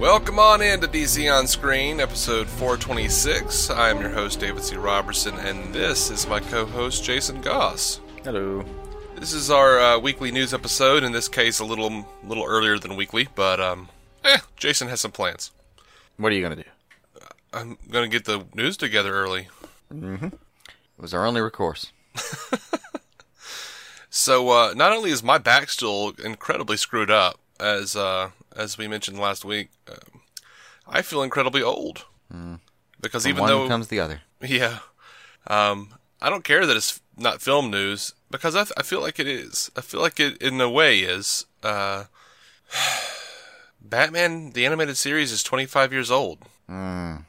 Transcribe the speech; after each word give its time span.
Welcome 0.00 0.38
on 0.38 0.62
in 0.62 0.80
to 0.80 0.88
DC 0.88 1.30
on 1.30 1.46
Screen, 1.46 2.00
episode 2.00 2.48
426. 2.48 3.68
I'm 3.68 4.00
your 4.00 4.08
host, 4.08 4.40
David 4.40 4.64
C. 4.64 4.76
Roberson, 4.76 5.36
and 5.40 5.74
this 5.74 6.10
is 6.10 6.26
my 6.26 6.40
co 6.40 6.64
host, 6.64 7.04
Jason 7.04 7.42
Goss. 7.42 8.00
Hello. 8.24 8.64
This 9.16 9.34
is 9.34 9.50
our 9.50 9.78
uh, 9.78 9.98
weekly 9.98 10.32
news 10.32 10.54
episode, 10.54 11.04
in 11.04 11.12
this 11.12 11.28
case, 11.28 11.60
a 11.60 11.66
little 11.66 12.06
little 12.24 12.46
earlier 12.46 12.78
than 12.78 12.96
weekly, 12.96 13.28
but 13.34 13.60
um, 13.60 13.90
eh, 14.24 14.38
Jason 14.56 14.88
has 14.88 15.02
some 15.02 15.12
plans. 15.12 15.52
What 16.16 16.32
are 16.32 16.34
you 16.34 16.40
gonna 16.40 16.56
do? 16.56 16.64
I'm 17.52 17.76
going 17.90 18.10
to 18.10 18.16
get 18.16 18.24
the 18.24 18.46
news 18.54 18.78
together 18.78 19.12
early. 19.12 19.48
Mm 19.92 20.18
hmm. 20.18 20.26
It 20.26 20.32
was 20.98 21.12
our 21.12 21.26
only 21.26 21.42
recourse. 21.42 21.92
So, 24.12 24.48
uh, 24.48 24.74
not 24.74 24.90
only 24.90 25.12
is 25.12 25.22
my 25.22 25.38
back 25.38 25.70
still 25.70 26.12
incredibly 26.22 26.76
screwed 26.76 27.12
up, 27.12 27.38
as 27.60 27.94
uh, 27.94 28.30
as 28.56 28.76
we 28.78 28.88
mentioned 28.88 29.18
last 29.18 29.44
week, 29.44 29.70
um, 29.88 30.20
I 30.86 31.02
feel 31.02 31.22
incredibly 31.22 31.62
old. 31.62 32.04
Because 33.00 33.22
From 33.24 33.30
even 33.30 33.40
one 33.42 33.50
though 33.50 33.68
comes 33.68 33.88
the 33.88 33.98
other. 34.00 34.20
Yeah. 34.42 34.78
Um, 35.46 35.94
I 36.22 36.28
don't 36.30 36.44
care 36.44 36.64
that 36.66 36.76
it's 36.76 37.00
not 37.16 37.40
film 37.42 37.70
news 37.70 38.14
because 38.30 38.54
I, 38.54 38.62
I 38.76 38.82
feel 38.82 39.00
like 39.00 39.18
it 39.18 39.26
is. 39.26 39.70
I 39.76 39.80
feel 39.80 40.00
like 40.00 40.20
it, 40.20 40.36
in 40.42 40.60
a 40.60 40.68
way, 40.70 41.00
is. 41.00 41.46
Uh, 41.62 42.04
Batman 43.82 44.50
the 44.52 44.66
animated 44.66 44.96
series 44.96 45.32
is 45.32 45.42
25 45.42 45.92
years 45.92 46.10
old, 46.10 46.38
Mm. 46.68 47.24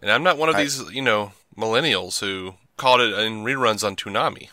and 0.00 0.10
I'm 0.10 0.22
not 0.22 0.38
one 0.38 0.48
of 0.48 0.54
I- 0.54 0.62
these, 0.62 0.80
you 0.92 1.02
know, 1.02 1.32
millennials 1.56 2.20
who 2.20 2.54
caught 2.76 3.00
it 3.00 3.12
in 3.18 3.44
reruns 3.44 3.84
on 3.84 3.96
Toonami. 3.96 4.48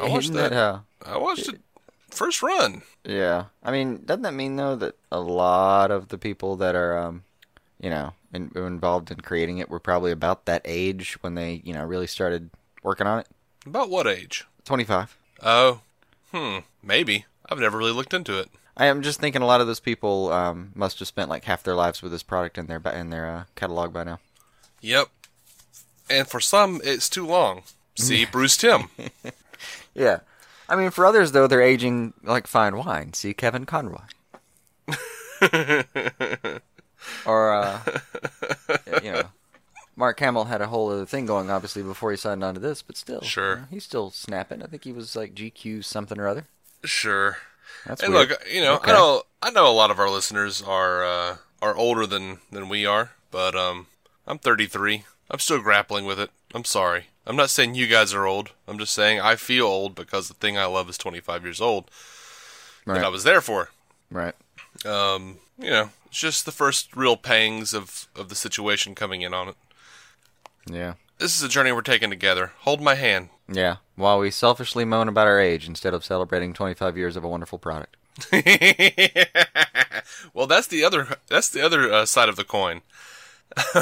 I 0.00 0.08
watched 0.08 0.24
Isn't 0.30 0.36
that. 0.36 0.52
uh, 0.52 0.80
I 1.06 1.16
watched 1.18 1.48
it 1.48 1.60
first 2.12 2.42
run. 2.42 2.82
yeah. 3.04 3.46
I 3.62 3.70
mean, 3.72 4.02
doesn't 4.04 4.22
that 4.22 4.34
mean 4.34 4.56
though 4.56 4.76
that 4.76 4.96
a 5.10 5.20
lot 5.20 5.90
of 5.90 6.08
the 6.08 6.18
people 6.18 6.56
that 6.56 6.74
are, 6.74 6.96
um, 6.98 7.24
you 7.80 7.90
know, 7.90 8.12
in, 8.32 8.50
involved 8.54 9.10
in 9.10 9.20
creating 9.20 9.58
it 9.58 9.68
were 9.68 9.80
probably 9.80 10.12
about 10.12 10.46
that 10.46 10.62
age 10.64 11.18
when 11.22 11.34
they, 11.34 11.60
you 11.64 11.72
know, 11.74 11.84
really 11.84 12.06
started 12.06 12.50
working 12.82 13.06
on 13.06 13.18
it? 13.18 13.28
About 13.66 13.90
what 13.90 14.06
age? 14.06 14.44
Twenty-five. 14.64 15.16
Oh, 15.42 15.80
hmm, 16.32 16.58
maybe. 16.82 17.26
I've 17.48 17.58
never 17.58 17.78
really 17.78 17.92
looked 17.92 18.14
into 18.14 18.38
it. 18.38 18.48
I 18.76 18.86
am 18.86 19.02
just 19.02 19.20
thinking 19.20 19.42
a 19.42 19.46
lot 19.46 19.60
of 19.60 19.66
those 19.66 19.80
people 19.80 20.32
um, 20.32 20.72
must 20.74 20.98
have 21.00 21.08
spent 21.08 21.28
like 21.28 21.44
half 21.44 21.62
their 21.62 21.74
lives 21.74 22.00
with 22.02 22.12
this 22.12 22.22
product 22.22 22.56
in 22.58 22.66
their 22.66 22.80
in 22.94 23.10
their 23.10 23.26
uh, 23.28 23.44
catalog 23.54 23.92
by 23.92 24.04
now. 24.04 24.20
Yep. 24.80 25.08
And 26.08 26.26
for 26.26 26.40
some, 26.40 26.80
it's 26.82 27.08
too 27.08 27.26
long. 27.26 27.62
See, 27.96 28.24
Bruce 28.24 28.56
Timm. 28.56 28.88
Yeah. 29.94 30.20
I 30.72 30.76
mean, 30.76 30.90
for 30.90 31.04
others 31.04 31.32
though, 31.32 31.46
they're 31.46 31.60
aging 31.62 32.14
like 32.24 32.46
fine 32.46 32.76
wine. 32.78 33.12
See 33.12 33.34
Kevin 33.34 33.66
Conroy. 33.66 33.98
or 37.26 37.52
uh, 37.52 37.80
you 39.02 39.12
know, 39.12 39.24
Mark 39.96 40.18
Hamill 40.20 40.44
had 40.46 40.60
a 40.60 40.68
whole 40.68 40.90
other 40.90 41.06
thing 41.06 41.26
going, 41.26 41.50
obviously, 41.50 41.82
before 41.82 42.10
he 42.10 42.16
signed 42.16 42.42
on 42.42 42.54
to 42.54 42.60
this, 42.60 42.80
but 42.82 42.96
still, 42.96 43.20
Sure. 43.22 43.50
you 43.50 43.56
know, 43.60 43.66
he's 43.70 43.84
still 43.84 44.10
snapping. 44.10 44.62
I 44.62 44.66
think 44.66 44.84
he 44.84 44.92
was 44.92 45.14
like 45.16 45.34
GQ 45.34 45.84
something 45.84 46.18
or 46.18 46.28
other. 46.28 46.46
Sure. 46.84 47.38
That's 47.86 48.02
And 48.02 48.12
weird. 48.14 48.30
look, 48.30 48.46
you 48.50 48.60
know, 48.60 48.76
Okay. 48.76 48.90
I 48.92 48.94
know 48.94 49.22
I 49.42 49.50
know 49.50 49.68
a 49.68 49.72
lot 49.74 49.90
of 49.90 49.98
our 49.98 50.10
listeners 50.10 50.62
are 50.62 51.04
uh, 51.04 51.36
are 51.60 51.76
older 51.76 52.06
than 52.06 52.38
than 52.50 52.68
we 52.68 52.86
are, 52.86 53.10
but 53.30 53.54
um, 53.54 53.86
I'm 54.26 54.38
33. 54.38 55.04
I'm 55.30 55.38
still 55.38 55.60
grappling 55.60 56.04
with 56.04 56.18
it. 56.20 56.30
I'm 56.54 56.64
sorry. 56.64 57.06
I'm 57.26 57.36
not 57.36 57.50
saying 57.50 57.74
you 57.74 57.86
guys 57.86 58.12
are 58.14 58.26
old. 58.26 58.50
I'm 58.66 58.78
just 58.78 58.92
saying 58.94 59.20
I 59.20 59.36
feel 59.36 59.66
old 59.66 59.94
because 59.94 60.28
the 60.28 60.34
thing 60.34 60.58
I 60.58 60.64
love 60.64 60.88
is 60.90 60.98
25 60.98 61.44
years 61.44 61.60
old 61.60 61.90
right, 62.84 62.94
that 62.96 63.04
I 63.04 63.08
was 63.08 63.24
there 63.24 63.40
for. 63.40 63.70
right. 64.10 64.34
Um, 64.86 65.38
you 65.58 65.70
know, 65.70 65.90
it's 66.06 66.18
just 66.18 66.44
the 66.46 66.50
first 66.52 66.96
real 66.96 67.16
pangs 67.16 67.74
of 67.74 68.08
of 68.16 68.28
the 68.28 68.34
situation 68.34 68.94
coming 68.94 69.22
in 69.22 69.32
on 69.34 69.48
it. 69.48 69.56
Yeah, 70.66 70.94
This 71.18 71.36
is 71.36 71.42
a 71.42 71.48
journey 71.48 71.72
we're 71.72 71.82
taking 71.82 72.10
together. 72.10 72.52
Hold 72.60 72.80
my 72.80 72.94
hand. 72.94 73.28
yeah. 73.48 73.76
While 73.96 74.18
we 74.20 74.30
selfishly 74.30 74.84
moan 74.84 75.08
about 75.08 75.26
our 75.26 75.38
age 75.38 75.68
instead 75.68 75.92
of 75.94 76.04
celebrating 76.04 76.52
25 76.54 76.96
years 76.96 77.16
of 77.16 77.24
a 77.24 77.28
wonderful 77.28 77.58
product. 77.58 77.96
well, 80.32 80.46
that's 80.46 80.66
the 80.68 80.82
other 80.84 81.16
that's 81.28 81.48
the 81.50 81.60
other 81.60 81.92
uh, 81.92 82.06
side 82.06 82.28
of 82.28 82.36
the 82.36 82.44
coin. 82.44 82.80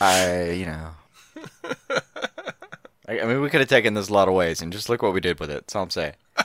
I, 0.00 0.50
you 0.50 0.66
know. 0.66 0.90
I, 3.08 3.20
I 3.20 3.24
mean, 3.24 3.40
we 3.40 3.50
could 3.50 3.60
have 3.60 3.68
taken 3.68 3.94
this 3.94 4.08
a 4.08 4.12
lot 4.12 4.28
of 4.28 4.34
ways, 4.34 4.62
and 4.62 4.72
just 4.72 4.88
look 4.88 5.02
what 5.02 5.14
we 5.14 5.20
did 5.20 5.40
with 5.40 5.50
it. 5.50 5.66
That's 5.66 5.76
all 5.76 5.84
I'm 5.84 5.90
saying. 5.90 6.14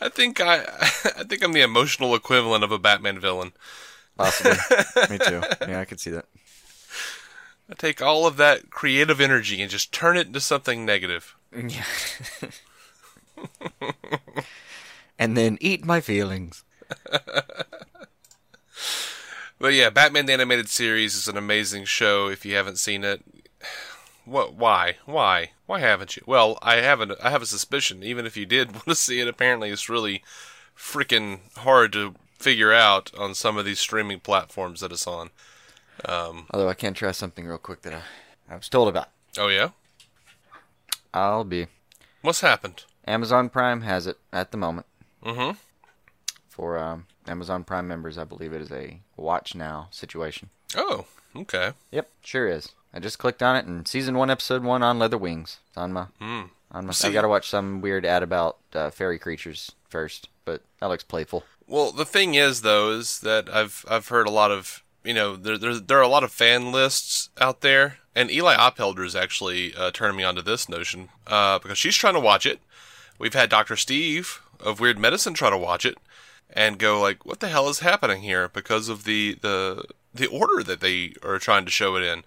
I 0.00 0.08
think 0.10 0.40
I 0.40 0.58
I 1.18 1.24
think 1.24 1.42
I'm 1.42 1.52
the 1.52 1.62
emotional 1.62 2.14
equivalent 2.14 2.62
of 2.64 2.72
a 2.72 2.78
Batman 2.78 3.18
villain. 3.18 3.52
Possibly. 4.16 4.52
Me 5.10 5.18
too. 5.18 5.42
Yeah, 5.62 5.80
I 5.80 5.84
could 5.84 5.98
see 5.98 6.10
that. 6.10 6.26
I 7.68 7.74
take 7.74 8.02
all 8.02 8.26
of 8.26 8.36
that 8.36 8.70
creative 8.70 9.20
energy 9.20 9.60
and 9.60 9.70
just 9.70 9.92
turn 9.92 10.16
it 10.16 10.26
into 10.26 10.40
something 10.40 10.84
negative. 10.84 11.34
Yeah. 11.52 11.84
And 15.18 15.36
then 15.36 15.58
eat 15.60 15.84
my 15.84 16.00
feelings. 16.00 16.64
But 19.58 19.72
yeah, 19.72 19.88
Batman 19.88 20.26
the 20.26 20.32
Animated 20.32 20.68
Series 20.68 21.14
is 21.14 21.28
an 21.28 21.36
amazing 21.38 21.84
show. 21.86 22.28
If 22.28 22.44
you 22.44 22.54
haven't 22.54 22.76
seen 22.78 23.02
it, 23.02 23.22
what? 24.24 24.54
Why? 24.54 24.96
Why? 25.06 25.52
Why 25.64 25.80
haven't 25.80 26.16
you? 26.16 26.22
Well, 26.26 26.58
I 26.60 26.76
haven't. 26.76 27.12
I 27.22 27.30
have 27.30 27.40
a 27.40 27.46
suspicion. 27.46 28.02
Even 28.02 28.26
if 28.26 28.36
you 28.36 28.44
did 28.46 28.72
want 28.72 28.84
to 28.86 28.94
see 28.94 29.20
it, 29.20 29.28
apparently 29.28 29.70
it's 29.70 29.88
really 29.88 30.22
freaking 30.76 31.38
hard 31.56 31.92
to 31.94 32.14
figure 32.38 32.72
out 32.74 33.10
on 33.16 33.34
some 33.34 33.56
of 33.56 33.64
these 33.64 33.78
streaming 33.78 34.20
platforms 34.20 34.80
that 34.80 34.92
it's 34.92 35.06
on. 35.06 35.30
Um, 36.04 36.46
Although 36.50 36.68
I 36.68 36.74
can 36.74 36.92
try 36.92 37.12
something 37.12 37.46
real 37.46 37.56
quick 37.56 37.82
that 37.82 37.94
I, 37.94 38.52
I 38.52 38.56
was 38.56 38.68
told 38.68 38.88
about. 38.88 39.08
Oh 39.38 39.48
yeah, 39.48 39.70
I'll 41.14 41.44
be. 41.44 41.68
what's 42.20 42.40
happened? 42.40 42.84
Amazon 43.06 43.48
Prime 43.48 43.82
has 43.82 44.06
it 44.06 44.18
at 44.32 44.50
the 44.50 44.58
moment. 44.58 44.86
Mm-hmm. 45.24 45.56
For 46.48 46.78
um, 46.78 47.06
Amazon 47.26 47.64
Prime 47.64 47.88
members, 47.88 48.16
I 48.16 48.24
believe 48.24 48.52
it 48.52 48.62
is 48.62 48.70
a 48.70 49.00
watch 49.16 49.54
now 49.54 49.88
situation. 49.90 50.50
Oh, 50.76 51.06
okay. 51.34 51.72
Yep, 51.90 52.08
sure 52.22 52.48
is. 52.48 52.72
I 52.92 53.00
just 53.00 53.18
clicked 53.18 53.42
on 53.42 53.56
it, 53.56 53.64
and 53.66 53.88
season 53.88 54.16
one, 54.16 54.30
episode 54.30 54.62
one 54.62 54.82
on 54.82 54.98
Leather 55.00 55.18
Wings. 55.18 55.58
It's 55.68 55.76
on 55.76 55.92
my. 55.92 56.06
Mm. 56.20 56.50
On 56.70 56.86
my. 56.86 56.92
See- 56.92 57.08
I 57.08 57.12
got 57.12 57.22
to 57.22 57.28
watch 57.28 57.48
some 57.48 57.80
weird 57.80 58.06
ad 58.06 58.22
about 58.22 58.58
uh, 58.72 58.90
fairy 58.90 59.18
creatures 59.18 59.72
first, 59.88 60.28
but 60.44 60.62
that 60.80 60.86
looks 60.86 61.02
playful. 61.02 61.42
Well, 61.66 61.90
the 61.90 62.04
thing 62.04 62.34
is, 62.34 62.60
though, 62.62 62.92
is 62.92 63.18
that 63.20 63.48
I've 63.48 63.84
I've 63.88 64.08
heard 64.08 64.28
a 64.28 64.32
lot 64.32 64.52
of 64.52 64.84
you 65.02 65.14
know 65.14 65.34
there 65.34 65.58
there, 65.58 65.74
there 65.74 65.98
are 65.98 66.02
a 66.02 66.08
lot 66.08 66.22
of 66.22 66.30
fan 66.30 66.70
lists 66.70 67.30
out 67.40 67.62
there, 67.62 67.98
and 68.14 68.30
Eli 68.30 68.54
Oppelder 68.54 69.04
is 69.04 69.16
actually 69.16 69.74
uh, 69.74 69.90
turning 69.92 70.16
me 70.18 70.24
onto 70.24 70.42
this 70.42 70.68
notion 70.68 71.08
uh, 71.26 71.58
because 71.58 71.78
she's 71.78 71.96
trying 71.96 72.14
to 72.14 72.20
watch 72.20 72.46
it. 72.46 72.60
We've 73.18 73.34
had 73.34 73.48
Doctor 73.50 73.76
Steve 73.76 74.40
of 74.64 74.80
Weird 74.80 74.98
Medicine 74.98 75.34
try 75.34 75.50
to 75.50 75.58
watch 75.58 75.84
it 75.84 75.96
and 76.50 76.78
go 76.78 77.00
like, 77.00 77.24
"What 77.24 77.40
the 77.40 77.48
hell 77.48 77.68
is 77.68 77.80
happening 77.80 78.22
here?" 78.22 78.48
Because 78.48 78.88
of 78.88 79.04
the 79.04 79.34
the 79.40 79.84
the 80.12 80.26
order 80.26 80.62
that 80.62 80.80
they 80.80 81.14
are 81.22 81.38
trying 81.38 81.64
to 81.64 81.70
show 81.70 81.96
it 81.96 82.02
in. 82.02 82.22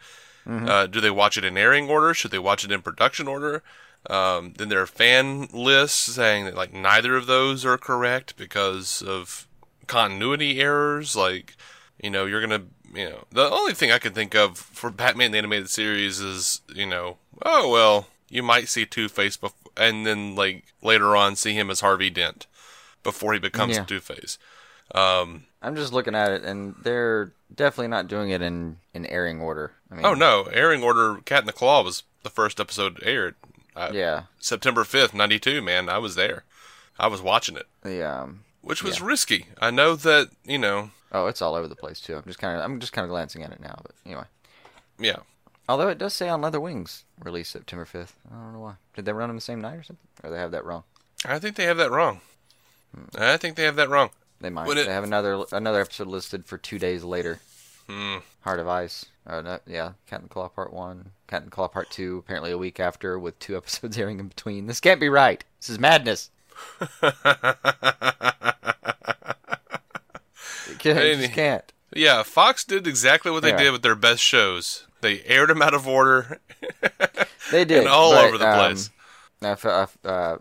Uh, 0.69 0.87
do 0.87 1.01
they 1.01 1.11
watch 1.11 1.37
it 1.37 1.43
in 1.43 1.57
airing 1.57 1.89
order? 1.89 2.13
Should 2.13 2.31
they 2.31 2.39
watch 2.39 2.63
it 2.63 2.71
in 2.71 2.81
production 2.81 3.27
order? 3.27 3.63
Um, 4.09 4.53
then 4.57 4.69
there 4.69 4.81
are 4.81 4.87
fan 4.87 5.49
lists 5.51 6.13
saying 6.13 6.45
that 6.45 6.55
like 6.55 6.71
neither 6.73 7.17
of 7.17 7.25
those 7.25 7.65
are 7.65 7.77
correct 7.77 8.37
because 8.37 9.01
of 9.01 9.45
continuity 9.87 10.61
errors. 10.61 11.15
Like, 11.17 11.57
you 12.01 12.09
know, 12.09 12.25
you're 12.25 12.39
gonna, 12.39 12.63
you 12.93 13.09
know, 13.09 13.25
the 13.29 13.49
only 13.49 13.73
thing 13.73 13.91
I 13.91 13.99
can 13.99 14.13
think 14.13 14.35
of 14.35 14.57
for 14.57 14.89
Batman 14.89 15.31
the 15.31 15.37
animated 15.37 15.69
series 15.69 16.21
is, 16.21 16.61
you 16.73 16.85
know, 16.85 17.17
oh 17.45 17.69
well, 17.69 18.07
you 18.29 18.41
might 18.43 18.69
see 18.69 18.85
Two 18.85 19.09
Face, 19.09 19.35
bef- 19.35 19.51
and 19.77 20.05
then 20.05 20.35
like 20.35 20.63
later 20.81 21.15
on 21.15 21.35
see 21.35 21.53
him 21.53 21.69
as 21.69 21.79
Harvey 21.81 22.09
Dent 22.09 22.47
before 23.03 23.33
he 23.33 23.39
becomes 23.39 23.77
Yeah. 23.77 23.83
Two 23.85 23.99
Face. 23.99 24.37
Um, 24.93 25.45
I'm 25.61 25.75
just 25.75 25.91
looking 25.93 26.15
at 26.15 26.31
it, 26.31 26.43
and 26.43 26.75
they're 26.81 27.33
definitely 27.53 27.89
not 27.89 28.07
doing 28.07 28.29
it 28.29 28.41
in 28.41 28.77
in 28.93 29.05
airing 29.05 29.41
order. 29.41 29.73
I 29.91 29.95
mean, 29.95 30.05
oh 30.05 30.13
no, 30.13 30.43
airing 30.43 30.83
order 30.83 31.19
Cat 31.25 31.41
in 31.41 31.47
the 31.47 31.53
Claw 31.53 31.83
was 31.83 32.03
the 32.23 32.29
first 32.29 32.59
episode 32.59 32.99
aired. 33.03 33.35
I, 33.75 33.89
Yeah, 33.91 34.23
September 34.39 34.83
5th, 34.83 35.13
92, 35.13 35.61
man. 35.61 35.87
I 35.87 35.99
was 35.99 36.15
there. 36.15 36.45
I 36.97 37.07
was 37.07 37.21
watching 37.21 37.55
it, 37.57 37.67
the 37.83 38.03
um. 38.09 38.41
which 38.61 38.81
was 38.83 39.01
risky. 39.01 39.47
I 39.61 39.69
know 39.71 39.95
that, 39.95 40.29
you 40.43 40.57
know, 40.57 40.91
Oh, 41.11 41.27
it's 41.27 41.41
all 41.41 41.55
over 41.55 41.67
the 41.67 41.75
place 41.75 41.99
too. 42.01 42.15
I'm 42.15 42.23
just 42.23 42.39
kind 42.39 42.57
of 42.57 42.63
I'm 42.63 42.79
just 42.79 42.91
kind 42.93 43.03
of 43.05 43.09
glancing 43.09 43.43
at 43.43 43.51
it 43.51 43.59
now, 43.59 43.79
but 43.81 43.91
anyway. 44.05 44.23
yeah. 44.99 45.17
Although 45.69 45.89
it 45.89 45.97
does 45.97 46.13
say 46.13 46.29
on 46.29 46.41
Leather 46.41 46.59
Wings, 46.61 47.03
released 47.23 47.51
September 47.51 47.85
5th. 47.85 48.13
I 48.31 48.35
don't 48.35 48.53
know 48.53 48.59
why. 48.59 48.75
Did 48.95 49.05
they 49.05 49.11
run 49.13 49.29
on 49.29 49.35
the 49.35 49.41
same 49.41 49.59
night 49.61 49.75
or 49.75 49.83
something? 49.83 50.07
Or 50.23 50.29
they 50.29 50.37
have 50.37 50.51
that 50.51 50.63
wrong? 50.65 50.83
I 51.25 51.39
think 51.39 51.55
they 51.55 51.65
have 51.65 51.77
that 51.77 51.91
wrong. 51.91 52.21
I 53.17 53.35
think 53.37 53.57
they 53.57 53.63
have 53.65 53.75
that 53.75 53.89
wrong. 53.89 54.11
They 54.39 54.49
might. 54.49 54.67
Would 54.67 54.77
it- 54.77 54.87
They 54.87 54.93
have 54.93 55.03
another 55.03 55.43
another 55.51 55.81
episode 55.81 56.07
listed 56.07 56.45
for 56.45 56.57
two 56.57 56.79
days 56.79 57.03
later. 57.03 57.39
Hmm. 57.89 58.17
Heart 58.41 58.59
of 58.59 58.67
Ice. 58.67 59.05
Uh, 59.25 59.41
no, 59.41 59.59
yeah, 59.65 59.93
Captain 60.07 60.29
Claw 60.29 60.47
Part 60.47 60.71
One, 60.71 61.11
Captain 61.27 61.49
Claw 61.49 61.67
Part 61.67 61.89
Two. 61.89 62.17
Apparently 62.19 62.51
a 62.51 62.57
week 62.57 62.79
after, 62.79 63.17
with 63.19 63.37
two 63.39 63.57
episodes 63.57 63.97
airing 63.97 64.19
in 64.19 64.27
between. 64.29 64.67
This 64.67 64.79
can't 64.79 64.99
be 65.01 65.09
right. 65.09 65.43
This 65.59 65.69
is 65.69 65.79
madness. 65.79 66.29
Can't, 70.79 71.19
just 71.19 71.33
can't. 71.33 71.73
Yeah, 71.93 72.23
Fox 72.23 72.63
did 72.63 72.87
exactly 72.87 73.31
what 73.31 73.41
they 73.41 73.49
Yeah. 73.49 73.57
did 73.57 73.71
with 73.71 73.81
their 73.81 73.95
best 73.95 74.21
shows. 74.21 74.85
They 75.01 75.21
aired 75.23 75.49
them 75.49 75.61
out 75.61 75.73
of 75.73 75.87
order. 75.87 76.39
They 77.51 77.63
did 77.63 77.79
And 77.81 77.87
all 77.87 78.11
but, 78.11 78.25
over 78.25 78.37
the 78.37 78.49
um, 78.49 78.57
place. 78.59 78.89
I 79.41 79.47
f- 79.51 79.65
I 79.65 79.81
f- 79.83 79.97
uh, 80.03 80.37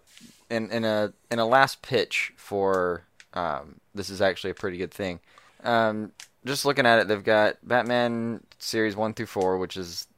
in 0.50 0.70
in 0.72 0.84
a 0.84 1.12
in 1.30 1.38
a 1.38 1.46
last 1.46 1.80
pitch 1.82 2.32
for 2.36 3.04
um, 3.34 3.76
this 3.94 4.10
is 4.10 4.20
actually 4.20 4.50
a 4.50 4.54
pretty 4.54 4.76
good 4.78 4.90
thing. 4.92 5.20
Um, 5.62 6.10
just 6.44 6.64
looking 6.64 6.84
at 6.86 6.98
it, 6.98 7.06
they've 7.08 7.22
got 7.22 7.56
Batman 7.62 8.40
series 8.58 8.96
one 8.96 9.14
through 9.14 9.26
four, 9.26 9.56
which 9.58 9.76
is 9.76 10.08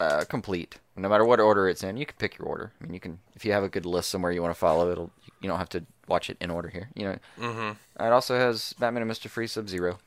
uh, 0.00 0.24
complete. 0.28 0.78
No 0.96 1.08
matter 1.08 1.24
what 1.24 1.38
order 1.40 1.68
it's 1.68 1.82
in, 1.84 1.96
you 1.96 2.06
can 2.06 2.16
pick 2.18 2.38
your 2.38 2.48
order. 2.48 2.72
I 2.80 2.84
mean, 2.84 2.94
you 2.94 3.00
can 3.00 3.18
if 3.36 3.44
you 3.44 3.52
have 3.52 3.62
a 3.62 3.68
good 3.68 3.86
list 3.86 4.10
somewhere 4.10 4.32
you 4.32 4.42
want 4.42 4.52
to 4.54 4.58
follow, 4.58 4.90
it'll 4.90 5.12
you 5.40 5.48
don't 5.48 5.58
have 5.58 5.68
to 5.70 5.84
watch 6.08 6.28
it 6.28 6.36
in 6.40 6.50
order 6.50 6.68
here. 6.70 6.88
You 6.96 7.04
know, 7.04 7.18
Mm-hmm. 7.40 8.02
it 8.04 8.12
also 8.12 8.36
has 8.36 8.72
Batman 8.80 9.02
and 9.02 9.08
Mister 9.08 9.28
Freeze 9.28 9.52
Sub 9.52 9.68
Zero. 9.68 9.98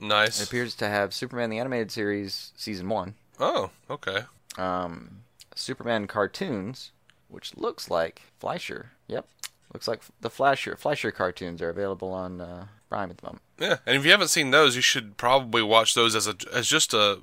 Nice. 0.00 0.40
It 0.40 0.46
appears 0.48 0.74
to 0.76 0.88
have 0.88 1.12
Superman 1.12 1.50
the 1.50 1.58
animated 1.58 1.90
series 1.90 2.52
season 2.56 2.88
one. 2.88 3.14
Oh, 3.42 3.70
okay. 3.90 4.20
um, 4.56 5.22
Superman 5.54 6.06
cartoons, 6.06 6.92
which 7.28 7.56
looks 7.56 7.90
like 7.90 8.22
Fleischer. 8.38 8.92
Yep, 9.08 9.26
looks 9.74 9.88
like 9.88 10.00
the 10.20 10.30
Fleischer 10.30 10.76
Fleischer 10.76 11.10
cartoons 11.10 11.60
are 11.60 11.68
available 11.70 12.12
on 12.12 12.40
uh, 12.40 12.66
Prime 12.88 13.10
at 13.10 13.18
the 13.18 13.26
moment. 13.26 13.42
Yeah, 13.58 13.76
and 13.84 13.96
if 13.96 14.04
you 14.04 14.10
haven't 14.12 14.28
seen 14.28 14.50
those, 14.52 14.76
you 14.76 14.82
should 14.82 15.16
probably 15.16 15.62
watch 15.62 15.94
those 15.94 16.14
as 16.14 16.26
a 16.28 16.36
as 16.54 16.68
just 16.68 16.94
a, 16.94 17.18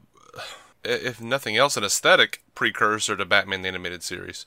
if 0.84 1.22
nothing 1.22 1.56
else, 1.58 1.78
an 1.78 1.84
aesthetic 1.84 2.44
precursor 2.54 3.16
to 3.16 3.26
Batman 3.26 3.62
the 3.62 3.68
animated 3.70 4.04
series. 4.04 4.46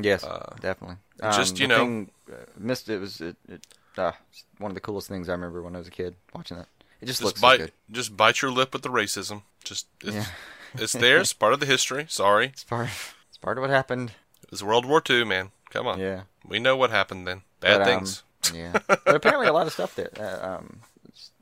Yes, 0.00 0.24
definitely. 0.60 0.96
just, 1.22 1.54
Um, 1.54 1.60
you 1.60 1.68
know- 1.68 1.78
thing, 1.78 2.10
uh, 2.30 2.36
missed 2.58 2.88
it 2.88 2.98
was 2.98 3.20
it, 3.20 3.36
it 3.48 3.64
uh, 3.96 4.12
one 4.58 4.70
of 4.70 4.74
the 4.74 4.80
coolest 4.80 5.08
things 5.08 5.28
I 5.28 5.32
remember 5.32 5.62
when 5.62 5.74
I 5.74 5.78
was 5.78 5.88
a 5.88 5.92
kid 5.92 6.16
watching 6.34 6.56
that. 6.56 6.66
It 7.00 7.06
just, 7.06 7.20
Just 7.20 7.22
looks 7.22 7.40
bite, 7.40 7.58
so 7.60 7.64
good. 7.66 7.72
just 7.92 8.16
bite 8.16 8.42
your 8.42 8.50
lip 8.50 8.72
with 8.72 8.82
the 8.82 8.88
racism. 8.88 9.42
Just 9.62 9.86
it's, 10.02 10.14
Yeah. 10.16 10.26
It's 10.74 10.92
there. 10.92 11.18
It's 11.18 11.32
part 11.32 11.52
of 11.52 11.60
the 11.60 11.66
history. 11.66 12.06
Sorry, 12.08 12.46
It's 12.46 12.64
part 12.64 12.88
it's 13.28 13.38
part 13.38 13.58
of 13.58 13.62
what 13.62 13.70
happened. 13.70 14.12
it 14.42 14.50
was 14.50 14.62
World 14.62 14.84
War 14.86 15.02
II, 15.08 15.24
man. 15.24 15.50
Come 15.70 15.86
on, 15.86 15.98
Yeah. 15.98 16.22
we 16.46 16.58
know 16.58 16.76
what 16.76 16.90
happened 16.90 17.26
then. 17.26 17.42
Bad 17.60 17.78
But, 17.78 17.80
um, 17.82 17.86
things. 17.98 18.22
yeah, 18.54 18.72
but 18.86 19.14
apparently 19.14 19.46
a 19.48 19.52
lot 19.52 19.66
of 19.66 19.72
stuff 19.72 19.94
there. 19.94 20.10
Uh, 20.18 20.56
um, 20.58 20.80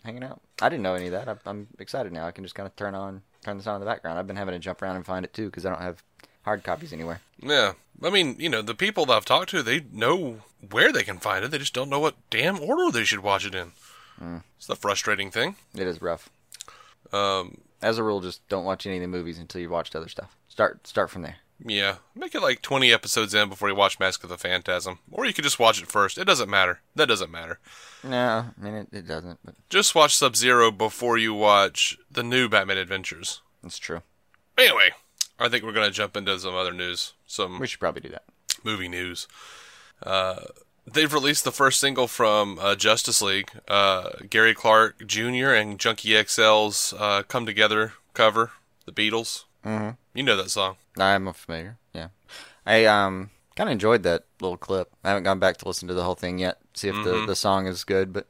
hanging 0.04 0.24
out. 0.24 0.40
I 0.60 0.68
didn't 0.68 0.82
know 0.82 0.94
any 0.94 1.06
of 1.06 1.12
that. 1.12 1.28
I'm, 1.28 1.38
I'm 1.46 1.66
excited 1.78 2.12
now. 2.12 2.26
I 2.26 2.30
can 2.30 2.44
just 2.44 2.54
kind 2.54 2.66
of 2.66 2.74
turn 2.76 2.94
on, 2.94 3.22
turn 3.44 3.56
this 3.56 3.66
on 3.66 3.74
in 3.76 3.80
the 3.80 3.86
background. 3.86 4.18
I've 4.18 4.26
been 4.26 4.36
having 4.36 4.52
to 4.54 4.58
jump 4.58 4.80
around 4.82 4.96
and 4.96 5.04
find 5.06 5.24
it 5.24 5.32
too 5.34 5.46
because 5.46 5.66
I 5.66 5.70
don't 5.70 5.80
have 5.82 6.02
hard 6.42 6.64
copies 6.64 6.92
anywhere. 6.92 7.20
Yeah, 7.40 7.72
I 8.02 8.10
mean, 8.10 8.36
you 8.38 8.48
know, 8.48 8.62
the 8.62 8.74
people 8.74 9.06
that 9.06 9.12
I've 9.14 9.24
talked 9.24 9.50
to, 9.50 9.62
they 9.62 9.84
know 9.92 10.38
where 10.70 10.92
they 10.92 11.02
can 11.02 11.18
find 11.18 11.44
it. 11.44 11.50
They 11.50 11.58
just 11.58 11.74
don't 11.74 11.88
know 11.90 12.00
what 12.00 12.14
damn 12.30 12.60
order 12.60 12.90
they 12.90 13.04
should 13.04 13.20
watch 13.20 13.44
it 13.46 13.54
in. 13.54 13.72
Mm. 14.20 14.42
It's 14.56 14.66
the 14.66 14.76
frustrating 14.76 15.30
thing. 15.30 15.56
It 15.74 15.86
is 15.86 16.00
rough. 16.00 16.30
Um, 17.12 17.58
As 17.82 17.98
a 17.98 18.02
rule, 18.04 18.20
just 18.20 18.46
don't 18.48 18.64
watch 18.64 18.86
any 18.86 18.96
of 18.96 19.02
the 19.02 19.08
movies 19.08 19.38
until 19.38 19.60
you've 19.60 19.70
watched 19.70 19.96
other 19.96 20.08
stuff. 20.08 20.36
Start 20.48 20.86
start 20.86 21.10
from 21.10 21.22
there. 21.22 21.36
Yeah, 21.64 21.96
make 22.16 22.34
it 22.34 22.42
like 22.42 22.60
20 22.60 22.92
episodes 22.92 23.34
in 23.34 23.48
before 23.48 23.68
you 23.68 23.74
watch 23.76 24.00
Mask 24.00 24.24
of 24.24 24.30
the 24.30 24.36
Phantasm. 24.38 24.98
Or 25.12 25.24
you 25.24 25.32
could 25.32 25.44
just 25.44 25.60
watch 25.60 25.80
it 25.80 25.86
first. 25.88 26.18
It 26.18 26.24
doesn't 26.24 26.50
matter. 26.50 26.80
That 26.96 27.06
doesn't 27.06 27.30
matter. 27.30 27.60
No, 28.02 28.46
I 28.60 28.64
mean 28.64 28.74
it, 28.74 28.88
it 28.92 29.06
doesn't, 29.06 29.38
but 29.44 29.54
Just 29.70 29.94
watch 29.94 30.16
Sub 30.16 30.34
Zero 30.34 30.70
before 30.72 31.18
you 31.18 31.34
watch 31.34 31.96
the 32.10 32.24
new 32.24 32.48
Batman 32.48 32.78
Adventures. 32.78 33.42
That's 33.62 33.78
true. 33.78 34.02
Anyway, 34.58 34.90
I 35.38 35.48
think 35.48 35.62
we're 35.64 35.72
going 35.72 35.86
to 35.88 35.92
jump 35.94 36.16
into 36.16 36.36
some 36.38 36.54
other 36.54 36.72
news, 36.72 37.12
some 37.26 37.58
We 37.60 37.66
should 37.68 37.80
probably 37.80 38.00
do 38.02 38.08
that. 38.10 38.24
movie 38.64 38.88
news. 38.88 39.28
Uh, 40.02 40.40
they've 40.90 41.12
released 41.12 41.44
the 41.44 41.52
first 41.52 41.80
single 41.80 42.06
from 42.08 42.58
uh, 42.60 42.74
Justice 42.74 43.22
League. 43.22 43.50
Uh, 43.68 44.10
Gary 44.28 44.54
Clark 44.54 45.06
Jr. 45.06 45.50
and 45.50 45.78
Junkie 45.78 46.10
XL's 46.10 46.92
uh, 46.98 47.22
Come 47.24 47.46
Together 47.46 47.92
cover, 48.14 48.50
The 48.86 48.92
Beatles. 48.92 49.44
Mm-hmm. 49.64 49.90
You 50.14 50.22
know 50.22 50.36
that 50.36 50.50
song. 50.50 50.76
I'm 50.98 51.32
familiar. 51.32 51.78
Yeah, 51.94 52.08
I 52.66 52.84
um 52.84 53.30
kind 53.56 53.68
of 53.68 53.72
enjoyed 53.72 54.02
that 54.02 54.24
little 54.40 54.56
clip. 54.56 54.90
I 55.04 55.08
haven't 55.08 55.22
gone 55.24 55.38
back 55.38 55.56
to 55.58 55.68
listen 55.68 55.88
to 55.88 55.94
the 55.94 56.04
whole 56.04 56.14
thing 56.16 56.38
yet. 56.38 56.58
See 56.74 56.88
if 56.88 56.96
the 57.04 57.24
the 57.26 57.36
song 57.36 57.66
is 57.66 57.84
good, 57.84 58.12
but 58.12 58.26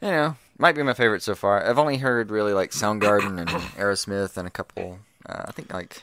you 0.00 0.08
know, 0.08 0.36
might 0.56 0.74
be 0.76 0.82
my 0.82 0.94
favorite 0.94 1.22
so 1.22 1.34
far. 1.34 1.66
I've 1.66 1.78
only 1.78 1.98
heard 1.98 2.30
really 2.30 2.54
like 2.54 2.70
Soundgarden 2.70 3.38
and 3.38 3.48
Aerosmith 3.48 4.36
and 4.38 4.46
a 4.46 4.50
couple. 4.50 5.00
Uh, 5.28 5.44
I 5.48 5.52
think 5.52 5.72
like 5.74 6.02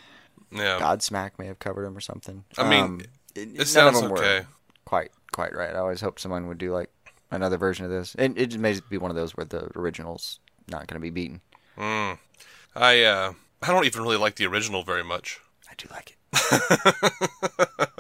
Yeah. 0.52 0.78
Godsmack 0.80 1.32
may 1.40 1.48
have 1.48 1.60
covered 1.60 1.86
them 1.86 1.98
or 1.98 2.02
something. 2.02 2.44
I 2.58 2.70
mean, 2.70 2.84
Um, 2.84 3.02
it, 3.34 3.48
none 3.54 3.62
of 3.62 3.68
sounds 3.68 4.02
them 4.02 4.12
were. 4.12 4.46
Quite 4.86 5.12
quite 5.38 5.56
right. 5.56 5.76
I 5.76 5.78
always 5.78 6.02
hoped 6.02 6.20
someone 6.20 6.48
would 6.48 6.58
do 6.58 6.74
like 6.74 6.90
another 7.30 7.58
version 7.58 7.86
of 7.86 7.92
this. 7.92 8.16
It, 8.16 8.36
it 8.40 8.58
may 8.58 8.80
be 8.90 8.98
one 8.98 9.12
of 9.12 9.16
those 9.16 9.38
where 9.38 9.46
the 9.46 9.70
original's 9.78 10.40
not 10.68 10.88
going 10.88 11.00
to 11.00 11.00
be 11.00 11.12
beaten. 11.12 11.42
Mm. 11.78 12.18
I 12.76 13.04
uh, 13.04 13.34
I 13.62 13.68
don't 13.68 13.86
even 13.86 14.02
really 14.02 14.18
like 14.18 14.38
the 14.38 14.48
original 14.48 14.82
very 14.82 15.04
much. 15.04 15.40
I 15.70 15.76
do 15.78 15.88
like 15.92 16.10
it. 16.10 16.18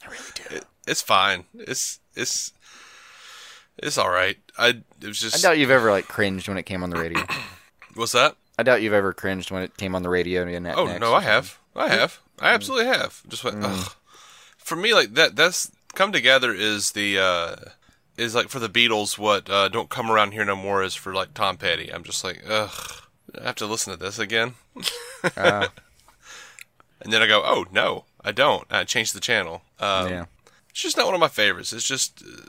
I 0.00 0.06
really 0.06 0.32
do. 0.34 0.60
It's 0.86 1.02
fine. 1.02 1.44
It's 1.52 2.00
it's 2.16 2.54
it's 3.76 3.98
all 3.98 4.08
right. 4.08 4.38
I 4.56 4.68
it 5.02 5.06
was 5.06 5.20
just. 5.20 5.36
I 5.36 5.46
doubt 5.46 5.58
you've 5.58 5.70
ever 5.70 5.90
like 5.90 6.08
cringed 6.08 6.48
when 6.48 6.56
it 6.56 6.64
came 6.64 6.82
on 6.82 6.88
the 6.88 6.98
radio. 6.98 7.22
what's 7.96 8.12
that? 8.12 8.34
I 8.58 8.62
doubt 8.62 8.80
you've 8.80 8.94
ever 8.94 9.12
cringed 9.12 9.50
when 9.50 9.62
it 9.62 9.76
came 9.76 9.94
on 9.94 10.02
the 10.02 10.08
radio. 10.08 10.46
And 10.46 10.66
Oh 10.68 10.96
no, 10.96 11.12
I 11.12 11.20
have. 11.20 11.58
I 11.76 11.88
have. 11.88 12.20
I 12.40 12.54
absolutely 12.54 12.86
have. 12.86 13.20
Just 13.28 13.44
went. 13.44 13.58
Ugh. 13.62 13.92
For 14.56 14.74
me, 14.74 14.94
like 14.94 15.12
that. 15.12 15.36
That's 15.36 15.70
come 15.98 16.12
together 16.12 16.54
is 16.54 16.92
the 16.92 17.18
uh 17.18 17.56
is 18.16 18.34
like 18.34 18.48
for 18.48 18.60
the 18.60 18.68
Beatles. 18.68 19.18
What 19.18 19.50
uh, 19.50 19.68
don't 19.68 19.90
come 19.90 20.10
around 20.10 20.32
here 20.32 20.44
no 20.44 20.56
more 20.56 20.82
is 20.82 20.94
for 20.94 21.12
like 21.12 21.34
Tom 21.34 21.56
Petty. 21.56 21.92
I'm 21.92 22.04
just 22.04 22.22
like 22.24 22.42
ugh. 22.48 22.70
I 23.38 23.44
have 23.44 23.56
to 23.56 23.66
listen 23.66 23.92
to 23.92 23.98
this 23.98 24.18
again, 24.18 24.54
Uh, 25.36 25.68
and 27.02 27.12
then 27.12 27.20
I 27.20 27.26
go, 27.26 27.42
oh 27.44 27.66
no, 27.70 28.04
I 28.24 28.32
don't. 28.32 28.64
I 28.70 28.84
change 28.84 29.12
the 29.12 29.20
channel. 29.20 29.62
Um, 29.78 30.08
yeah. 30.08 30.24
It's 30.70 30.80
just 30.80 30.96
not 30.96 31.04
one 31.06 31.14
of 31.14 31.20
my 31.20 31.28
favorites. 31.28 31.72
It's 31.72 31.86
just 31.86 32.22
uh, 32.22 32.46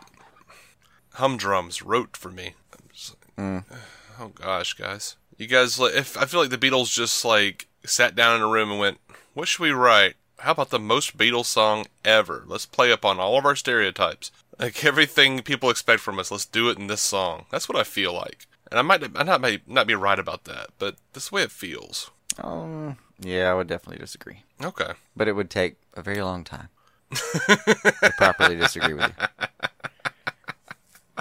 humdrums 1.15 1.81
wrote 1.81 2.15
for 2.15 2.29
me. 2.29 2.53
I'm 2.71 2.89
just 2.93 3.15
like, 3.37 3.63
Oh 4.21 4.29
gosh, 4.29 4.73
guys, 4.73 5.15
you 5.37 5.47
guys. 5.47 5.79
like, 5.79 5.93
If 5.95 6.17
I 6.17 6.25
feel 6.25 6.39
like 6.39 6.49
the 6.49 6.57
Beatles 6.57 6.93
just 6.93 7.25
like 7.25 7.67
sat 7.85 8.15
down 8.15 8.35
in 8.35 8.41
a 8.41 8.47
room 8.47 8.69
and 8.71 8.79
went, 8.79 8.99
"What 9.33 9.47
should 9.47 9.63
we 9.63 9.71
write? 9.71 10.15
How 10.39 10.51
about 10.51 10.69
the 10.69 10.79
most 10.79 11.17
Beatles 11.17 11.45
song 11.45 11.85
ever? 12.05 12.43
Let's 12.47 12.65
play 12.65 12.91
up 12.91 13.03
on 13.05 13.19
all 13.19 13.37
of 13.37 13.45
our 13.45 13.55
stereotypes, 13.55 14.31
like 14.57 14.83
everything 14.85 15.41
people 15.41 15.69
expect 15.69 16.01
from 16.01 16.19
us. 16.19 16.31
Let's 16.31 16.45
do 16.45 16.69
it 16.69 16.77
in 16.77 16.87
this 16.87 17.01
song." 17.01 17.45
That's 17.51 17.67
what 17.67 17.77
I 17.77 17.83
feel 17.83 18.13
like, 18.13 18.47
and 18.71 18.79
I 18.79 18.81
might, 18.81 19.03
I 19.17 19.23
not 19.23 19.41
may 19.41 19.59
not 19.67 19.87
be 19.87 19.95
right 19.95 20.19
about 20.19 20.45
that, 20.45 20.69
but 20.79 20.95
this 21.13 21.23
is 21.23 21.29
the 21.29 21.35
way 21.35 21.43
it 21.43 21.51
feels. 21.51 22.11
Um. 22.41 22.97
Yeah, 23.21 23.51
I 23.51 23.53
would 23.53 23.67
definitely 23.67 23.99
disagree. 23.99 24.43
Okay. 24.63 24.93
But 25.15 25.27
it 25.27 25.33
would 25.33 25.49
take 25.49 25.75
a 25.93 26.01
very 26.01 26.21
long 26.21 26.43
time 26.45 26.69
to 27.13 28.13
properly 28.17 28.55
disagree 28.55 28.93
with 28.93 29.11
you. 29.19 29.47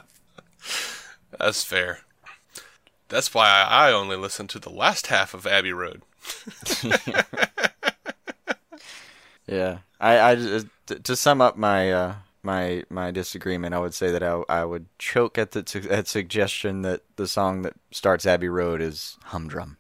That's 1.38 1.64
fair. 1.64 2.00
That's 3.08 3.32
why 3.32 3.64
I 3.68 3.90
only 3.90 4.16
listen 4.16 4.46
to 4.48 4.58
the 4.58 4.70
last 4.70 5.06
half 5.08 5.34
of 5.34 5.46
Abbey 5.46 5.72
Road. 5.72 6.02
Yeah. 9.49 9.78
I, 10.00 10.21
I 10.21 10.35
just- 10.37 10.67
to, 11.02 11.17
sum 11.17 11.40
up 11.40 11.57
my 11.57 11.93
uh, 11.93 12.14
my 12.43 12.85
my 12.88 13.11
disagreement, 13.11 13.75
I 13.75 13.78
would 13.78 13.95
say 13.95 14.11
that 14.11 14.23
I, 14.23 14.43
I 14.49 14.64
would 14.64 14.87
choke 14.99 15.37
at 15.38 15.50
the 15.52 15.87
at 15.90 16.09
suggestion 16.09 16.83
that 16.83 17.02
the 17.17 17.26
song 17.26 17.62
that 17.62 17.75
starts 17.90 18.25
Abbey 18.26 18.49
Road 18.49 18.81
is 18.81 19.17
Humdrum. 19.25 19.76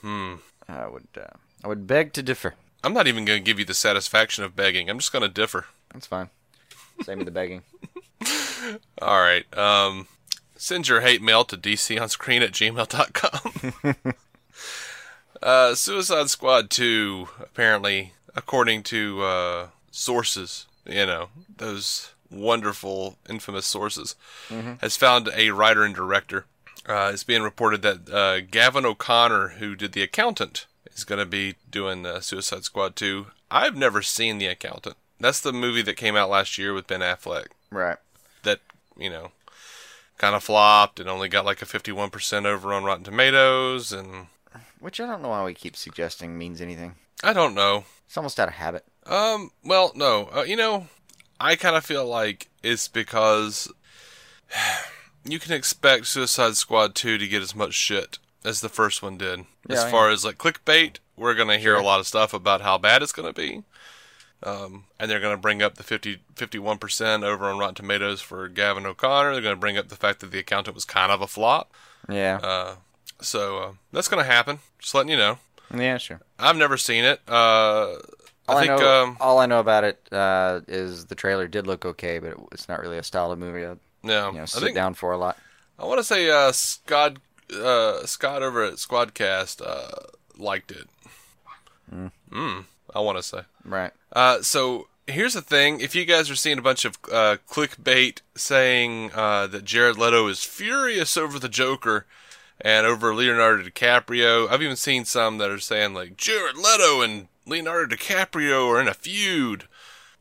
Hmm. 0.00 0.34
I 0.68 0.88
would 0.88 1.08
uh, 1.16 1.36
I 1.64 1.68
would 1.68 1.86
beg 1.86 2.12
to 2.14 2.22
differ. 2.22 2.54
I'm 2.82 2.92
not 2.94 3.06
even 3.06 3.24
going 3.24 3.38
to 3.38 3.44
give 3.44 3.58
you 3.60 3.64
the 3.64 3.74
satisfaction 3.74 4.42
of 4.42 4.56
begging. 4.56 4.90
I'm 4.90 4.98
just 4.98 5.12
going 5.12 5.22
to 5.22 5.28
differ. 5.28 5.66
That's 5.92 6.06
fine. 6.06 6.30
Same 7.04 7.18
with 7.18 7.26
the 7.26 7.30
begging. 7.30 7.62
All 9.02 9.20
right. 9.20 9.46
Um, 9.56 10.08
send 10.56 10.88
your 10.88 11.00
hate 11.02 11.22
mail 11.22 11.44
to 11.44 11.56
dconscreen 11.56 12.40
at 12.42 12.50
gmail.com. 12.52 14.14
uh, 15.42 15.74
Suicide 15.74 16.30
Squad 16.30 16.70
2, 16.70 17.28
apparently, 17.40 18.12
according 18.34 18.82
to 18.84 19.22
uh, 19.22 19.66
sources, 19.90 20.66
you 20.86 21.06
know, 21.06 21.28
those 21.56 22.10
wonderful, 22.30 23.18
infamous 23.28 23.66
sources, 23.66 24.14
has 24.80 24.96
found 24.96 25.28
a 25.34 25.50
writer 25.50 25.84
and 25.84 25.94
director. 25.94 26.46
Uh, 26.86 27.10
it's 27.12 27.24
being 27.24 27.42
reported 27.42 27.82
that 27.82 28.10
uh, 28.10 28.40
Gavin 28.40 28.84
O'Connor, 28.86 29.48
who 29.58 29.76
did 29.76 29.92
The 29.92 30.02
Accountant, 30.02 30.66
is 30.94 31.04
going 31.04 31.18
to 31.20 31.26
be 31.26 31.54
doing 31.70 32.04
uh, 32.06 32.20
Suicide 32.20 32.64
Squad 32.64 32.96
2. 32.96 33.26
I've 33.50 33.76
never 33.76 34.02
seen 34.02 34.38
The 34.38 34.46
Accountant. 34.46 34.96
That's 35.20 35.40
the 35.40 35.52
movie 35.52 35.82
that 35.82 35.96
came 35.96 36.16
out 36.16 36.30
last 36.30 36.58
year 36.58 36.74
with 36.74 36.86
Ben 36.88 37.00
Affleck 37.00 37.46
Right. 37.70 37.98
that 38.42 38.58
you 38.98 39.08
know 39.08 39.30
kind 40.18 40.34
of 40.34 40.42
flopped 40.42 40.98
and 40.98 41.08
only 41.08 41.28
got 41.28 41.44
like 41.44 41.62
a 41.62 41.66
51% 41.66 42.44
over 42.44 42.72
on 42.72 42.82
Rotten 42.84 43.04
Tomatoes. 43.04 43.92
And 43.92 44.26
Which 44.80 45.00
I 45.00 45.06
don't 45.06 45.22
know 45.22 45.28
why 45.28 45.44
we 45.44 45.54
keep 45.54 45.76
suggesting 45.76 46.36
means 46.38 46.60
anything. 46.60 46.94
I 47.24 47.32
don't 47.32 47.54
know. 47.54 47.84
It's 48.06 48.16
almost 48.16 48.38
out 48.40 48.48
of 48.48 48.54
habit. 48.54 48.84
Um, 49.06 49.50
well, 49.64 49.92
no. 49.94 50.28
Uh, 50.34 50.42
you 50.42 50.56
know, 50.56 50.88
I 51.40 51.56
kind 51.56 51.76
of 51.76 51.84
feel 51.84 52.06
like 52.06 52.48
it's 52.62 52.88
because 52.88 53.70
you 55.24 55.38
can 55.38 55.52
expect 55.52 56.06
Suicide 56.06 56.56
Squad 56.56 56.94
2 56.94 57.18
to 57.18 57.28
get 57.28 57.42
as 57.42 57.54
much 57.54 57.74
shit 57.74 58.18
as 58.44 58.60
the 58.60 58.68
first 58.68 59.02
one 59.02 59.16
did. 59.18 59.46
Yeah, 59.68 59.76
as 59.84 59.90
far 59.90 60.10
as 60.10 60.24
like 60.24 60.38
clickbait, 60.38 60.96
we're 61.16 61.34
going 61.34 61.48
to 61.48 61.58
hear 61.58 61.74
Sure. 61.74 61.80
a 61.80 61.84
lot 61.84 62.00
of 62.00 62.06
stuff 62.06 62.34
about 62.34 62.60
how 62.60 62.78
bad 62.78 63.02
it's 63.02 63.12
going 63.12 63.32
to 63.32 63.40
be. 63.40 63.62
Um, 64.44 64.86
and 64.98 65.08
they're 65.08 65.20
going 65.20 65.36
to 65.36 65.40
bring 65.40 65.62
up 65.62 65.76
the 65.76 65.84
50, 65.84 66.18
51% 66.34 67.22
over 67.22 67.44
on 67.48 67.58
Rotten 67.58 67.76
Tomatoes 67.76 68.20
for 68.20 68.48
Gavin 68.48 68.84
O'Connor. 68.86 69.32
They're 69.34 69.40
going 69.42 69.54
to 69.54 69.60
bring 69.60 69.78
up 69.78 69.88
the 69.88 69.94
fact 69.96 70.18
that 70.18 70.32
The 70.32 70.40
Accountant 70.40 70.74
was 70.74 70.84
kind 70.84 71.12
of 71.12 71.22
a 71.22 71.28
flop. 71.28 71.72
Yeah. 72.08 72.40
Uh, 72.42 72.74
so 73.22 73.58
uh, 73.58 73.72
that's 73.92 74.08
going 74.08 74.22
to 74.22 74.30
happen. 74.30 74.58
Just 74.78 74.94
letting 74.94 75.10
you 75.10 75.16
know. 75.16 75.38
yeah, 75.74 75.98
sure. 75.98 76.20
I've 76.38 76.56
never 76.56 76.76
seen 76.76 77.04
it. 77.04 77.20
Uh, 77.28 77.32
All 77.32 77.98
I 78.48 78.54
I, 78.54 78.66
think 78.66 78.80
know, 78.80 79.02
um, 79.02 79.16
all 79.20 79.38
I 79.38 79.46
know 79.46 79.60
about 79.60 79.84
it 79.84 80.06
uh, 80.12 80.60
is 80.68 81.06
the 81.06 81.14
trailer 81.14 81.48
did 81.48 81.66
look 81.66 81.84
okay, 81.84 82.18
but 82.18 82.32
it, 82.32 82.38
it's 82.52 82.68
not 82.68 82.80
really 82.80 82.98
a 82.98 83.02
style 83.02 83.32
of 83.32 83.38
movie 83.38 83.64
I'd 83.64 83.78
yeah, 84.04 84.28
you 84.28 84.36
know, 84.36 84.42
I 84.42 84.46
sit 84.46 84.62
think 84.62 84.74
down 84.74 84.94
for 84.94 85.12
a 85.12 85.18
lot. 85.18 85.36
I 85.78 85.86
want 85.86 85.98
to 85.98 86.04
say 86.04 86.28
uh, 86.30 86.52
Scott 86.52 87.18
uh, 87.52 88.04
Scott 88.04 88.42
over 88.42 88.64
at 88.64 88.74
Squadcast 88.74 89.62
uh, 89.64 90.06
liked 90.36 90.72
it. 90.72 90.88
Mm. 92.32 92.64
I 92.94 93.00
want 93.00 93.18
to 93.18 93.22
say. 93.22 93.42
Right. 93.64 93.92
Uh, 94.12 94.42
so 94.42 94.88
here's 95.06 95.34
the 95.34 95.42
thing: 95.42 95.80
if 95.80 95.94
you 95.94 96.04
guys 96.04 96.30
are 96.30 96.36
seeing 96.36 96.58
a 96.58 96.62
bunch 96.62 96.84
of 96.84 96.98
uh, 97.12 97.36
clickbait 97.48 98.20
saying 98.34 99.10
uh, 99.14 99.46
that 99.48 99.64
Jared 99.64 99.98
Leto 99.98 100.26
is 100.28 100.42
furious 100.42 101.16
over 101.16 101.38
the 101.38 101.48
Joker 101.48 102.06
and 102.62 102.86
over 102.86 103.14
Leonardo 103.14 103.64
DiCaprio, 103.64 104.48
I've 104.48 104.62
even 104.62 104.76
seen 104.76 105.04
some 105.04 105.38
that 105.38 105.50
are 105.50 105.58
saying 105.58 105.94
like 105.94 106.16
Jared 106.16 106.56
Leto 106.56 107.02
and 107.02 107.28
Leonardo 107.44 107.94
DiCaprio 107.94 108.68
are 108.68 108.80
in 108.80 108.88
a 108.88 108.94
feud. 108.94 109.64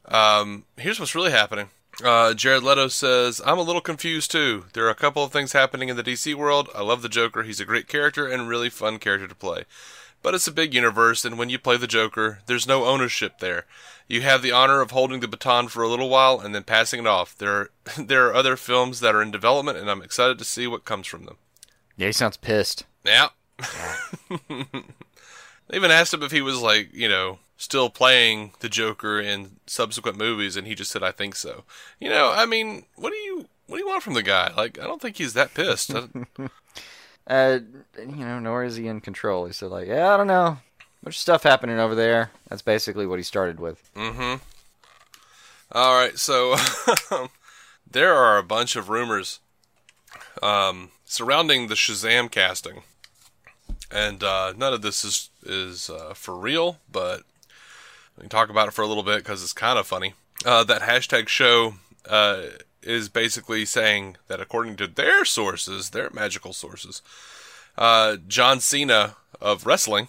Um, 0.06 0.66
here's 0.76 1.00
what's 1.00 1.16
really 1.16 1.32
happening. 1.32 1.70
Uh, 2.04 2.34
Jared 2.34 2.64
Leto 2.64 2.88
says, 2.88 3.42
I'm 3.46 3.60
a 3.60 3.64
little 3.64 3.82
confused 3.82 4.32
too. 4.32 4.66
There 4.74 4.86
are 4.86 4.92
a 4.92 4.96
couple 4.96 5.24
of 5.24 5.32
things 5.32 5.54
happening 5.54 5.90
in 5.90 5.98
the 5.98 6.04
DC 6.04 6.34
world. 6.34 6.70
I 6.74 6.82
love 6.82 7.04
the 7.04 7.10
Joker. 7.10 7.44
He's 7.44 7.60
a 7.60 7.66
great 7.66 7.88
character 7.88 8.28
and 8.28 8.48
really 8.48 8.70
fun 8.70 8.98
character 8.98 9.28
to 9.28 9.36
play. 9.36 9.66
But 10.24 10.34
it's 10.34 10.48
a 10.48 10.52
big 10.52 10.74
universe, 10.74 11.26
and 11.26 11.38
when 11.38 11.50
you 11.50 11.58
play 11.58 11.78
the 11.78 11.88
Joker, 11.88 12.40
there's 12.46 12.68
no 12.68 12.86
ownership 12.86 13.40
there. 13.40 13.66
You 14.08 14.22
have 14.22 14.42
the 14.42 14.52
honor 14.52 14.82
of 14.82 14.92
holding 14.92 15.20
the 15.20 15.28
baton 15.28 15.68
for 15.68 15.84
a 15.84 15.88
little 15.88 16.10
while 16.10 16.40
and 16.40 16.54
then 16.54 16.64
passing 16.64 17.00
it 17.00 17.08
off. 17.08 17.36
There 17.38 17.52
are, 17.52 17.72
there 17.98 18.28
are 18.28 18.34
other 18.34 18.56
films 18.56 19.00
that 19.00 19.16
are 19.16 19.22
in 19.22 19.32
development, 19.32 19.78
and 19.78 19.90
I'm 19.90 20.02
excited 20.02 20.40
to 20.40 20.46
see 20.46 20.68
what 20.68 20.86
comes 20.86 21.08
from 21.08 21.26
them. 21.26 21.38
Yeah, 21.98 22.08
he 22.08 22.14
sounds 22.14 22.38
pissed. 22.38 22.86
Yeah. 23.06 23.30
they 24.50 24.76
even 25.74 25.92
asked 25.92 26.14
him 26.14 26.24
if 26.24 26.32
he 26.32 26.42
was 26.42 26.62
like, 26.62 26.94
you 26.94 27.08
know, 27.08 27.40
still 27.58 27.90
playing 27.90 28.54
the 28.60 28.70
Joker 28.70 29.20
in 29.20 29.58
subsequent 29.68 30.18
movies, 30.18 30.56
and 30.56 30.66
he 30.66 30.74
just 30.74 30.92
said, 30.92 31.04
"I 31.04 31.12
think 31.12 31.36
so." 31.36 31.64
You 32.00 32.10
know, 32.10 32.32
I 32.36 32.46
mean, 32.46 32.86
what 32.96 33.12
do 33.12 33.18
you 33.18 33.48
what 33.68 33.78
do 33.78 33.84
you 33.84 33.90
want 33.90 34.04
from 34.04 34.16
the 34.16 34.24
guy? 34.24 34.52
Like, 34.56 34.80
I 34.80 34.84
don't 34.84 35.02
think 35.02 35.18
he's 35.18 35.34
that 35.34 35.54
pissed. 35.54 35.92
Uh, 37.28 37.60
you 37.98 38.26
know, 38.26 38.40
nor 38.40 38.64
is 38.64 38.76
he 38.76 38.88
in 38.88 39.00
control. 39.00 39.46
He 39.46 39.54
said, 39.54 39.70
like, 39.70 39.88
yeah, 39.88 40.14
I 40.14 40.18
don't 40.18 40.28
know. 40.28 40.58
Much 41.06 41.20
stuff 41.20 41.44
happening 41.44 41.80
over 41.80 41.96
there. 41.96 42.32
That's 42.50 42.64
basically 42.64 43.06
what 43.06 43.20
he 43.20 43.24
started 43.24 43.60
with. 43.60 43.90
Mm-hmm. 43.96 44.44
All 45.72 45.96
right, 45.96 46.18
so 46.18 46.56
there 47.90 48.14
are 48.14 48.38
a 48.38 48.44
bunch 48.44 48.76
of 48.76 48.90
rumors 48.90 49.40
um, 50.44 50.92
surrounding 51.12 51.68
the 51.68 51.76
Shazam 51.76 52.32
casting, 52.32 52.84
and 53.92 54.24
uh, 54.24 54.54
none 54.56 54.74
of 54.74 54.82
this 54.82 55.04
is 55.04 55.30
is 55.44 55.90
uh, 55.90 56.14
for 56.16 56.38
real, 56.38 56.78
but 56.90 57.24
we 58.16 58.22
can 58.22 58.30
talk 58.30 58.50
about 58.50 58.70
it 58.70 58.72
for 58.72 58.82
a 58.82 58.88
little 58.88 59.04
bit 59.04 59.18
because 59.18 59.44
it's 59.44 59.54
kind 59.54 59.78
of 59.78 59.86
funny. 59.86 60.14
Uh, 60.46 60.64
that 60.64 60.84
hashtag 60.84 61.28
show 61.28 61.74
uh, 62.10 62.44
is 62.82 63.10
basically 63.10 63.66
saying 63.66 64.16
that 64.28 64.40
according 64.40 64.78
to 64.78 64.88
their 64.88 65.26
sources, 65.26 65.90
their 65.90 66.10
magical 66.12 66.54
sources, 66.54 67.02
uh, 67.78 68.16
John 68.28 68.60
Cena 68.62 69.18
of 69.42 69.66
wrestling. 69.66 70.08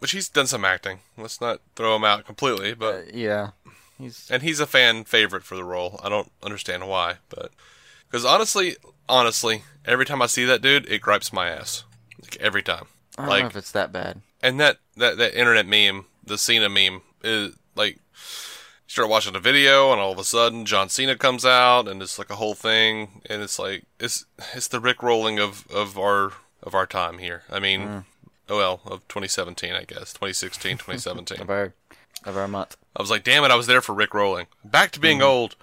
Which 0.00 0.12
he's 0.12 0.30
done 0.30 0.46
some 0.46 0.64
acting. 0.64 1.00
Let's 1.18 1.42
not 1.42 1.60
throw 1.76 1.94
him 1.94 2.04
out 2.04 2.24
completely, 2.24 2.72
but 2.72 2.94
Uh, 2.94 3.02
yeah, 3.12 3.50
he's 3.98 4.30
and 4.30 4.42
he's 4.42 4.58
a 4.58 4.66
fan 4.66 5.04
favorite 5.04 5.44
for 5.44 5.56
the 5.56 5.64
role. 5.64 6.00
I 6.02 6.08
don't 6.08 6.32
understand 6.42 6.88
why, 6.88 7.16
but 7.28 7.52
because 8.10 8.24
honestly, 8.24 8.76
honestly, 9.08 9.62
every 9.84 10.04
time 10.04 10.20
I 10.22 10.26
see 10.26 10.44
that 10.44 10.62
dude, 10.62 10.88
it 10.90 11.00
gripes 11.00 11.32
my 11.32 11.48
ass. 11.48 11.84
Like 12.20 12.36
every 12.38 12.62
time. 12.62 12.86
I 13.16 13.22
don't 13.22 13.28
like 13.30 13.42
know 13.42 13.48
if 13.48 13.56
it's 13.56 13.72
that 13.72 13.92
bad. 13.92 14.20
and 14.42 14.58
that, 14.60 14.78
that 14.96 15.18
that 15.18 15.38
internet 15.38 15.66
meme, 15.66 16.06
the 16.24 16.38
Cena 16.38 16.68
meme, 16.68 17.02
is 17.22 17.56
like 17.76 17.96
you 17.96 18.00
start 18.88 19.08
watching 19.08 19.36
a 19.36 19.40
video 19.40 19.92
and 19.92 20.00
all 20.00 20.12
of 20.12 20.18
a 20.18 20.24
sudden 20.24 20.64
John 20.64 20.88
Cena 20.88 21.16
comes 21.16 21.44
out 21.44 21.86
and 21.88 22.02
it's 22.02 22.18
like 22.18 22.30
a 22.30 22.36
whole 22.36 22.54
thing 22.54 23.22
and 23.28 23.42
it's 23.42 23.58
like 23.58 23.84
it's 23.98 24.24
it's 24.54 24.68
the 24.68 24.80
Rick 24.80 25.02
rolling 25.02 25.38
of 25.38 25.66
of 25.70 25.98
our 25.98 26.32
of 26.62 26.74
our 26.74 26.86
time 26.86 27.18
here. 27.18 27.42
I 27.50 27.58
mean, 27.58 28.04
oh 28.48 28.56
well, 28.56 28.80
of 28.86 29.06
2017, 29.08 29.72
I 29.72 29.84
guess, 29.84 30.12
2016, 30.12 30.72
2017. 30.78 31.40
Of 31.40 31.50
our 31.50 31.74
of 32.24 32.36
our 32.36 32.48
month. 32.48 32.76
I 32.96 33.02
was 33.02 33.10
like, 33.10 33.24
damn 33.24 33.44
it, 33.44 33.50
I 33.50 33.56
was 33.56 33.66
there 33.66 33.80
for 33.80 33.94
Rick 33.94 34.14
rolling. 34.14 34.46
Back 34.64 34.90
to 34.92 35.00
being 35.00 35.22
old. 35.22 35.56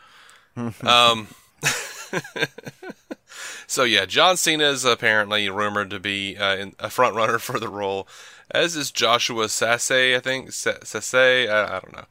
um, 0.55 1.27
so 3.67 3.83
yeah, 3.83 4.05
John 4.05 4.37
Cena 4.37 4.65
is 4.65 4.85
apparently 4.85 5.49
rumored 5.49 5.89
to 5.91 5.99
be 5.99 6.37
uh, 6.37 6.55
in, 6.55 6.73
a 6.79 6.89
front 6.89 7.15
runner 7.15 7.39
for 7.39 7.59
the 7.59 7.69
role, 7.69 8.07
as 8.51 8.75
is 8.75 8.91
Joshua 8.91 9.45
Sasse, 9.45 10.15
I 10.15 10.19
think. 10.19 10.51
Sa- 10.51 10.79
Sasse, 10.83 11.49
I, 11.49 11.77
I 11.77 11.79
don't 11.79 11.93
know. 11.95 12.05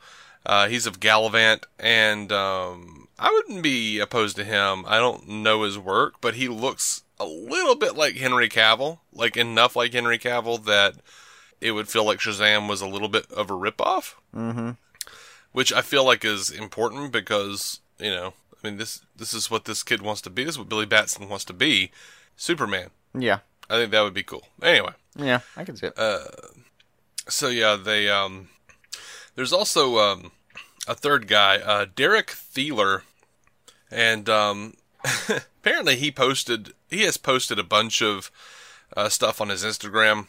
Uh, 0.45 0.69
he's 0.69 0.87
of 0.87 1.01
Galavant, 1.01 1.65
and 1.81 2.31
um, 2.31 3.09
I 3.19 3.33
wouldn't 3.33 3.63
be 3.65 3.99
opposed 3.99 4.37
to 4.37 4.45
him. 4.45 4.85
I 4.87 4.99
don't 4.99 5.27
know 5.29 5.63
his 5.63 5.79
work, 5.79 6.21
but 6.21 6.35
he 6.35 6.47
looks 6.47 7.03
a 7.19 7.25
little 7.27 7.75
bit 7.75 7.97
like 7.97 8.15
Henry 8.17 8.49
Cavill, 8.49 9.01
like 9.13 9.37
enough 9.37 9.75
like 9.75 9.93
Henry 9.93 10.19
Cavill 10.19 10.65
that 10.67 10.95
it 11.61 11.73
would 11.73 11.89
feel 11.89 12.05
like 12.05 12.19
Shazam 12.19 12.69
was 12.69 12.81
a 12.81 12.87
little 12.87 13.09
bit 13.09 13.31
of 13.33 13.51
a 13.51 13.55
ripoff 13.55 14.15
Mm-hmm. 14.35 14.73
which 15.53 15.73
I 15.73 15.81
feel 15.81 16.05
like 16.05 16.23
is 16.27 16.51
important 16.51 17.11
because 17.13 17.81
you 17.99 18.11
know, 18.11 18.35
I 18.67 18.71
mean 18.71 18.79
this 18.79 19.03
this 19.15 19.33
is 19.33 19.49
what 19.51 19.65
this 19.65 19.85
kid 19.85 20.03
wants 20.03 20.21
to 20.23 20.31
be. 20.31 20.43
This 20.43 20.55
is 20.55 20.59
what 20.59 20.69
Billy 20.69 20.87
Batson 20.87 21.29
wants 21.29 21.45
to 21.45 21.53
be, 21.53 21.93
Superman. 22.37 22.91
Yeah, 23.17 23.39
I 23.71 23.77
think 23.77 23.93
that 23.93 24.01
would 24.03 24.13
be 24.15 24.25
cool. 24.25 24.49
Anyway, 24.61 24.93
yeah, 25.17 25.41
I 25.57 25.63
can 25.65 25.77
see 25.77 25.87
it. 25.87 25.97
Uh, 25.97 26.25
so 27.29 27.47
yeah, 27.49 27.77
they 27.77 28.09
um, 28.09 28.49
there's 29.37 29.53
also 29.53 29.99
um, 29.99 30.33
a 30.89 30.95
third 30.97 31.29
guy, 31.29 31.59
uh, 31.59 31.87
Derek 31.95 32.29
Theler, 32.33 33.03
and 33.89 34.29
um, 34.29 34.75
apparently 35.61 35.95
he 35.95 36.11
posted 36.11 36.73
he 36.91 37.03
has 37.03 37.17
posted 37.17 37.59
a 37.61 37.65
bunch 37.65 38.03
of 38.03 38.33
uh, 38.97 39.09
stuff 39.09 39.41
on 39.41 39.49
his 39.49 39.65
Instagram, 39.65 40.27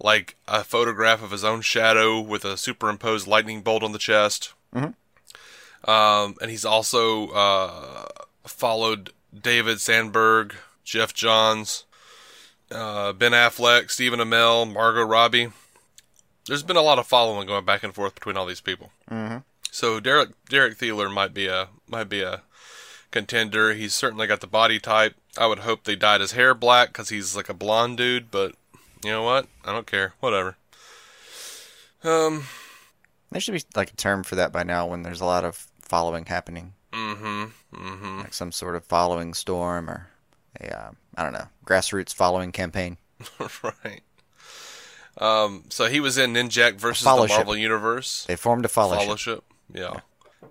like 0.00 0.34
a 0.48 0.64
photograph 0.64 1.22
of 1.22 1.30
his 1.30 1.44
own 1.44 1.60
shadow 1.60 2.20
with 2.20 2.44
a 2.44 2.56
superimposed 2.56 3.28
lightning 3.28 3.60
bolt 3.62 3.84
on 3.84 3.92
the 3.92 3.98
chest. 3.98 4.52
Mhm. 4.74 4.94
Um, 5.84 6.34
and 6.40 6.50
he's 6.50 6.64
also 6.64 7.28
uh, 7.28 8.06
followed 8.44 9.10
David 9.38 9.80
Sandberg, 9.80 10.54
Geoff 10.84 11.14
Johns, 11.14 11.84
uh, 12.70 13.12
Ben 13.12 13.32
Affleck, 13.32 13.90
Stephen 13.90 14.18
Amell, 14.20 14.70
Margot 14.70 15.04
Robbie. 15.04 15.50
There's 16.46 16.62
been 16.62 16.76
a 16.76 16.82
lot 16.82 16.98
of 16.98 17.06
following 17.06 17.46
going 17.46 17.64
back 17.64 17.82
and 17.82 17.94
forth 17.94 18.14
between 18.14 18.36
all 18.36 18.46
these 18.46 18.60
people. 18.60 18.90
Mhm. 19.10 19.44
So 19.70 20.00
Derek 20.00 20.30
Derek 20.48 20.78
Theler 20.78 21.12
might 21.12 21.34
be 21.34 21.46
a 21.46 21.68
might 21.86 22.08
be 22.08 22.22
a 22.22 22.42
contender. 23.10 23.74
He's 23.74 23.94
certainly 23.94 24.26
got 24.26 24.40
the 24.40 24.46
body 24.46 24.80
type. 24.80 25.14
I 25.36 25.46
would 25.46 25.60
hope 25.60 25.84
they 25.84 25.94
dyed 25.94 26.20
his 26.22 26.32
hair 26.32 26.54
black 26.54 26.88
because 26.88 27.10
he's 27.10 27.36
like 27.36 27.48
a 27.50 27.54
blonde 27.54 27.98
dude. 27.98 28.30
But 28.30 28.54
you 29.04 29.10
know 29.10 29.22
what? 29.22 29.46
I 29.64 29.72
don't 29.72 29.86
care. 29.86 30.14
Whatever. 30.20 30.56
Um. 32.02 32.46
There 33.30 33.40
should 33.42 33.52
be 33.52 33.62
like 33.76 33.90
a 33.92 33.96
term 33.96 34.24
for 34.24 34.36
that 34.36 34.52
by 34.52 34.62
now 34.62 34.86
when 34.86 35.02
there's 35.02 35.20
a 35.20 35.26
lot 35.26 35.44
of 35.44 35.66
following 35.88 36.26
happening, 36.26 36.74
Mm-hmm. 36.92 37.44
Mm-hmm. 37.74 38.18
like 38.20 38.32
some 38.34 38.52
sort 38.52 38.76
of 38.76 38.84
following 38.84 39.34
storm 39.34 39.90
or 39.90 40.08
a 40.60 40.74
uh, 40.76 40.90
I 41.16 41.22
don't 41.24 41.32
know 41.32 41.48
grassroots 41.66 42.14
following 42.14 42.52
campaign. 42.52 42.96
right. 43.62 44.00
Um. 45.18 45.64
So 45.68 45.86
he 45.86 46.00
was 46.00 46.16
in 46.18 46.32
Ninjak 46.34 46.74
versus 46.76 47.04
the. 47.04 47.26
Marvel 47.26 47.56
Universe. 47.56 48.24
They 48.26 48.36
formed 48.36 48.64
a 48.64 48.68
fellowship. 48.68 49.04
Fellowship. 49.04 49.44
Yeah. 49.72 50.00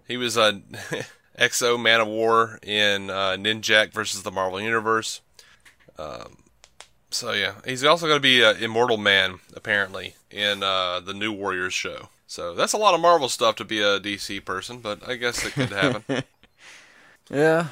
He 0.07 0.17
was 0.17 0.35
a 0.37 0.61
X-O 1.37 1.77
Manowar 1.77 2.63
in 2.63 3.09
uh, 3.09 3.37
Ninjak 3.37 3.93
versus 3.93 4.23
the 4.23 4.31
Marvel 4.31 4.59
Universe. 4.59 5.21
Um, 5.97 6.37
so 7.09 7.31
yeah, 7.31 7.53
he's 7.65 7.83
also 7.83 8.05
going 8.07 8.17
to 8.17 8.21
be 8.21 8.43
uh, 8.43 8.53
Immortal 8.55 8.97
Man 8.97 9.39
apparently 9.55 10.15
in 10.29 10.61
uh, 10.63 10.99
the 10.99 11.13
New 11.13 11.31
Warriors 11.31 11.73
show. 11.73 12.09
So 12.27 12.53
that's 12.53 12.73
a 12.73 12.77
lot 12.77 12.93
of 12.93 12.99
Marvel 12.99 13.29
stuff 13.29 13.55
to 13.55 13.63
be 13.65 13.81
a 13.81 13.99
DC 13.99 14.43
person, 14.45 14.79
but 14.79 15.07
I 15.07 15.15
guess 15.15 15.43
it 15.45 15.53
could 15.53 15.69
happen. 15.69 16.23
Yeah. 17.29 17.67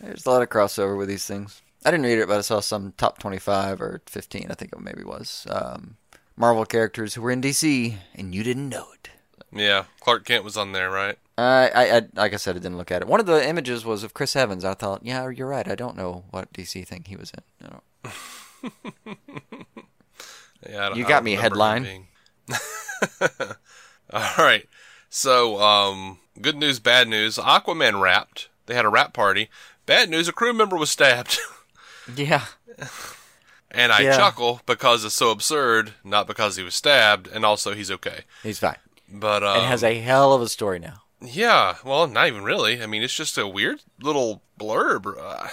There's 0.00 0.26
a 0.26 0.30
lot 0.30 0.42
of 0.42 0.50
crossover 0.50 0.96
with 0.98 1.08
these 1.08 1.24
things. 1.24 1.62
I 1.82 1.90
didn't 1.90 2.04
read 2.04 2.18
it, 2.18 2.28
but 2.28 2.36
I 2.36 2.40
saw 2.42 2.60
some 2.60 2.92
top 2.98 3.18
25 3.18 3.80
or 3.80 4.02
15, 4.04 4.48
I 4.50 4.54
think 4.54 4.72
it 4.74 4.80
maybe 4.80 5.02
was. 5.02 5.46
Um, 5.48 5.96
Marvel 6.36 6.66
characters 6.66 7.14
who 7.14 7.22
were 7.22 7.30
in 7.30 7.40
DC, 7.40 7.96
and 8.14 8.34
you 8.34 8.42
didn't 8.42 8.68
know 8.68 8.86
it. 8.92 9.08
Yeah, 9.50 9.84
Clark 10.00 10.26
Kent 10.26 10.44
was 10.44 10.58
on 10.58 10.72
there, 10.72 10.90
right? 10.90 11.18
Uh, 11.38 11.68
I, 11.74 11.96
I, 11.96 12.02
like 12.14 12.34
I 12.34 12.36
said, 12.36 12.54
I 12.56 12.58
didn't 12.58 12.76
look 12.76 12.90
at 12.90 13.00
it. 13.00 13.08
One 13.08 13.18
of 13.20 13.24
the 13.24 13.46
images 13.48 13.82
was 13.82 14.04
of 14.04 14.12
Chris 14.12 14.36
Evans. 14.36 14.62
I 14.62 14.74
thought, 14.74 15.00
yeah, 15.06 15.26
you're 15.30 15.48
right. 15.48 15.66
I 15.66 15.74
don't 15.74 15.96
know 15.96 16.24
what 16.30 16.52
DC 16.52 16.86
thing 16.86 17.04
he 17.08 17.16
was 17.16 17.32
in. 17.32 17.66
I 17.66 17.70
don't- 17.70 19.16
Yeah, 20.68 20.88
I 20.90 20.94
You 20.94 21.06
got 21.06 21.24
me, 21.24 21.32
headline. 21.32 22.08
All 24.12 24.34
right. 24.38 24.68
So, 25.08 25.60
um, 25.60 26.18
good 26.40 26.56
news, 26.56 26.78
bad 26.80 27.08
news. 27.08 27.36
Aquaman 27.36 28.00
wrapped. 28.00 28.48
They 28.66 28.74
had 28.74 28.84
a 28.84 28.88
wrap 28.90 29.12
party. 29.12 29.48
Bad 29.86 30.08
news: 30.10 30.28
a 30.28 30.32
crew 30.32 30.52
member 30.52 30.76
was 30.76 30.90
stabbed. 30.90 31.38
Yeah. 32.16 32.44
and 33.70 33.92
I 33.92 34.00
Yeah. 34.00 34.16
chuckle 34.16 34.60
because 34.66 35.04
it's 35.04 35.14
so 35.14 35.30
absurd, 35.30 35.92
not 36.02 36.26
because 36.26 36.56
he 36.56 36.64
was 36.64 36.74
stabbed, 36.74 37.28
and 37.28 37.44
also 37.44 37.72
he's 37.74 37.90
okay. 37.90 38.22
He's 38.42 38.58
fine. 38.58 38.76
But 39.08 39.44
um, 39.44 39.58
and 39.58 39.66
has 39.66 39.84
a 39.84 39.98
hell 40.00 40.32
of 40.32 40.42
a 40.42 40.48
story 40.48 40.80
now. 40.80 41.02
yeah, 41.20 41.76
well, 41.84 42.08
not 42.08 42.26
even 42.26 42.42
really. 42.42 42.82
I 42.82 42.86
mean, 42.86 43.02
it's 43.04 43.14
just 43.14 43.38
a 43.38 43.46
weird 43.46 43.82
little 44.00 44.42
blurb. 44.58 45.06
Uh, 45.20 45.48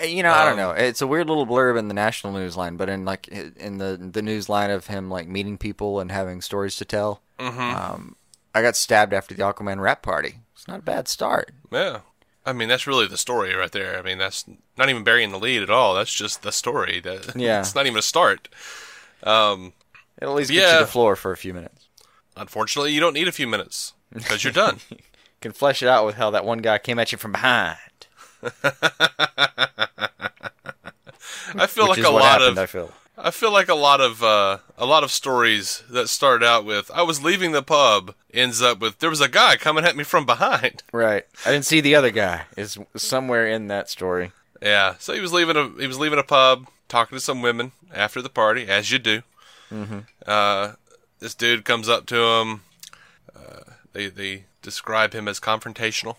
I, 0.00 0.04
you 0.04 0.22
know, 0.22 0.32
I 0.32 0.44
don't 0.44 0.52
Um, 0.52 0.58
know. 0.58 0.70
It's 0.72 1.00
a 1.02 1.06
weird 1.06 1.28
little 1.28 1.46
blurb 1.46 1.78
in 1.78 1.88
the 1.88 1.94
national 1.94 2.32
news 2.32 2.56
line, 2.56 2.76
but 2.76 2.88
in 2.88 3.04
like 3.04 3.28
in 3.28 3.78
the 3.78 3.96
the 3.96 4.22
news 4.22 4.48
line 4.48 4.70
of 4.70 4.86
him 4.88 5.10
like 5.10 5.28
meeting 5.28 5.58
people 5.58 6.00
and 6.00 6.10
having 6.10 6.40
stories 6.40 6.76
to 6.76 6.84
tell. 6.84 7.22
mhm. 7.38 7.58
Um, 7.74 8.16
I 8.54 8.62
got 8.62 8.74
stabbed 8.76 9.12
after 9.12 9.34
the 9.34 9.42
Aquaman 9.42 9.80
wrap 9.80 10.02
party. 10.02 10.36
It's 10.54 10.66
not 10.66 10.78
a 10.80 10.82
bad 10.82 11.08
start. 11.08 11.52
Yeah. 11.70 12.00
I 12.46 12.52
mean, 12.52 12.68
that's 12.68 12.86
really 12.86 13.06
the 13.06 13.18
story 13.18 13.54
right 13.54 13.70
there. 13.72 13.98
I 13.98 14.02
mean, 14.02 14.18
that's 14.18 14.44
not 14.78 14.88
even 14.88 15.02
burying 15.04 15.30
the 15.32 15.38
lead 15.38 15.62
at 15.62 15.68
all. 15.70 15.94
That's 15.94 16.14
just 16.14 16.42
the 16.42 16.52
story. 16.52 17.00
That 17.00 17.32
Yeah. 17.36 17.60
it's 17.60 17.74
not 17.74 17.86
even 17.86 17.98
a 17.98 18.02
start. 18.02 18.48
Um, 19.22 19.72
It'll 20.20 20.34
at 20.34 20.36
least 20.38 20.50
get 20.50 20.62
Yeah. 20.62 20.74
you 20.74 20.80
the 20.80 20.90
floor 20.90 21.16
for 21.16 21.32
a 21.32 21.36
few 21.36 21.52
minutes. 21.52 21.88
unfortunately, 22.36 22.92
you 22.92 23.00
don't 23.00 23.14
need 23.14 23.28
a 23.28 23.32
few 23.32 23.46
minutes 23.46 23.92
because 24.12 24.42
you're 24.44 24.52
done. 24.52 24.80
You 24.90 25.50
can 25.50 25.52
flesh 25.52 25.82
it 25.82 25.88
out 25.88 26.06
with 26.06 26.14
how 26.16 26.30
that 26.30 26.46
one 26.46 26.58
guy 26.58 26.78
came 26.78 26.98
at 26.98 27.12
you 27.12 27.18
from 27.18 27.32
behind. 27.32 27.76
I 31.58 31.66
feel 31.66 31.88
which 31.88 31.98
like 31.98 32.06
a 32.06 32.10
lot 32.10 32.40
happened, 32.40 32.58
of 32.58 32.62
I 32.62 32.66
feel. 32.66 32.92
I 33.18 33.30
feel 33.30 33.50
like 33.50 33.68
a 33.68 33.74
lot 33.74 34.00
of 34.00 34.22
uh, 34.22 34.58
a 34.76 34.84
lot 34.84 35.02
of 35.02 35.10
stories 35.10 35.82
that 35.88 36.08
start 36.08 36.42
out 36.42 36.64
with 36.64 36.90
I 36.92 37.02
was 37.02 37.22
leaving 37.22 37.52
the 37.52 37.62
pub 37.62 38.14
ends 38.32 38.60
up 38.60 38.78
with 38.78 38.98
there 38.98 39.10
was 39.10 39.20
a 39.22 39.28
guy 39.28 39.56
coming 39.56 39.84
at 39.84 39.96
me 39.96 40.04
from 40.04 40.26
behind. 40.26 40.82
Right. 40.92 41.24
I 41.44 41.50
didn't 41.52 41.64
see 41.64 41.80
the 41.80 41.94
other 41.94 42.10
guy. 42.10 42.44
Is 42.56 42.78
somewhere 42.96 43.46
in 43.46 43.68
that 43.68 43.88
story. 43.88 44.32
Yeah, 44.62 44.94
so 44.98 45.12
he 45.12 45.20
was 45.20 45.32
leaving 45.32 45.56
a 45.56 45.68
he 45.78 45.86
was 45.86 45.98
leaving 45.98 46.18
a 46.18 46.22
pub, 46.22 46.68
talking 46.88 47.16
to 47.16 47.20
some 47.20 47.42
women 47.42 47.72
after 47.92 48.22
the 48.22 48.28
party, 48.30 48.66
as 48.68 48.90
you 48.90 48.98
do. 48.98 49.22
Mm-hmm. 49.70 49.98
Uh, 50.26 50.72
this 51.18 51.34
dude 51.34 51.64
comes 51.64 51.88
up 51.88 52.06
to 52.06 52.16
him. 52.16 52.62
Uh, 53.34 53.72
they 53.92 54.08
they 54.08 54.44
describe 54.62 55.12
him 55.12 55.28
as 55.28 55.40
confrontational. 55.40 56.16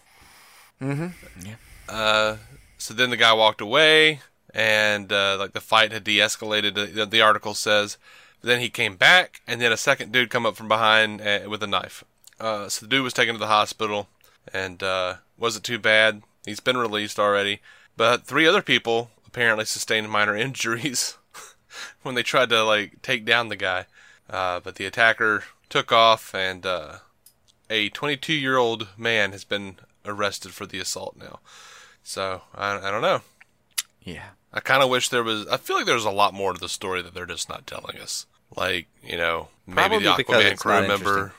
Mm-hmm. 0.82 1.46
Yeah. 1.46 1.56
Uh, 1.90 2.38
so 2.78 2.94
then 2.94 3.10
the 3.10 3.18
guy 3.18 3.34
walked 3.34 3.62
away, 3.62 4.22
and 4.54 5.12
uh, 5.12 5.38
like 5.40 5.54
the 5.54 5.62
fight 5.62 5.92
had 5.92 6.04
de-escalated. 6.04 6.94
The, 6.94 7.06
the 7.06 7.22
article 7.22 7.54
says. 7.54 7.98
Then 8.42 8.60
he 8.62 8.70
came 8.70 8.98
back, 8.98 9.42
and 9.48 9.60
then 9.60 9.72
a 9.72 9.78
second 9.78 10.12
dude 10.12 10.30
come 10.30 10.46
up 10.46 10.56
from 10.56 10.68
behind 10.68 11.22
uh, 11.22 11.50
with 11.50 11.64
a 11.64 11.68
knife. 11.68 12.04
Uh, 12.40 12.70
so 12.70 12.86
the 12.86 12.90
dude 12.90 13.04
was 13.04 13.14
taken 13.14 13.34
to 13.34 13.40
the 13.40 13.48
hospital, 13.48 14.10
and 14.54 14.84
uh, 14.84 15.16
wasn't 15.38 15.66
too 15.66 15.80
bad. 15.80 16.22
He's 16.46 16.60
been 16.60 16.78
released 16.78 17.20
already, 17.20 17.62
but 17.98 18.26
three 18.26 18.48
other 18.48 18.62
people 18.62 19.10
apparently 19.26 19.66
sustained 19.66 20.12
minor 20.12 20.36
injuries 20.38 21.18
when 22.04 22.14
they 22.14 22.24
tried 22.24 22.50
to 22.50 22.64
like 22.64 23.02
take 23.02 23.26
down 23.26 23.50
the 23.50 23.56
guy. 23.56 23.86
But 24.30 24.76
the 24.76 24.86
attacker 24.86 25.46
took 25.68 25.92
off, 25.92 26.36
and 26.36 26.64
a 26.64 27.90
22-year-old 27.90 28.88
man 28.98 29.32
has 29.32 29.44
been 29.44 29.78
arrested 30.06 30.54
for 30.54 30.66
the 30.66 30.80
assault 30.80 31.18
now. 31.18 31.40
So 32.08 32.42
I, 32.56 32.78
I 32.78 32.90
don't 32.90 33.02
know. 33.02 33.20
Yeah. 34.02 34.24
I 34.54 34.62
kind 34.62 34.82
of 34.82 34.90
wish 34.90 35.10
there 35.10 35.24
was. 35.26 35.46
I 35.48 35.58
feel 35.58 35.76
like 35.76 35.86
there's 35.86 36.06
a 36.06 36.10
lot 36.10 36.34
more 36.34 36.54
to 36.54 36.60
the 36.60 36.70
story 36.70 37.02
that 37.02 37.14
they're 37.14 37.26
just 37.26 37.50
not 37.50 37.68
telling 37.68 37.98
us. 38.00 38.26
Like 38.56 38.88
you 39.04 39.18
know, 39.18 39.50
maybe 39.68 39.76
Probably 39.76 40.00
the 40.06 40.24
Aquaman 40.24 40.58
crew 40.58 40.88
member, 40.88 41.34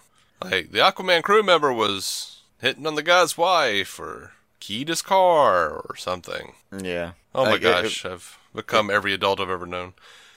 like 0.45 0.71
the 0.71 0.81
Aquaman 0.81 1.23
crew 1.23 1.43
member 1.43 1.73
was 1.73 2.43
hitting 2.61 2.87
on 2.87 2.97
the 2.97 3.03
guy's 3.03 3.39
wife 3.39 3.99
or 3.99 4.33
keyed 4.61 4.89
his 4.89 5.01
car 5.01 5.71
or 5.71 5.97
something. 5.97 6.53
Yeah. 6.71 7.13
Oh 7.35 7.47
my 7.47 7.53
Like, 7.53 7.61
it- 7.63 7.65
gosh, 7.65 8.05
I've 8.05 8.39
become 8.55 8.91
every 8.91 9.15
adult 9.15 9.41
I've 9.41 9.49
ever 9.49 9.67
known. 9.67 9.95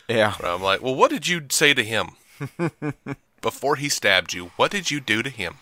yeah. 0.07 0.35
Where 0.35 0.53
I'm 0.53 0.61
like, 0.63 0.81
well, 0.81 0.95
what 0.95 1.11
did 1.11 1.27
you 1.27 1.41
say 1.49 1.73
to 1.73 1.83
him 1.83 2.11
before 3.41 3.75
he 3.75 3.89
stabbed 3.89 4.31
you? 4.33 4.51
What 4.55 4.71
did 4.71 4.89
you 4.91 5.01
do 5.01 5.21
to 5.23 5.29
him? 5.29 5.55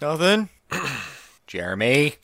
Nothing. 0.00 0.48
Jeremy. 1.48 2.14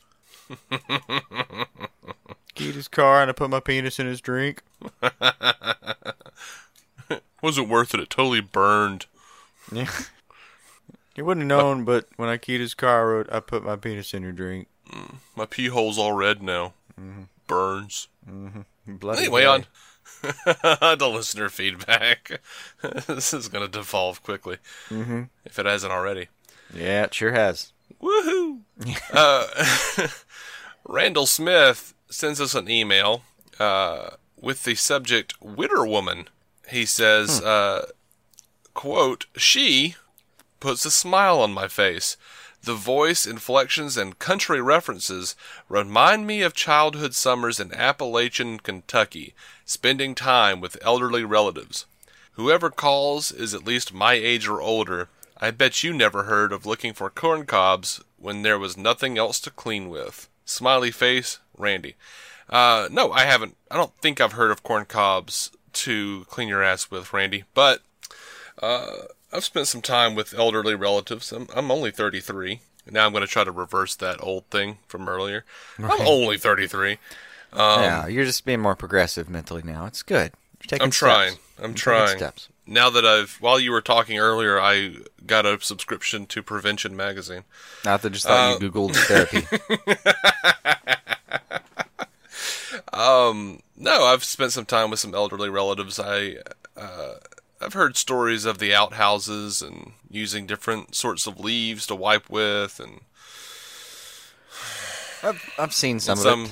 Keyed 2.54 2.74
his 2.74 2.88
car 2.88 3.20
and 3.22 3.30
I 3.30 3.32
put 3.32 3.50
my 3.50 3.60
penis 3.60 3.98
in 3.98 4.06
his 4.06 4.20
drink. 4.20 4.62
Wasn't 7.42 7.68
worth 7.68 7.94
it. 7.94 8.00
It 8.00 8.10
totally 8.10 8.40
burned. 8.40 9.06
Yeah. 9.72 9.88
You 11.14 11.24
wouldn't 11.24 11.48
have 11.50 11.58
known, 11.60 11.84
but 11.84 12.06
when 12.16 12.28
I 12.28 12.36
keyed 12.36 12.60
his 12.60 12.74
car, 12.74 13.00
I 13.00 13.04
wrote, 13.12 13.32
I 13.32 13.40
put 13.40 13.64
my 13.64 13.76
penis 13.76 14.12
in 14.14 14.22
your 14.22 14.32
drink. 14.32 14.68
My 15.36 15.46
pee 15.46 15.66
hole's 15.68 15.98
all 15.98 16.12
red 16.12 16.42
now. 16.42 16.74
Mm-hmm. 17.00 17.22
Burns. 17.46 18.08
Bloody 18.86 19.20
Anyway, 19.22 19.42
hell. 19.42 19.52
on 19.54 19.66
the 20.98 21.08
listener 21.12 21.48
feedback. 21.48 22.40
this 23.06 23.32
is 23.34 23.48
going 23.48 23.64
to 23.64 23.70
devolve 23.70 24.22
quickly 24.22 24.56
Mm-hmm. 24.90 25.24
if 25.44 25.58
it 25.58 25.66
hasn't 25.66 25.92
already. 25.92 26.28
Yeah, 26.74 27.04
it 27.04 27.14
sure 27.14 27.32
has. 27.32 27.72
Woohoo! 28.02 28.60
Uh, 29.12 29.46
Randall 30.84 31.26
Smith 31.26 31.94
sends 32.10 32.40
us 32.40 32.54
an 32.54 32.70
email 32.70 33.22
uh, 33.58 34.10
with 34.40 34.64
the 34.64 34.74
subject 34.74 35.34
"Witter 35.40 35.86
Woman." 35.86 36.28
He 36.68 36.86
says, 36.86 37.40
uh, 37.40 37.90
"quote 38.74 39.26
She 39.36 39.96
puts 40.60 40.84
a 40.84 40.90
smile 40.90 41.40
on 41.40 41.52
my 41.52 41.68
face." 41.68 42.16
The 42.62 42.74
voice, 42.74 43.24
inflections, 43.24 43.96
and 43.96 44.18
country 44.18 44.60
references 44.60 45.36
remind 45.68 46.26
me 46.26 46.42
of 46.42 46.54
childhood 46.54 47.14
summers 47.14 47.60
in 47.60 47.72
Appalachian 47.72 48.58
Kentucky, 48.58 49.32
spending 49.64 50.14
time 50.16 50.60
with 50.60 50.76
elderly 50.82 51.24
relatives. 51.24 51.86
Whoever 52.32 52.70
calls 52.70 53.30
is 53.30 53.54
at 53.54 53.64
least 53.64 53.94
my 53.94 54.14
age 54.14 54.48
or 54.48 54.60
older. 54.60 55.08
I 55.40 55.52
bet 55.52 55.84
you 55.84 55.92
never 55.92 56.24
heard 56.24 56.52
of 56.52 56.66
looking 56.66 56.94
for 56.94 57.10
corn 57.10 57.46
cobs 57.46 58.02
when 58.18 58.42
there 58.42 58.58
was 58.58 58.76
nothing 58.76 59.18
else 59.18 59.40
to 59.40 59.50
clean 59.50 59.88
with. 59.88 60.28
Smiley 60.44 60.90
face, 60.90 61.38
Randy. 61.56 61.94
Uh, 62.48 62.88
no, 62.90 63.12
I 63.12 63.24
haven't. 63.24 63.56
I 63.70 63.76
don't 63.76 63.94
think 64.00 64.20
I've 64.20 64.32
heard 64.32 64.50
of 64.50 64.62
corn 64.62 64.86
cobs 64.86 65.50
to 65.74 66.24
clean 66.30 66.48
your 66.48 66.62
ass 66.62 66.90
with, 66.90 67.12
Randy. 67.12 67.44
But 67.54 67.82
uh, 68.62 68.92
I've 69.32 69.44
spent 69.44 69.68
some 69.68 69.82
time 69.82 70.14
with 70.14 70.34
elderly 70.34 70.74
relatives. 70.74 71.32
I'm, 71.32 71.48
I'm 71.54 71.70
only 71.70 71.90
33. 71.90 72.60
Now 72.90 73.04
I'm 73.04 73.12
going 73.12 73.20
to 73.22 73.26
try 73.26 73.44
to 73.44 73.52
reverse 73.52 73.94
that 73.96 74.22
old 74.22 74.46
thing 74.46 74.78
from 74.86 75.08
earlier. 75.08 75.44
I'm 75.78 76.06
only 76.06 76.38
33. 76.38 76.98
yeah, 77.54 78.06
you're 78.06 78.24
just 78.24 78.46
being 78.46 78.60
more 78.60 78.76
progressive 78.76 79.28
mentally 79.28 79.62
now. 79.62 79.84
It's 79.84 80.02
good. 80.02 80.32
You're 80.60 80.68
taking 80.68 80.84
I'm 80.84 80.90
trying. 80.90 81.34
I'm 81.58 81.74
taking 81.74 81.74
trying. 81.74 82.16
Steps. 82.16 82.48
Now 82.70 82.90
that 82.90 83.06
I've, 83.06 83.36
while 83.40 83.58
you 83.58 83.72
were 83.72 83.80
talking 83.80 84.18
earlier, 84.18 84.60
I 84.60 84.96
got 85.26 85.46
a 85.46 85.58
subscription 85.58 86.26
to 86.26 86.42
Prevention 86.42 86.94
Magazine. 86.94 87.44
Not 87.82 88.02
that 88.02 88.10
just 88.10 88.26
thought 88.26 88.56
Uh, 88.56 88.58
you 88.60 88.70
Googled 88.70 88.94
therapy. 88.94 89.46
Um, 92.92 93.60
no, 93.76 94.04
I've 94.04 94.24
spent 94.24 94.52
some 94.52 94.64
time 94.66 94.90
with 94.90 94.98
some 94.98 95.14
elderly 95.14 95.48
relatives. 95.48 96.00
I, 96.00 96.38
uh, 96.76 97.14
I've 97.60 97.74
heard 97.74 97.96
stories 97.96 98.44
of 98.44 98.58
the 98.58 98.74
outhouses 98.74 99.62
and 99.62 99.92
using 100.10 100.46
different 100.46 100.96
sorts 100.96 101.28
of 101.28 101.38
leaves 101.38 101.86
to 101.86 101.94
wipe 101.94 102.28
with, 102.28 102.80
and 102.80 103.02
I've, 105.22 105.48
I've 105.58 105.74
seen 105.74 106.00
some 106.00 106.18
of 106.18 106.22
some, 106.24 106.48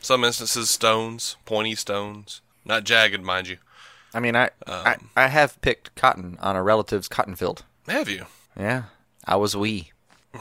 some 0.00 0.24
instances 0.24 0.70
stones, 0.70 1.36
pointy 1.44 1.74
stones, 1.74 2.40
not 2.64 2.84
jagged, 2.84 3.22
mind 3.22 3.48
you. 3.48 3.58
I 4.14 4.20
mean, 4.20 4.36
I, 4.36 4.50
I 4.66 4.94
um, 4.94 5.10
I 5.16 5.26
have 5.28 5.60
picked 5.60 5.94
cotton 5.96 6.38
on 6.40 6.54
a 6.56 6.62
relative's 6.62 7.08
cotton 7.08 7.34
field. 7.34 7.64
Have 7.88 8.08
you? 8.08 8.26
Yeah, 8.58 8.84
I 9.26 9.36
was 9.36 9.56
wee. 9.56 9.90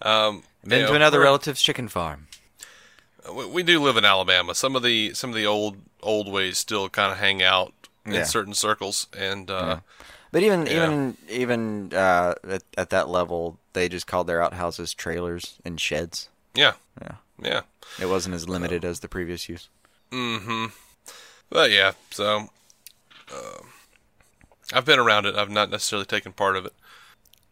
Um, 0.00 0.44
Been 0.64 0.82
to 0.82 0.86
know, 0.90 0.94
another 0.94 1.18
relative's 1.20 1.60
chicken 1.60 1.88
farm. 1.88 2.28
We, 3.34 3.46
we 3.46 3.62
do 3.64 3.80
live 3.82 3.96
in 3.96 4.04
Alabama. 4.04 4.54
Some 4.54 4.76
of 4.76 4.82
the 4.84 5.12
some 5.14 5.30
of 5.30 5.36
the 5.36 5.44
old 5.46 5.76
old 6.02 6.30
ways 6.30 6.56
still 6.58 6.88
kind 6.88 7.10
of 7.10 7.18
hang 7.18 7.42
out 7.42 7.72
Yeah. 8.06 8.20
in 8.20 8.24
certain 8.24 8.54
circles, 8.54 9.08
and 9.16 9.50
uh, 9.50 9.80
But 10.30 10.42
even 10.44 10.66
Yeah. 10.66 10.72
even 10.86 11.16
even 11.28 11.92
uh, 11.92 12.34
at, 12.48 12.62
at 12.76 12.90
that 12.90 13.08
level, 13.08 13.58
they 13.72 13.88
just 13.88 14.06
called 14.06 14.28
their 14.28 14.40
outhouses 14.40 14.94
trailers 14.94 15.56
and 15.64 15.80
sheds. 15.80 16.28
yeah, 16.54 16.74
Yeah. 17.02 17.14
Yeah. 17.42 17.60
It 18.00 18.06
wasn't 18.06 18.34
as 18.36 18.48
limited 18.48 18.84
as 18.84 19.00
the 19.00 19.08
previous 19.08 19.48
use. 19.48 19.68
Mm-hmm. 20.12 20.66
But 21.50 21.70
yeah, 21.70 21.92
so 22.10 22.50
uh, 23.32 23.62
I've 24.72 24.84
been 24.84 24.98
around 24.98 25.26
it. 25.26 25.34
I've 25.34 25.50
not 25.50 25.70
necessarily 25.70 26.06
taken 26.06 26.32
part 26.32 26.56
of 26.56 26.66
it. 26.66 26.74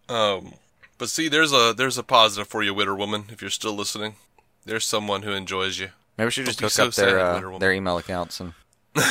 Um, 0.08 0.54
but 0.98 1.08
see, 1.08 1.28
there's 1.28 1.52
a 1.52 1.74
there's 1.76 1.98
a 1.98 2.02
positive 2.02 2.48
for 2.48 2.62
you, 2.62 2.74
Witter 2.74 2.94
Woman. 2.94 3.24
If 3.30 3.40
you're 3.40 3.50
still 3.50 3.74
listening, 3.74 4.16
there's 4.64 4.84
someone 4.84 5.22
who 5.22 5.32
enjoys 5.32 5.78
you. 5.78 5.88
Maybe 6.16 6.26
we 6.26 6.30
should 6.30 6.46
just 6.46 6.60
hook 6.60 6.70
so 6.70 6.86
up 6.86 6.94
their 6.94 7.18
uh, 7.18 7.58
their 7.58 7.72
email 7.72 7.98
accounts 7.98 8.40
and 8.40 8.54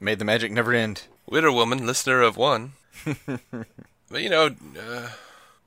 made 0.00 0.18
the 0.18 0.24
magic 0.24 0.50
never 0.50 0.72
end. 0.72 1.02
Witter 1.26 1.52
Woman, 1.52 1.86
listener 1.86 2.22
of 2.22 2.36
one. 2.36 2.72
but 3.04 4.22
you 4.22 4.30
know, 4.30 4.54
uh, 4.80 5.10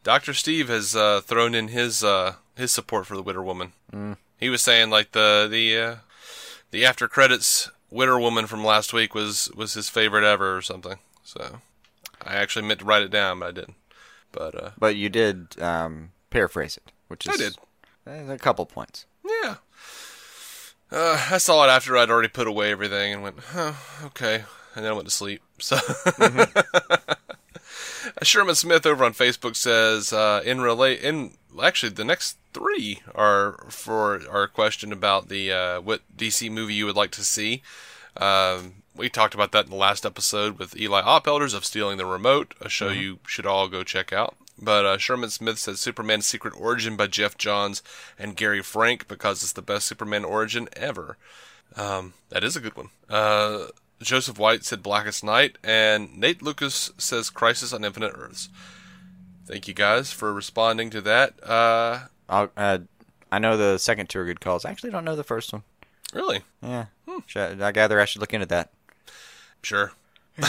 Doctor 0.03 0.33
Steve 0.33 0.67
has 0.69 0.95
uh, 0.95 1.21
thrown 1.21 1.53
in 1.53 1.69
his 1.69 2.03
uh, 2.03 2.35
his 2.55 2.71
support 2.71 3.05
for 3.05 3.15
the 3.15 3.23
Witter 3.23 3.43
Woman. 3.43 3.73
Mm. 3.93 4.17
He 4.37 4.49
was 4.49 4.61
saying 4.61 4.89
like 4.89 5.11
the 5.11 5.47
the 5.49 5.77
uh, 5.77 5.95
the 6.71 6.85
after 6.85 7.07
credits 7.07 7.69
Witter 7.89 8.19
Woman 8.19 8.47
from 8.47 8.63
last 8.63 8.93
week 8.93 9.13
was 9.13 9.51
was 9.55 9.73
his 9.73 9.89
favorite 9.89 10.23
ever 10.23 10.55
or 10.57 10.61
something. 10.61 10.97
So 11.23 11.59
I 12.25 12.35
actually 12.35 12.67
meant 12.67 12.79
to 12.79 12.85
write 12.85 13.03
it 13.03 13.11
down, 13.11 13.39
but 13.39 13.49
I 13.49 13.51
didn't. 13.51 13.75
But 14.31 14.63
uh, 14.63 14.69
But 14.77 14.95
you 14.95 15.09
did 15.09 15.61
um, 15.61 16.11
paraphrase 16.29 16.77
it, 16.77 16.91
which 17.07 17.27
is 17.27 17.33
I 17.33 17.37
did. 17.37 17.57
uh, 18.29 18.33
a 18.33 18.37
couple 18.37 18.65
points. 18.65 19.05
Yeah. 19.23 19.55
Uh, 20.91 21.27
I 21.31 21.37
saw 21.37 21.63
it 21.65 21.69
after 21.69 21.95
I'd 21.97 22.09
already 22.09 22.27
put 22.27 22.47
away 22.47 22.71
everything 22.71 23.13
and 23.13 23.23
went, 23.23 23.37
oh, 23.55 23.77
okay. 24.07 24.43
And 24.75 24.83
then 24.83 24.91
I 24.91 24.95
went 24.95 25.07
to 25.07 25.13
sleep. 25.13 25.41
So, 25.57 25.77
Sherman 28.23 28.55
Smith 28.55 28.85
over 28.85 29.03
on 29.03 29.13
Facebook 29.13 29.55
says, 29.55 30.13
uh, 30.13 30.41
in 30.45 30.61
relate, 30.61 31.01
in 31.01 31.33
actually 31.61 31.93
the 31.93 32.05
next 32.05 32.37
three 32.53 33.01
are 33.15 33.65
for 33.69 34.21
our 34.29 34.47
question 34.47 34.91
about 34.91 35.29
the 35.29 35.51
uh, 35.51 35.81
what 35.81 36.01
DC 36.15 36.51
movie 36.51 36.73
you 36.73 36.85
would 36.85 36.95
like 36.95 37.11
to 37.11 37.23
see. 37.23 37.61
Um, 38.17 38.75
we 38.95 39.09
talked 39.09 39.33
about 39.33 39.51
that 39.53 39.65
in 39.65 39.71
the 39.71 39.77
last 39.77 40.05
episode 40.05 40.59
with 40.59 40.79
Eli 40.79 41.01
Oppelders 41.01 41.55
of 41.55 41.65
Stealing 41.65 41.97
the 41.97 42.05
Remote, 42.05 42.53
a 42.59 42.69
show 42.69 42.89
you 42.89 43.19
should 43.25 43.45
all 43.45 43.67
go 43.69 43.83
check 43.83 44.11
out. 44.11 44.35
But 44.61 44.85
uh, 44.85 44.97
Sherman 44.97 45.29
Smith 45.29 45.57
says 45.57 45.79
Superman's 45.79 46.27
Secret 46.27 46.53
Origin 46.55 46.95
by 46.95 47.07
Geoff 47.07 47.37
Johns 47.37 47.81
and 48.19 48.35
Gary 48.35 48.61
Frank 48.61 49.07
because 49.07 49.41
it's 49.41 49.53
the 49.53 49.61
best 49.61 49.87
Superman 49.87 50.23
origin 50.23 50.69
ever. 50.73 51.17
Um, 51.75 52.13
that 52.29 52.43
is 52.43 52.55
a 52.55 52.59
good 52.59 52.75
one. 52.75 52.89
Uh, 53.09 53.67
Joseph 54.01 54.37
White 54.37 54.65
said 54.65 54.83
Blackest 54.83 55.23
Night, 55.23 55.57
and 55.63 56.17
Nate 56.17 56.41
Lucas 56.41 56.91
says 56.97 57.29
Crisis 57.29 57.73
on 57.73 57.83
Infinite 57.85 58.13
Earths. 58.15 58.49
Thank 59.51 59.67
you 59.67 59.73
guys 59.73 60.13
for 60.13 60.31
responding 60.33 60.89
to 60.91 61.01
that. 61.01 61.33
Uh, 61.43 61.99
I'll, 62.29 62.49
uh, 62.55 62.77
I 63.29 63.37
know 63.39 63.57
the 63.57 63.77
second 63.79 64.07
two 64.07 64.19
are 64.21 64.25
good 64.25 64.39
calls. 64.39 64.63
I 64.63 64.71
actually 64.71 64.91
don't 64.91 65.03
know 65.03 65.17
the 65.17 65.25
first 65.25 65.51
one. 65.51 65.63
really? 66.13 66.43
Yeah, 66.63 66.85
Should- 67.25 67.61
I 67.61 67.73
gather 67.73 67.99
I 67.99 68.05
should 68.05 68.21
look 68.21 68.33
into 68.33 68.45
that. 68.47 68.71
Sure. 69.61 69.91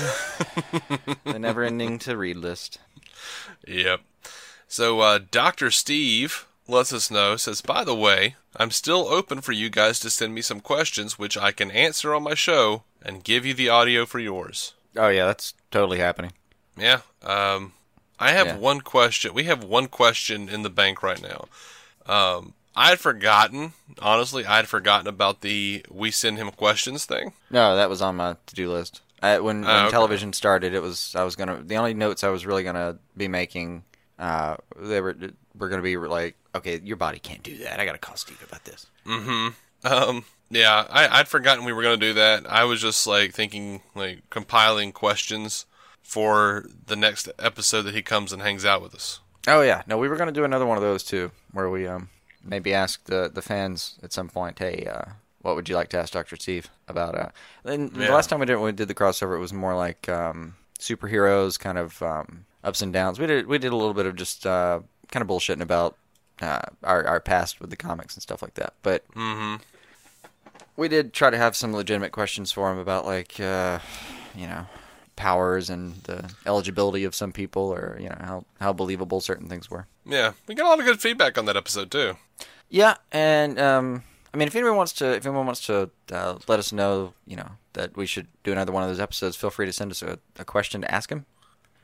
The 1.25 1.39
never-ending 1.39 1.99
to 2.01 2.17
read 2.17 2.37
list. 2.37 2.79
Yep. 3.67 4.01
So 4.69 5.01
uh, 5.01 5.19
Dr. 5.31 5.71
Steve 5.73 6.47
lets 6.69 6.93
us 6.93 7.11
know, 7.11 7.37
says, 7.37 7.61
by 7.61 7.83
the 7.85 7.95
way, 7.95 8.37
I'm 8.57 8.71
still 8.71 9.09
open 9.09 9.41
for 9.41 9.53
you 9.53 9.69
guys 9.71 9.99
to 10.01 10.11
send 10.11 10.35
me 10.35 10.43
some 10.43 10.61
questions 10.61 11.19
which 11.19 11.37
I 11.37 11.51
can 11.53 11.71
answer 11.73 12.15
on 12.15 12.23
my 12.23 12.35
show 12.35 12.83
and 13.03 13.25
give 13.25 13.45
you 13.45 13.55
the 13.55 13.69
audio 13.69 14.07
for 14.07 14.19
yours. 14.21 14.75
Oh 14.97 15.09
yeah, 15.09 15.27
that's 15.27 15.55
totally 15.73 15.99
happening. 15.99 16.33
Yeah. 16.77 17.01
Um, 17.23 17.73
I 18.23 18.31
have 18.33 18.47
Yeah. 18.47 18.57
one 18.57 18.81
question. 18.81 19.35
We 19.35 19.45
have 19.45 19.65
one 19.65 19.89
question 19.89 20.49
in 20.49 20.63
the 20.63 20.71
bank 20.71 21.03
right 21.03 21.21
now. 21.23 21.49
Um, 22.07 22.55
I 22.75 22.89
had 22.91 23.01
forgotten, 23.01 23.75
honestly, 24.01 24.47
I 24.47 24.57
had 24.57 24.69
forgotten 24.69 25.07
about 25.07 25.43
the 25.43 25.85
we 25.91 26.11
send 26.11 26.39
him 26.39 26.51
questions 26.51 27.05
thing. 27.05 27.33
No, 27.51 27.77
that 27.77 27.91
was 27.91 28.01
on 28.01 28.17
my 28.17 28.37
to-do 28.47 28.71
list. 28.73 29.03
I, 29.23 29.39
when 29.39 29.61
when 29.63 29.71
Oh, 29.71 29.79
okay. 29.83 29.91
television 29.91 30.33
started, 30.33 30.75
it 30.75 30.81
was 30.83 31.15
I 31.15 31.23
was 31.23 31.37
gonna 31.37 31.63
the 31.63 31.77
only 31.77 31.95
notes 31.95 32.25
I 32.25 32.31
was 32.31 32.47
really 32.47 32.65
gonna 32.65 32.99
be 33.17 33.29
making. 33.29 33.85
Uh, 34.19 34.57
they 34.79 35.01
were 35.01 35.15
were 35.55 35.69
gonna 35.69 35.83
be 35.83 35.97
like, 35.97 36.37
okay, 36.55 36.81
your 36.83 36.97
body 36.97 37.19
can't 37.19 37.43
do 37.43 37.57
that. 37.59 37.79
I 37.79 37.85
gotta 37.85 37.99
call 37.99 38.17
Steve 38.17 38.43
about 38.47 38.65
this. 38.65 38.87
Hmm. 39.07 39.49
Um, 39.85 40.25
yeah, 40.51 40.87
I, 40.91 41.09
I'd 41.21 41.29
forgotten 41.29 41.65
we 41.65 41.73
were 41.73 41.83
going 41.83 41.99
to 41.99 42.07
do 42.07 42.15
that. 42.15 42.47
I 42.51 42.65
was 42.65 42.81
just 42.81 43.07
like 43.07 43.33
thinking, 43.33 43.83
like 43.97 44.29
compiling 44.31 44.93
questions 44.93 45.67
for 46.03 46.65
the 46.87 46.97
next 46.97 47.29
episode 47.39 47.83
that 47.83 47.95
he 47.95 48.03
comes 48.03 48.33
and 48.33 48.43
hangs 48.43 48.65
out 48.65 48.83
with 48.83 48.95
us. 48.95 49.21
Oh 49.49 49.63
yeah, 49.63 49.83
no, 49.87 49.99
we 49.99 50.09
were 50.09 50.17
gonna 50.17 50.33
do 50.33 50.45
another 50.45 50.67
one 50.67 50.77
of 50.77 50.83
those 50.83 51.03
too, 51.03 51.31
where 51.53 51.69
we 51.71 51.87
um 51.87 52.11
maybe 52.45 52.73
ask 52.75 53.05
the 53.05 53.31
the 53.33 53.43
fans 53.43 53.99
at 54.03 54.13
some 54.13 54.29
point, 54.29 54.59
hey, 54.59 54.87
uh, 54.93 55.13
what 55.41 55.57
would 55.57 55.69
you 55.69 55.75
like 55.75 55.89
to 55.89 55.99
ask 55.99 56.13
Doctor 56.13 56.37
Steve 56.37 56.69
about? 56.89 57.15
Uh, 57.17 57.29
and 57.65 57.91
Yeah. 57.97 58.07
the 58.07 58.13
last 58.13 58.31
time 58.31 58.41
we 58.41 58.47
did 58.47 58.57
we 58.57 58.73
did 58.73 58.89
the 58.89 58.95
crossover, 58.95 59.35
it 59.37 59.41
was 59.41 59.53
more 59.53 59.75
like 59.77 60.09
um 60.09 60.55
superheroes, 60.79 61.59
kind 61.59 61.79
of 61.79 62.01
um 62.03 62.45
ups 62.63 62.83
and 62.83 62.93
downs. 62.93 63.19
We 63.19 63.27
did 63.27 63.47
we 63.47 63.59
did 63.59 63.73
a 63.73 63.77
little 63.77 63.95
bit 63.95 64.07
of 64.07 64.15
just 64.17 64.47
uh 64.47 64.81
kind 65.11 65.23
of 65.23 65.29
bullshitting 65.29 65.61
about 65.63 65.97
uh, 66.41 66.61
our 66.85 67.05
our 67.07 67.21
past 67.21 67.61
with 67.61 67.71
the 67.71 67.77
comics 67.77 68.15
and 68.15 68.23
stuff 68.23 68.43
like 68.43 68.55
that, 68.55 68.75
but 68.83 69.05
Mm-hmm. 69.15 69.57
we 70.77 70.89
did 70.89 71.13
try 71.13 71.31
to 71.31 71.37
have 71.37 71.55
some 71.57 71.73
legitimate 71.73 72.13
questions 72.13 72.51
for 72.53 72.71
him 72.71 72.79
about 72.79 73.05
like 73.07 73.39
uh, 73.41 73.79
you 74.35 74.47
know 74.47 74.67
powers 75.17 75.69
and 75.71 75.95
the 76.05 76.33
eligibility 76.47 77.05
of 77.05 77.15
some 77.15 77.33
people 77.33 77.63
or 77.73 77.97
you 78.01 78.09
know 78.09 78.17
how 78.21 78.45
how 78.61 78.73
believable 78.73 79.21
certain 79.21 79.49
things 79.49 79.71
were 79.71 79.87
Yeah, 80.07 80.33
we 80.47 80.55
got 80.55 80.67
a 80.67 80.69
lot 80.71 80.79
of 80.81 80.85
good 80.87 81.01
feedback 81.01 81.37
on 81.39 81.45
that 81.47 81.57
episode 81.57 81.91
too. 81.91 82.17
yeah 82.71 82.97
and 83.13 83.59
um 83.61 84.03
i 84.33 84.37
mean 84.39 84.49
if 84.49 84.57
anyone 84.57 84.77
wants 84.77 84.93
to 84.95 85.13
if 85.15 85.27
anyone 85.27 85.45
wants 85.47 85.67
to 85.67 85.91
uh, 86.11 86.39
let 86.49 86.59
us 86.59 86.73
know 86.73 87.13
you 87.27 87.37
know 87.37 87.51
that 87.75 87.97
we 87.97 88.07
should 88.07 88.27
do 88.43 88.53
another 88.53 88.73
one 88.73 88.83
of 88.83 88.89
those 88.89 89.01
episodes 89.01 89.37
feel 89.37 89.51
free 89.51 89.67
to 89.67 89.73
send 89.73 89.91
us 89.91 90.03
a, 90.03 90.19
a 90.39 90.45
question 90.45 90.81
to 90.81 90.91
ask 90.95 91.11
him 91.11 91.25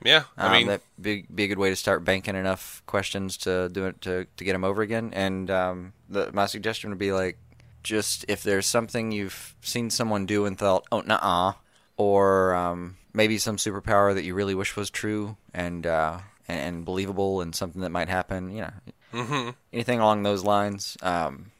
Yeah, 0.04 0.24
I 0.36 0.46
um, 0.46 0.52
mean, 0.52 0.66
that 0.68 0.80
be, 1.00 1.26
be 1.34 1.44
a 1.44 1.48
good 1.48 1.58
way 1.58 1.70
to 1.70 1.76
start 1.76 2.04
banking 2.04 2.36
enough 2.36 2.82
questions 2.86 3.36
to 3.38 3.68
do 3.68 3.86
it 3.86 4.00
to, 4.02 4.26
to 4.36 4.44
get 4.44 4.54
him 4.54 4.62
over 4.64 4.80
again. 4.80 5.10
And 5.12 5.50
um, 5.50 5.92
the, 6.08 6.30
my 6.32 6.46
suggestion 6.46 6.90
would 6.90 7.00
be 7.00 7.10
like, 7.12 7.36
just 7.82 8.24
if 8.28 8.44
there's 8.44 8.64
something 8.66 9.10
you've 9.10 9.56
seen 9.60 9.90
someone 9.90 10.24
do 10.24 10.46
and 10.46 10.56
thought, 10.56 10.86
oh, 10.92 11.00
nah, 11.00 11.54
or 11.96 12.54
um, 12.54 12.96
maybe 13.18 13.36
some 13.38 13.56
superpower 13.58 14.14
that 14.14 14.24
you 14.24 14.34
really 14.34 14.54
wish 14.54 14.76
was 14.76 14.88
true 14.90 15.36
and, 15.52 15.86
uh, 15.86 16.18
and 16.48 16.60
and 16.60 16.84
believable 16.84 17.40
and 17.42 17.54
something 17.54 17.82
that 17.82 17.90
might 17.98 18.08
happen, 18.08 18.50
you 18.56 18.62
know, 18.62 18.72
hmm 19.12 19.50
anything 19.72 20.00
along 20.00 20.22
those 20.22 20.42
lines. 20.44 20.96
Um, 21.02 21.50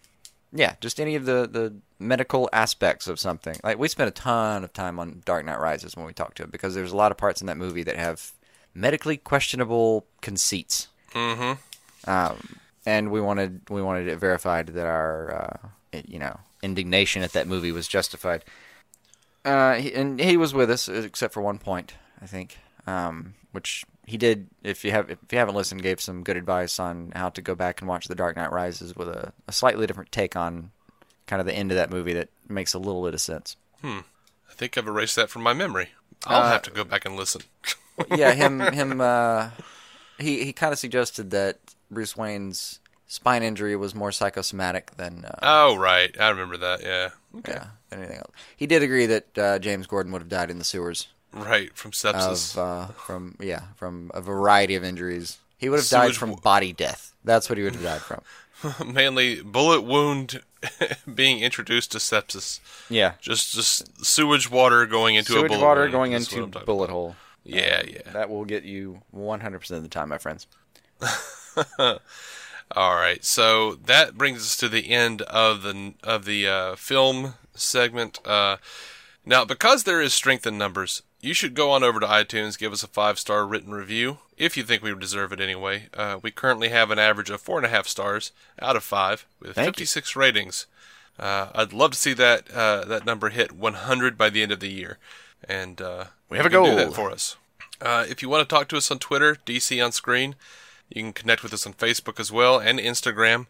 yeah, 0.53 0.75
just 0.81 0.99
any 0.99 1.15
of 1.15 1.27
the, 1.27 1.47
the 1.59 1.75
medical 1.99 2.49
aspects 2.53 3.07
of 3.07 3.21
something. 3.21 3.57
Like 3.63 3.79
we 3.79 3.89
spent 3.89 4.09
a 4.09 4.13
ton 4.13 4.65
of 4.65 4.73
time 4.73 4.99
on 4.99 5.21
Dark 5.27 5.45
Knight 5.45 5.61
Rises 5.61 5.95
when 5.97 6.07
we 6.07 6.15
talked 6.15 6.37
to 6.39 6.45
him 6.45 6.51
because 6.51 6.75
there's 6.75 6.93
a 6.93 6.97
lot 6.97 7.13
of 7.13 7.19
parts 7.19 7.43
in 7.43 7.47
that 7.49 7.59
movie 7.59 7.83
that 7.83 7.97
have 7.97 8.33
medically 8.75 9.17
questionable 9.19 10.07
conceits. 10.23 10.89
hmm 11.13 11.53
Um, 12.07 12.39
and 12.87 13.11
we 13.11 13.21
wanted 13.21 13.61
we 13.69 13.83
wanted 13.83 14.09
it 14.09 14.17
verified 14.19 14.69
that 14.69 14.87
our 14.87 15.35
uh, 15.35 15.69
it- 15.93 16.09
you 16.09 16.19
know 16.19 16.41
indignation 16.63 17.23
at 17.23 17.33
that 17.33 17.47
movie 17.47 17.73
was 17.73 17.87
justified. 17.87 18.43
Uh, 19.49 19.75
he, 19.75 19.95
and 19.95 20.21
he 20.21 20.37
was 20.37 20.53
with 20.53 20.71
us 20.71 20.89
except 20.89 21.33
for 21.35 21.41
one 21.43 21.59
point, 21.59 21.95
I 22.21 22.27
think, 22.27 22.59
um, 22.87 23.35
which 23.53 23.85
he 24.07 24.17
did. 24.17 24.49
If 24.63 24.85
you 24.85 24.91
have 24.91 25.11
if 25.11 25.19
you 25.31 25.39
haven't 25.39 25.55
listened, 25.55 25.83
gave 25.83 26.01
some 26.01 26.23
good 26.23 26.37
advice 26.37 26.79
on 26.79 27.13
how 27.15 27.31
to 27.31 27.41
go 27.43 27.55
back 27.55 27.81
and 27.81 27.89
watch 27.89 28.07
The 28.09 28.15
Dark 28.15 28.37
Knight 28.37 28.53
Rises 28.53 28.95
with 28.95 29.09
a, 29.09 29.33
a 29.47 29.53
slightly 29.53 29.87
different 29.87 30.13
take 30.13 30.37
on 30.37 30.71
kind 31.27 31.41
of 31.41 31.47
the 31.47 31.55
end 31.55 31.71
of 31.71 31.77
that 31.77 31.91
movie 31.91 32.13
that 32.15 32.29
makes 32.49 32.75
a 32.75 32.79
little 32.79 33.05
bit 33.05 33.15
of 33.15 33.21
sense. 33.21 33.57
Hmm. 33.83 33.99
I 34.51 34.55
think 34.55 34.77
I've 34.77 34.87
erased 34.89 35.17
that 35.17 35.31
from 35.31 35.43
my 35.43 35.53
memory. 35.53 35.91
I'll 36.27 36.43
Uh, 36.43 36.51
have 36.51 36.63
to 36.63 36.71
go 36.71 36.85
back 36.85 37.05
and 37.05 37.17
listen. 37.17 37.43
yeah, 38.15 38.33
him 38.33 38.61
him 38.73 39.01
uh 39.01 39.51
he 40.19 40.45
he 40.45 40.53
kind 40.53 40.73
of 40.73 40.79
suggested 40.79 41.31
that 41.31 41.59
Bruce 41.91 42.17
Wayne's 42.17 42.81
spine 43.09 43.43
injury 43.43 43.75
was 43.75 43.95
more 43.95 44.13
psychosomatic 44.13 44.97
than 44.97 45.25
uh, 45.25 45.39
oh, 45.43 45.77
right, 45.77 46.15
I 46.21 46.29
remember 46.29 46.57
that. 46.59 46.83
Yeah, 46.83 47.09
okay, 47.39 47.53
yeah, 47.55 47.67
than 47.91 47.99
anything 47.99 48.19
else. 48.19 48.31
He 48.57 48.69
did 48.69 48.85
agree 48.85 49.07
that 49.07 49.39
uh, 49.39 49.59
James 49.59 49.89
Gordon 49.89 50.13
would 50.13 50.23
have 50.23 50.29
died 50.29 50.51
in 50.51 50.59
the 50.59 50.65
sewers 50.65 51.09
right 51.33 51.75
from 51.77 51.91
sepsis. 51.91 52.57
of 52.57 52.59
uh, 52.59 52.93
from 52.93 53.37
yeah, 53.41 53.63
from 53.75 54.11
a 54.15 54.21
variety 54.21 54.75
of 54.75 54.85
injuries. 54.85 55.39
He 55.57 55.69
would 55.69 55.81
have 55.81 55.89
died 55.89 56.07
Sewage 56.07 56.19
from 56.19 56.35
body 56.35 56.73
death. 56.73 57.15
That's 57.25 57.49
what 57.49 57.59
he 57.59 57.65
would 57.65 57.75
have 57.75 57.83
died 57.83 58.01
from. 58.01 58.23
Mainly 58.93 59.43
bullet 59.43 59.83
wound 59.83 60.41
being 61.15 61.41
introduced 61.41 61.93
to 61.93 61.99
sepsis. 61.99 62.61
Yeah. 62.89 63.15
Just 63.21 63.55
just 63.55 64.05
sewage 64.05 64.51
water 64.51 64.87
going 64.87 65.17
into 65.17 65.33
a 65.33 65.37
Sewage 65.37 65.51
bullet 65.51 65.65
water 65.65 65.81
wound 65.83 65.93
going 65.93 66.13
what 66.13 66.33
into 66.33 66.47
bullet 66.65 66.91
hole. 66.91 67.17
Yeah, 67.45 67.83
yeah. 67.87 68.03
That 68.13 68.29
will 68.29 68.45
get 68.45 68.65
you 68.65 69.01
100% 69.15 69.71
of 69.71 69.83
the 69.83 69.89
time, 69.89 70.11
my 70.11 70.19
friends. 70.19 70.47
All 72.77 72.95
right, 72.95 73.25
so 73.25 73.75
that 73.75 74.17
brings 74.19 74.41
us 74.43 74.57
to 74.59 74.69
the 74.69 74.91
end 74.91 75.23
of 75.23 75.63
the 75.63 75.95
of 76.05 76.25
the 76.27 76.47
uh, 76.47 76.77
film 76.77 77.35
segment. 77.55 78.19
Uh, 78.27 78.59
Now, 79.25 79.45
because 79.45 79.85
there 79.85 80.01
is 80.01 80.13
strength 80.15 80.47
in 80.47 80.57
numbers, 80.59 81.03
you 81.21 81.35
should 81.35 81.55
go 81.55 81.71
on 81.71 81.83
over 81.83 81.99
to 82.01 82.07
iTunes, 82.07 82.59
give 82.59 82.73
us 82.73 82.83
a 82.83 82.87
five 82.89 83.19
star 83.19 83.47
written 83.47 83.73
review 83.73 84.19
if 84.37 84.57
you 84.57 84.63
think 84.63 84.83
we 84.83 84.95
deserve 84.95 85.33
it 85.33 85.41
anyway. 85.41 85.89
Uh, 85.95 86.19
we 86.23 86.31
currently 86.31 86.69
have 86.69 86.91
an 86.91 86.99
average 86.99 87.31
of 87.31 87.41
four 87.41 87.57
and 87.59 87.67
a 87.67 87.71
half 87.71 87.87
stars 87.89 88.33
out 88.63 88.77
of 88.77 88.85
five 88.85 89.27
with 89.41 89.55
56 89.57 90.15
ratings. 90.17 90.67
Uh, 91.19 91.49
I'd 91.55 91.73
love 91.73 91.91
to 91.93 91.99
see 91.99 92.13
that 92.15 92.51
uh, 92.55 92.85
that 92.85 93.05
number 93.05 93.31
hit 93.31 93.53
100 93.53 94.17
by 94.17 94.31
the 94.31 94.43
end 94.43 94.53
of 94.53 94.61
the 94.61 94.69
year, 94.71 94.99
and 95.49 95.81
uh, 95.81 96.05
We 96.29 96.37
have 96.37 96.47
a 96.47 96.51
goal. 96.51 96.77
that 96.77 96.93
for 96.95 97.11
us. 97.11 97.37
Uh, 97.81 98.05
if 98.09 98.23
you 98.23 98.29
want 98.29 98.49
to 98.49 98.55
talk 98.55 98.69
to 98.69 98.77
us 98.77 98.91
on 98.91 98.99
Twitter, 98.99 99.37
DC 99.47 99.85
on 99.85 99.91
Screen, 99.93 100.37
you 100.91 101.03
can 101.03 101.13
connect 101.13 101.43
with 101.43 101.53
us 101.53 101.67
on 101.67 101.75
Facebook 101.75 102.19
as 102.19 102.33
well 102.33 102.59
and 102.59 102.79
Instagram. 102.79 103.47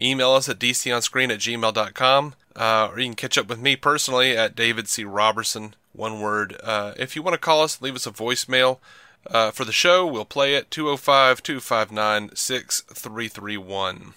Email 0.00 0.32
us 0.32 0.48
at 0.48 0.58
dconscreen 0.58 1.30
at 1.30 1.40
gmail.com, 1.40 2.34
uh, 2.56 2.88
or 2.90 2.98
you 2.98 3.06
can 3.06 3.14
catch 3.14 3.36
up 3.36 3.48
with 3.48 3.60
me 3.60 3.76
personally 3.76 4.36
at 4.36 4.56
David 4.56 4.88
C. 4.88 5.04
Roberson, 5.04 5.74
one 5.92 6.20
word. 6.20 6.56
Uh, 6.62 6.94
if 6.96 7.14
you 7.14 7.22
want 7.22 7.34
to 7.34 7.38
call 7.38 7.62
us, 7.62 7.82
leave 7.82 7.94
us 7.94 8.06
a 8.06 8.10
voicemail 8.10 8.78
uh, 9.30 9.50
for 9.50 9.64
the 9.64 9.72
show. 9.72 10.06
We'll 10.06 10.24
play 10.24 10.54
it 10.54 10.70
205 10.70 11.42
259 11.42 12.34
6331. 12.34 14.14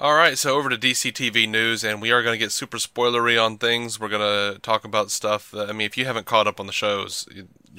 All 0.00 0.14
right, 0.14 0.38
so 0.38 0.56
over 0.56 0.68
to 0.68 0.76
DCTV 0.76 1.48
news, 1.48 1.82
and 1.82 2.00
we 2.00 2.12
are 2.12 2.22
going 2.22 2.34
to 2.34 2.38
get 2.38 2.52
super 2.52 2.76
spoilery 2.76 3.42
on 3.42 3.58
things. 3.58 3.98
We're 3.98 4.08
going 4.08 4.54
to 4.54 4.60
talk 4.60 4.84
about 4.84 5.10
stuff. 5.10 5.50
That, 5.50 5.68
I 5.68 5.72
mean, 5.72 5.86
if 5.86 5.98
you 5.98 6.04
haven't 6.04 6.26
caught 6.26 6.46
up 6.46 6.60
on 6.60 6.66
the 6.66 6.72
shows, 6.72 7.26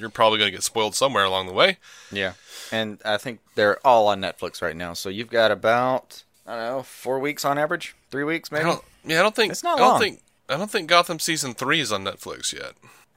you're 0.00 0.10
probably 0.10 0.38
going 0.38 0.48
to 0.50 0.56
get 0.56 0.62
spoiled 0.64 0.94
somewhere 0.94 1.24
along 1.24 1.46
the 1.46 1.52
way. 1.52 1.78
Yeah, 2.10 2.32
and 2.72 2.98
I 3.04 3.18
think 3.18 3.40
they're 3.54 3.78
all 3.86 4.08
on 4.08 4.20
Netflix 4.20 4.60
right 4.62 4.76
now. 4.76 4.94
So 4.94 5.08
you've 5.08 5.30
got 5.30 5.50
about 5.50 6.24
I 6.46 6.56
don't 6.56 6.66
know 6.66 6.82
four 6.82 7.18
weeks 7.20 7.44
on 7.44 7.58
average, 7.58 7.94
three 8.10 8.24
weeks 8.24 8.50
I 8.50 8.56
maybe. 8.56 8.64
don't. 8.70 8.84
Yeah, 9.04 9.20
I 9.20 9.22
don't 9.22 9.36
think. 9.36 9.52
It's 9.52 9.62
not 9.62 9.76
I 9.76 9.82
don't 9.82 9.90
long. 9.92 10.00
think. 10.00 10.22
I 10.48 10.56
don't 10.56 10.70
think 10.70 10.88
Gotham 10.88 11.18
season 11.20 11.54
three 11.54 11.80
is 11.80 11.92
on 11.92 12.02
Netflix 12.04 12.52
yet. 12.52 12.72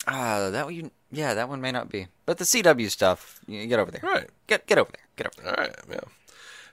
Ah, 0.08 0.50
that 0.52 0.66
one. 0.66 0.92
Yeah, 1.12 1.34
that 1.34 1.50
one 1.50 1.62
may 1.62 1.72
not 1.72 1.90
be. 1.90 2.08
But 2.26 2.38
the 2.38 2.44
CW 2.44 2.90
stuff, 2.90 3.40
you 3.48 3.66
get 3.68 3.80
over 3.80 3.90
there. 3.92 4.02
Right. 4.04 4.30
Get 4.48 4.68
get 4.68 4.78
over 4.78 4.92
there. 4.92 5.06
Get 5.16 5.28
over 5.28 5.42
there. 5.44 5.60
All 5.60 5.66
right. 5.66 5.76
Yeah. 5.90 6.10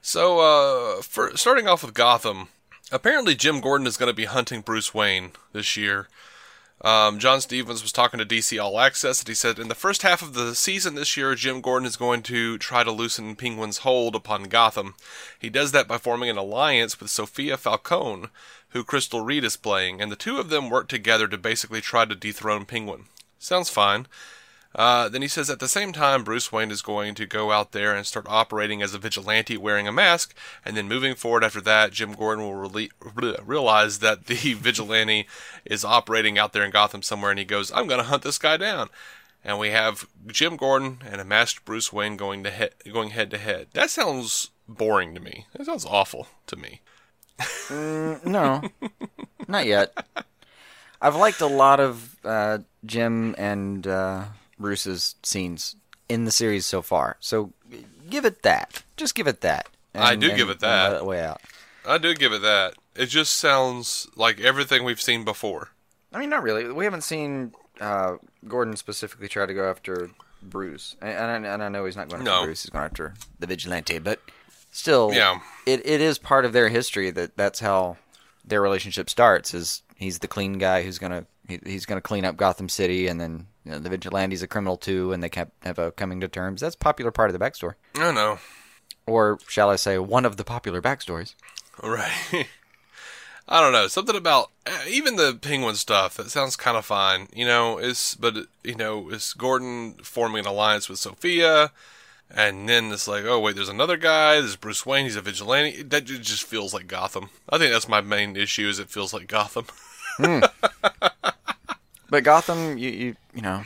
So, 0.03 0.40
uh, 0.40 1.03
for 1.03 1.37
starting 1.37 1.68
off 1.68 1.85
with 1.85 1.92
Gotham, 1.94 2.49
apparently 2.90 3.35
Jim 3.35 3.61
Gordon 3.61 3.87
is 3.87 3.96
going 3.96 4.11
to 4.11 4.14
be 4.16 4.25
hunting 4.25 4.62
Bruce 4.62 4.94
Wayne 4.94 5.33
this 5.53 5.77
year. 5.77 6.09
Um, 6.83 7.19
John 7.19 7.43
Stephens 7.43 7.83
was 7.83 7.93
talking 7.93 8.19
to 8.19 8.25
DC 8.25 8.62
All 8.62 8.81
Access, 8.81 9.21
and 9.21 9.29
he 9.29 9.35
said 9.35 9.59
in 9.59 9.69
the 9.69 9.75
first 9.75 10.03
half 10.03 10.23
of 10.23 10.33
the 10.33 10.55
season 10.55 10.95
this 10.95 11.16
year, 11.16 11.35
Jim 11.35 11.61
Gordon 11.61 11.87
is 11.87 11.97
going 11.97 12.23
to 12.23 12.57
try 12.57 12.85
to 12.85 12.90
loosen 12.90 13.37
Penguin's 13.37 13.79
hold 13.79 14.14
upon 14.14 14.45
Gotham. 14.45 14.95
He 15.38 15.51
does 15.51 15.73
that 15.73 15.87
by 15.87 15.99
forming 15.99 16.31
an 16.31 16.38
alliance 16.38 16.99
with 16.99 17.11
Sophia 17.11 17.59
Falcone, 17.59 18.29
who 18.71 18.83
Crystal 18.83 19.21
Reed 19.21 19.45
is 19.45 19.57
playing, 19.57 20.01
and 20.01 20.11
the 20.11 20.16
two 20.16 20.38
of 20.38 20.49
them 20.49 20.71
work 20.71 20.88
together 20.88 21.29
to 21.29 21.37
basically 21.37 21.83
try 21.83 22.07
to 22.07 22.14
dethrone 22.14 22.64
Penguin. 22.64 23.05
Sounds 23.38 23.69
fine. 23.69 24.07
Uh, 24.75 25.09
then 25.09 25.23
he 25.23 25.29
says 25.29 25.51
at 25.51 25.59
the 25.59 25.69
same 25.69 25.93
time, 25.93 26.23
Bruce 26.23 26.53
Wayne 26.53 26.71
is 26.71 26.81
going 26.83 27.15
to 27.17 27.27
go 27.27 27.51
out 27.51 27.73
there 27.73 27.95
and 27.95 28.07
start 28.07 28.27
operating 28.29 28.83
as 28.83 28.95
a 28.95 28.99
vigilante 28.99 29.57
wearing 29.57 29.89
a 29.89 29.93
mask, 29.93 30.35
and 30.65 30.77
then 30.77 30.89
moving 30.89 31.15
forward 31.15 31.43
after 31.43 31.61
that, 31.61 31.93
Jim 31.93 32.13
Gordon 32.13 32.45
will 32.45 32.69
rele- 32.69 33.41
realize 33.45 33.99
that 33.99 34.27
the 34.27 34.35
vigilante 34.55 35.27
is 35.65 35.85
operating 35.85 36.39
out 36.39 36.53
there 36.53 36.65
in 36.65 36.71
Gotham 36.71 37.03
somewhere, 37.03 37.31
and 37.31 37.39
he 37.39 37.45
goes, 37.45 37.73
I'm 37.73 37.89
going 37.89 37.99
to 38.01 38.07
hunt 38.07 38.23
this 38.23 38.39
guy 38.39 38.57
down. 38.57 38.89
And 39.43 39.59
we 39.59 39.71
have 39.71 40.07
Jim 40.27 40.57
Gordon 40.57 40.99
and 41.11 41.21
a 41.21 41.25
masked 41.25 41.65
Bruce 41.65 41.93
Wayne 41.93 42.17
going 42.17 42.45
to 42.45 42.51
he- 42.51 42.91
going 42.91 43.11
head 43.11 43.31
to 43.31 43.39
head. 43.39 43.69
That 43.73 43.91
sounds 43.91 44.51
boring 44.69 45.15
to 45.15 45.21
me. 45.21 45.47
That 45.55 45.65
sounds 45.67 45.87
awful 45.87 46.29
to 46.47 46.57
me. 46.57 46.81
No, 47.71 48.63
not 49.49 49.65
yet. 49.65 49.95
I've 51.01 51.17
liked 51.17 51.41
a 51.41 51.47
lot 51.47 51.81
of 51.81 52.17
uh, 52.23 52.59
Jim 52.85 53.35
and 53.39 53.87
uh, 53.87 54.25
Bruce's 54.61 55.16
scenes 55.23 55.75
in 56.09 56.25
the 56.27 56.31
series 56.31 56.66
so 56.66 56.83
far. 56.83 57.16
So 57.20 57.53
give 58.09 58.25
it 58.25 58.42
that. 58.42 58.83
Just 58.96 59.14
give 59.14 59.27
it 59.27 59.40
that. 59.40 59.68
I 59.94 60.14
do 60.14 60.29
give 60.37 60.49
it 60.51 60.62
and 60.62 60.94
that. 60.94 61.07
way 61.07 61.20
out. 61.20 61.40
I 61.87 61.99
do 61.99 62.14
give 62.14 62.33
it 62.33 62.42
that. 62.42 62.75
It 62.94 63.07
just 63.07 63.37
sounds 63.38 64.07
like 64.14 64.38
everything 64.40 64.85
we've 64.85 65.01
seen 65.01 65.25
before. 65.25 65.70
I 66.12 66.18
mean, 66.18 66.29
not 66.31 66.42
really. 66.42 66.70
We 66.70 66.85
haven't 66.85 67.03
seen 67.03 67.53
uh, 67.81 68.16
Gordon 68.46 68.77
specifically 68.77 69.29
try 69.29 69.46
to 69.46 69.55
go 69.55 69.68
after 69.70 70.11
Bruce, 70.42 70.96
and, 71.01 71.11
and, 71.11 71.46
I, 71.46 71.53
and 71.55 71.62
I 71.62 71.68
know 71.68 71.85
he's 71.87 71.96
not 71.96 72.09
going 72.09 72.23
after 72.23 72.31
No. 72.31 72.44
Bruce. 72.44 72.62
He's 72.62 72.70
going 72.70 72.85
after 72.85 73.14
the 73.38 73.46
vigilante, 73.46 73.99
but 73.99 74.20
still, 74.70 75.12
Yeah. 75.12 75.40
it, 75.66 75.81
it 75.87 76.01
is 76.01 76.18
part 76.18 76.44
of 76.44 76.53
their 76.53 76.68
history 76.68 77.11
that 77.11 77.37
that's 77.37 77.61
how 77.61 77.96
their 78.44 78.61
relationship 78.61 79.09
starts. 79.11 79.55
Is 79.55 79.83
he's 79.96 80.18
the 80.18 80.29
clean 80.29 80.55
guy 80.59 80.83
who's 80.83 80.99
gonna 80.99 81.27
he, 81.49 81.61
he's 81.64 81.87
gonna 81.87 82.01
clean 82.01 82.25
up 82.25 82.37
Gotham 82.37 82.68
City, 82.68 83.07
and 83.07 83.20
then 83.20 83.46
you 83.64 83.73
know, 83.73 83.79
the 83.79 83.90
vigilante's 83.90 84.42
a 84.42 84.46
criminal 84.46 84.77
too, 84.77 85.12
and 85.12 85.23
they 85.23 85.29
kept 85.29 85.53
have 85.64 85.79
a 85.79 85.92
coming 85.92 86.20
to 86.20 86.29
terms. 86.29 86.61
That's 86.61 86.75
a 86.75 86.79
popular 86.79 87.11
part 87.11 87.31
of 87.31 87.38
the 87.38 87.44
backstory, 87.44 87.75
I 87.96 88.01
don't 88.01 88.14
know. 88.14 88.38
or 89.07 89.38
shall 89.49 89.70
I 89.70 89.77
say, 89.77 89.99
one 89.99 90.25
of 90.25 90.37
the 90.37 90.44
popular 90.44 90.81
backstories. 90.81 91.35
Right. 91.83 92.11
I 93.49 93.61
don't 93.61 93.73
know. 93.73 93.88
Something 93.88 94.14
about 94.14 94.51
uh, 94.64 94.85
even 94.88 95.16
the 95.16 95.35
penguin 95.40 95.75
stuff 95.75 96.16
that 96.16 96.31
sounds 96.31 96.55
kind 96.55 96.77
of 96.77 96.85
fine. 96.85 97.27
You 97.35 97.44
know, 97.46 97.79
is 97.79 98.16
but 98.18 98.37
you 98.62 98.77
know, 98.77 99.09
is 99.11 99.33
Gordon 99.33 99.94
forming 100.03 100.40
an 100.40 100.46
alliance 100.46 100.88
with 100.88 101.01
Sophia, 101.01 101.73
and 102.31 102.68
then 102.68 102.92
it's 102.92 103.09
like, 103.09 103.25
oh 103.25 103.40
wait, 103.40 103.57
there's 103.57 103.68
another 103.68 103.96
guy. 103.96 104.35
There's 104.35 104.55
Bruce 104.55 104.87
Wayne. 104.87 105.05
He's 105.05 105.16
a 105.16 105.20
vigilante. 105.20 105.83
That 105.83 106.05
just 106.05 106.44
feels 106.44 106.73
like 106.73 106.87
Gotham. 106.87 107.31
I 107.49 107.59
think 107.59 107.73
that's 107.73 107.88
my 107.88 108.01
main 108.01 108.37
issue. 108.37 108.68
Is 108.68 108.79
it 108.79 108.88
feels 108.88 109.12
like 109.12 109.27
Gotham. 109.27 109.66
But 112.11 112.25
Gotham, 112.25 112.77
you 112.77 112.90
you 112.90 113.16
you 113.35 113.42
know, 113.42 113.62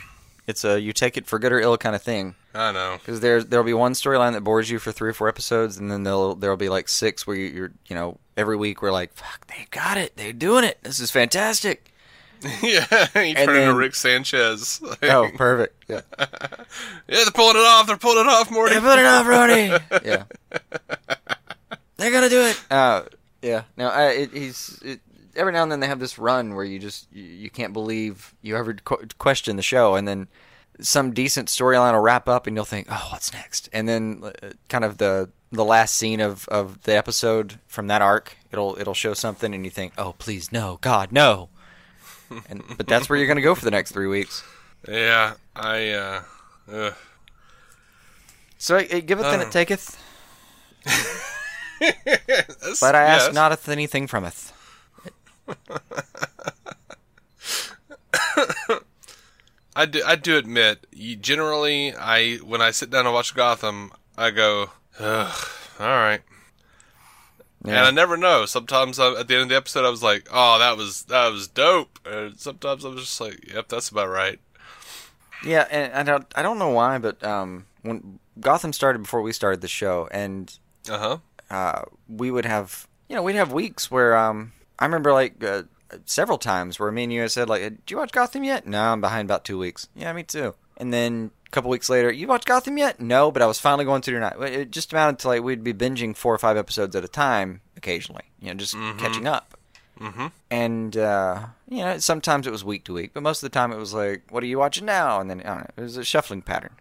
it's 0.47 0.63
a 0.63 0.79
you 0.79 0.93
take 0.93 1.17
it 1.17 1.25
for 1.25 1.39
good 1.39 1.51
or 1.51 1.59
ill 1.59 1.77
kind 1.77 1.95
of 1.95 2.01
thing. 2.03 2.35
I 2.53 2.71
know. 2.71 2.97
Because 2.99 3.19
there 3.19 3.43
there'll 3.43 3.65
be 3.65 3.73
one 3.73 3.93
storyline 3.93 4.33
that 4.33 4.41
bores 4.41 4.69
you 4.69 4.79
for 4.79 4.91
three 4.91 5.09
or 5.09 5.13
four 5.13 5.27
episodes, 5.27 5.77
and 5.77 5.91
then 5.91 6.03
there'll 6.03 6.35
there'll 6.35 6.57
be 6.57 6.69
like 6.69 6.87
six 6.87 7.25
where 7.27 7.35
you, 7.35 7.47
you're 7.47 7.71
you 7.87 7.95
know 7.95 8.17
every 8.37 8.55
week 8.55 8.81
we're 8.81 8.91
like, 8.91 9.13
fuck, 9.13 9.47
they 9.47 9.67
got 9.71 9.97
it, 9.97 10.15
they're 10.17 10.33
doing 10.33 10.63
it, 10.63 10.77
this 10.83 10.99
is 10.99 11.11
fantastic. 11.11 11.91
yeah, 12.61 12.85
you 13.19 13.33
turn 13.33 13.55
into 13.55 13.73
Rick 13.73 13.95
Sanchez. 13.95 14.81
Oh, 15.03 15.29
perfect. 15.35 15.83
Yeah, 15.87 16.01
yeah, 16.19 16.25
they're 17.07 17.31
pulling 17.33 17.55
it 17.55 17.65
off. 17.65 17.87
They're 17.87 17.97
pulling 17.97 18.25
it 18.25 18.29
off, 18.29 18.51
Morty. 18.51 18.73
They're 18.73 18.81
pulling 18.81 18.99
it 18.99 19.05
off, 19.05 19.25
Ronnie. 19.25 19.71
yeah, 20.03 20.23
they're 21.97 22.11
gonna 22.11 22.29
do 22.29 22.41
it. 22.41 22.61
Uh, 22.69 23.03
yeah. 23.41 23.63
No, 23.77 23.87
I, 23.89 24.09
it, 24.09 24.31
he's 24.33 24.79
it, 24.83 24.99
every 25.35 25.53
now 25.53 25.63
and 25.63 25.71
then 25.71 25.79
they 25.79 25.87
have 25.87 25.99
this 25.99 26.17
run 26.17 26.55
where 26.55 26.65
you 26.65 26.79
just 26.79 27.07
you, 27.11 27.23
you 27.23 27.49
can't 27.49 27.73
believe 27.73 28.33
you 28.41 28.55
ever 28.57 28.73
qu- 28.73 29.07
question 29.17 29.55
the 29.55 29.61
show, 29.63 29.95
and 29.95 30.07
then 30.07 30.27
some 30.81 31.11
decent 31.13 31.47
storyline 31.47 31.93
will 31.93 32.01
wrap 32.01 32.27
up, 32.27 32.47
and 32.47 32.55
you'll 32.55 32.65
think, 32.65 32.87
oh, 32.89 33.07
what's 33.11 33.31
next? 33.33 33.69
And 33.71 33.87
then 33.87 34.21
uh, 34.23 34.49
kind 34.69 34.83
of 34.83 34.97
the 34.97 35.29
the 35.51 35.63
last 35.63 35.95
scene 35.95 36.19
of, 36.19 36.47
of 36.49 36.81
the 36.83 36.97
episode 36.97 37.59
from 37.67 37.87
that 37.87 38.01
arc, 38.01 38.35
it'll 38.51 38.75
it'll 38.79 38.93
show 38.93 39.13
something, 39.13 39.53
and 39.55 39.63
you 39.63 39.71
think, 39.71 39.93
oh, 39.97 40.13
please, 40.17 40.51
no, 40.51 40.79
God, 40.81 41.11
no. 41.11 41.49
And 42.49 42.63
but 42.77 42.87
that's 42.87 43.07
where 43.07 43.17
you're 43.17 43.27
gonna 43.27 43.41
go 43.41 43.53
for 43.55 43.63
the 43.63 43.71
next 43.71 43.91
three 43.91 44.07
weeks. 44.07 44.43
Yeah, 44.87 45.35
I. 45.55 45.91
uh 45.91 46.21
ugh. 46.71 46.93
So 48.57 48.77
uh, 48.77 48.99
giveth 49.05 49.25
and 49.27 49.43
Uh. 49.43 49.45
it 49.45 49.51
taketh, 49.51 49.95
but 52.81 52.95
I 52.95 53.03
ask 53.03 53.27
yes. 53.27 53.33
noteth 53.33 53.69
anything 53.69 54.07
frometh. 54.07 54.51
I 59.77 59.85
do, 59.85 60.01
I 60.05 60.15
do 60.15 60.37
admit, 60.37 60.87
you, 60.93 61.15
generally, 61.17 61.93
I 61.93 62.37
when 62.37 62.61
I 62.61 62.71
sit 62.71 62.89
down 62.89 63.05
and 63.05 63.13
watch 63.13 63.35
Gotham, 63.35 63.91
I 64.17 64.31
go, 64.31 64.69
Ugh, 64.99 65.47
all 65.79 65.87
right, 65.87 66.21
and 67.65 67.75
I 67.75 67.91
never 67.91 68.15
know. 68.15 68.45
Sometimes 68.45 68.99
I, 68.99 69.11
at 69.19 69.27
the 69.27 69.33
end 69.33 69.43
of 69.43 69.49
the 69.49 69.55
episode, 69.57 69.85
I 69.85 69.89
was 69.89 70.01
like, 70.03 70.27
oh, 70.31 70.59
that 70.59 70.77
was 70.77 71.03
that 71.03 71.27
was 71.29 71.49
dope, 71.49 71.99
and 72.05 72.39
sometimes 72.39 72.85
I 72.85 72.89
was 72.89 73.01
just 73.01 73.19
like, 73.19 73.51
yep, 73.53 73.67
that's 73.67 73.89
about 73.89 74.07
right. 74.09 74.39
Yeah, 75.45 75.67
and 75.69 75.93
I 75.93 76.03
don't 76.03 76.25
I 76.35 76.41
don't 76.41 76.57
know 76.59 76.69
why, 76.69 76.97
but 76.97 77.21
um, 77.23 77.65
when 77.81 78.19
Gotham 78.39 78.71
started 78.71 78.99
before 78.99 79.21
we 79.21 79.33
started 79.33 79.59
the 79.59 79.67
show, 79.67 80.07
and 80.09 80.57
Uh 80.89 80.97
huh. 80.97 81.17
uh, 81.53 81.81
we 82.07 82.31
would 82.31 82.45
have 82.45 82.87
you 83.09 83.15
know 83.17 83.23
we'd 83.23 83.35
have 83.35 83.51
weeks 83.51 83.91
where 83.91 84.15
um, 84.15 84.53
I 84.79 84.85
remember 84.85 85.13
like 85.13 85.43
uh, 85.43 85.63
several 86.05 86.37
times 86.37 86.79
where 86.79 86.91
me 86.91 87.03
and 87.03 87.13
you 87.13 87.21
had 87.21 87.31
said 87.31 87.49
like, 87.49 87.85
"Do 87.85 87.93
you 87.93 87.97
watch 87.97 88.11
Gotham 88.11 88.43
yet?" 88.43 88.67
No, 88.67 88.81
I'm 88.91 89.01
behind 89.01 89.27
about 89.27 89.45
two 89.45 89.57
weeks. 89.57 89.87
Yeah, 89.95 90.11
me 90.13 90.23
too. 90.23 90.55
And 90.77 90.93
then 90.93 91.31
a 91.47 91.49
couple 91.51 91.69
weeks 91.69 91.89
later, 91.89 92.11
you 92.11 92.27
watched 92.27 92.45
Gotham 92.45 92.77
yet? 92.77 92.99
No, 92.99 93.31
but 93.31 93.41
I 93.41 93.45
was 93.45 93.59
finally 93.59 93.85
going 93.85 94.01
to 94.01 94.11
tonight. 94.11 94.35
It 94.41 94.71
just 94.71 94.91
amounted 94.91 95.19
to 95.19 95.27
like 95.29 95.41
we'd 95.43 95.63
be 95.63 95.73
binging 95.73 96.15
four 96.15 96.33
or 96.33 96.37
five 96.37 96.57
episodes 96.57 96.95
at 96.95 97.03
a 97.05 97.07
time 97.07 97.61
occasionally, 97.77 98.23
you 98.41 98.49
know, 98.49 98.55
just 98.55 98.75
catching 98.97 99.27
up. 99.27 99.57
Mhm. 99.99 100.31
And 100.51 100.97
uh, 100.97 101.45
you 101.69 101.77
know, 101.77 101.97
sometimes 101.99 102.45
it 102.45 102.51
was 102.51 102.65
week 102.65 102.83
to 102.85 102.93
week, 102.93 103.11
but 103.13 103.23
most 103.23 103.41
of 103.41 103.49
the 103.49 103.53
time 103.57 103.71
it 103.71 103.77
was 103.77 103.93
like, 103.93 104.23
"What 104.29 104.43
are 104.43 104.47
you 104.47 104.57
watching 104.59 104.85
now?" 104.85 105.21
And 105.21 105.29
then 105.29 105.39
I 105.41 105.43
don't 105.43 105.57
know, 105.59 105.67
it 105.77 105.81
was 105.81 105.95
a 105.95 106.03
shuffling 106.03 106.41
pattern. 106.41 106.71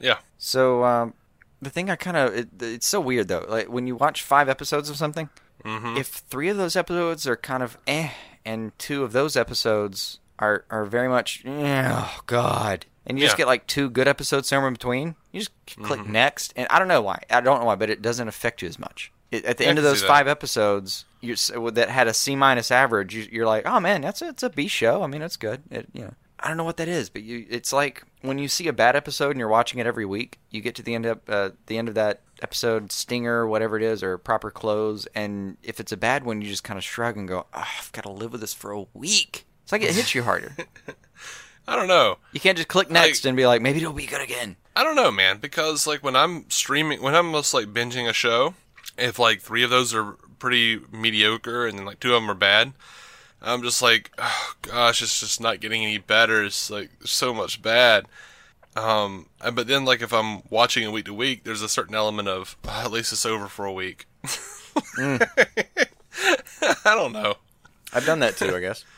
Yeah. 0.00 0.18
So 0.38 0.82
um, 0.84 1.12
the 1.60 1.68
thing 1.68 1.90
I 1.90 1.96
kind 1.96 2.16
of 2.16 2.34
it, 2.34 2.48
it's 2.60 2.86
so 2.86 2.98
weird 3.02 3.28
though. 3.28 3.44
Like 3.46 3.68
when 3.68 3.86
you 3.86 3.96
watch 3.96 4.22
five 4.22 4.48
episodes 4.48 4.88
of 4.88 4.96
something, 4.96 5.28
Mhm. 5.64 5.98
if 5.98 6.06
three 6.08 6.48
of 6.48 6.56
those 6.56 6.76
episodes 6.76 7.26
are 7.26 7.36
kind 7.36 7.62
of 7.62 7.76
eh, 7.86 8.10
and 8.44 8.76
two 8.78 9.04
of 9.04 9.12
those 9.12 9.36
episodes 9.36 10.18
are 10.38 10.64
are 10.70 10.84
very 10.84 11.08
much 11.08 11.42
oh 11.46 12.20
god, 12.26 12.86
and 13.06 13.18
you 13.18 13.24
just 13.24 13.36
get 13.36 13.46
like 13.46 13.66
two 13.66 13.88
good 13.90 14.08
episodes 14.08 14.48
somewhere 14.48 14.68
in 14.68 14.74
between. 14.74 15.14
You 15.30 15.40
just 15.40 15.52
click 15.82 16.00
Mm-hmm. 16.00 16.12
next, 16.12 16.52
and 16.56 16.66
I 16.70 16.78
don't 16.78 16.88
know 16.88 17.02
why. 17.02 17.22
I 17.30 17.40
don't 17.40 17.60
know 17.60 17.66
why, 17.66 17.74
but 17.76 17.90
it 17.90 18.02
doesn't 18.02 18.28
affect 18.28 18.62
you 18.62 18.68
as 18.68 18.78
much. 18.78 19.12
It, 19.30 19.44
at 19.46 19.56
the 19.56 19.64
I 19.64 19.68
end 19.68 19.78
of 19.78 19.84
those 19.84 20.02
five 20.02 20.28
episodes, 20.28 21.04
you 21.22 21.34
that 21.70 21.88
had 21.88 22.06
a 22.06 22.12
C 22.12 22.36
minus 22.36 22.70
average, 22.70 23.14
you, 23.14 23.26
you're 23.32 23.46
like, 23.46 23.64
oh 23.66 23.80
man, 23.80 24.02
that's 24.02 24.20
a, 24.20 24.28
it's 24.28 24.42
a 24.42 24.50
B 24.50 24.68
show. 24.68 25.02
I 25.02 25.06
mean, 25.06 25.20
that's 25.22 25.36
good. 25.38 25.62
It, 25.70 25.88
you 25.94 26.02
know, 26.02 26.14
I 26.42 26.48
don't 26.48 26.56
know 26.56 26.64
what 26.64 26.76
that 26.78 26.88
is, 26.88 27.08
but 27.08 27.22
you, 27.22 27.46
it's 27.48 27.72
like 27.72 28.02
when 28.20 28.38
you 28.38 28.48
see 28.48 28.66
a 28.66 28.72
bad 28.72 28.96
episode 28.96 29.30
and 29.30 29.38
you're 29.38 29.48
watching 29.48 29.78
it 29.78 29.86
every 29.86 30.04
week. 30.04 30.38
You 30.50 30.60
get 30.60 30.74
to 30.76 30.82
the 30.82 30.94
end 30.94 31.06
of 31.06 31.20
uh, 31.28 31.50
the 31.66 31.78
end 31.78 31.88
of 31.88 31.94
that 31.94 32.22
episode, 32.42 32.90
stinger, 32.90 33.46
whatever 33.46 33.76
it 33.76 33.82
is, 33.82 34.02
or 34.02 34.18
proper 34.18 34.50
close, 34.50 35.06
and 35.14 35.56
if 35.62 35.78
it's 35.78 35.92
a 35.92 35.96
bad 35.96 36.24
one, 36.24 36.42
you 36.42 36.48
just 36.48 36.64
kind 36.64 36.78
of 36.78 36.84
shrug 36.84 37.16
and 37.16 37.28
go, 37.28 37.46
oh, 37.54 37.64
I've 37.78 37.92
got 37.92 38.02
to 38.02 38.10
live 38.10 38.32
with 38.32 38.40
this 38.40 38.54
for 38.54 38.72
a 38.72 38.84
week. 38.92 39.46
It's 39.62 39.72
like 39.72 39.82
it 39.82 39.94
hits 39.94 40.14
you 40.14 40.24
harder. 40.24 40.56
I 41.68 41.76
don't 41.76 41.86
know. 41.86 42.18
You 42.32 42.40
can't 42.40 42.56
just 42.56 42.68
click 42.68 42.90
next 42.90 43.24
and 43.24 43.36
be 43.36 43.46
like, 43.46 43.62
maybe 43.62 43.78
it'll 43.78 43.92
be 43.92 44.06
good 44.06 44.20
again. 44.20 44.56
I 44.74 44.82
don't 44.82 44.96
know, 44.96 45.12
man, 45.12 45.38
because 45.38 45.86
like 45.86 46.02
when 46.02 46.16
I'm 46.16 46.50
streaming, 46.50 47.02
when 47.02 47.14
I'm 47.14 47.32
just 47.32 47.54
like 47.54 47.68
binging 47.68 48.08
a 48.08 48.12
show, 48.12 48.54
if 48.98 49.18
like 49.18 49.40
three 49.40 49.62
of 49.62 49.70
those 49.70 49.94
are 49.94 50.16
pretty 50.38 50.80
mediocre 50.90 51.66
and 51.66 51.78
then 51.78 51.86
like 51.86 52.00
two 52.00 52.14
of 52.14 52.20
them 52.20 52.30
are 52.30 52.34
bad, 52.34 52.72
I'm 53.42 53.62
just 53.62 53.82
like, 53.82 54.10
oh 54.18 54.52
gosh, 54.62 55.02
it's 55.02 55.20
just 55.20 55.40
not 55.40 55.60
getting 55.60 55.82
any 55.84 55.98
better. 55.98 56.44
It's 56.44 56.70
like 56.70 56.90
so 57.04 57.34
much 57.34 57.60
bad. 57.62 58.06
Um, 58.76 59.26
and- 59.40 59.54
but 59.56 59.66
then 59.66 59.84
like 59.84 60.00
if 60.02 60.12
I'm 60.12 60.42
watching 60.50 60.82
it 60.84 60.92
week 60.92 61.04
to 61.06 61.14
week, 61.14 61.44
there's 61.44 61.62
a 61.62 61.68
certain 61.68 61.94
element 61.94 62.28
of 62.28 62.56
"Ah, 62.66 62.84
at 62.84 62.90
least 62.92 63.12
it's 63.12 63.26
over 63.26 63.48
for 63.48 63.64
a 63.66 63.72
week. 63.72 64.06
I 64.98 65.18
don't 66.84 67.12
know. 67.12 67.34
I've 67.92 68.06
done 68.06 68.20
that 68.20 68.36
too, 68.36 68.54
I 68.54 68.60
guess. 68.60 68.84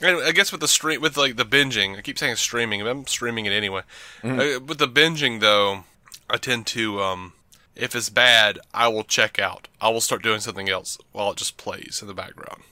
And 0.00 0.16
I 0.20 0.32
guess 0.32 0.50
with 0.50 0.60
the 0.62 0.66
stream, 0.66 1.00
with 1.00 1.16
like 1.16 1.36
the 1.36 1.44
binging, 1.44 1.96
I 1.96 2.00
keep 2.00 2.18
saying 2.18 2.34
streaming. 2.34 2.80
but 2.80 2.88
I'm 2.90 3.06
streaming 3.06 3.46
it 3.46 3.52
anyway. 3.52 3.82
Uh, 4.24 4.58
with 4.66 4.78
the 4.78 4.88
binging, 4.88 5.38
though, 5.38 5.84
I 6.28 6.38
tend 6.38 6.66
to, 6.68 7.00
um, 7.00 7.34
if 7.76 7.94
it's 7.94 8.08
bad, 8.08 8.58
I 8.74 8.88
will 8.88 9.04
check 9.04 9.38
out. 9.38 9.68
I 9.80 9.90
will 9.90 10.00
start 10.00 10.22
doing 10.24 10.40
something 10.40 10.68
else 10.68 10.98
while 11.12 11.30
it 11.30 11.36
just 11.36 11.56
plays 11.56 12.00
in 12.02 12.08
the 12.08 12.14
background. 12.14 12.62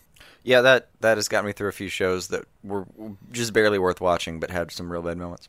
Yeah, 0.42 0.62
that 0.62 0.88
that 1.00 1.18
has 1.18 1.28
got 1.28 1.44
me 1.44 1.52
through 1.52 1.68
a 1.68 1.72
few 1.72 1.88
shows 1.88 2.28
that 2.28 2.44
were 2.64 2.86
just 3.30 3.52
barely 3.52 3.78
worth 3.78 4.00
watching, 4.00 4.40
but 4.40 4.50
had 4.50 4.70
some 4.72 4.90
real 4.90 5.02
bad 5.02 5.18
moments. 5.18 5.48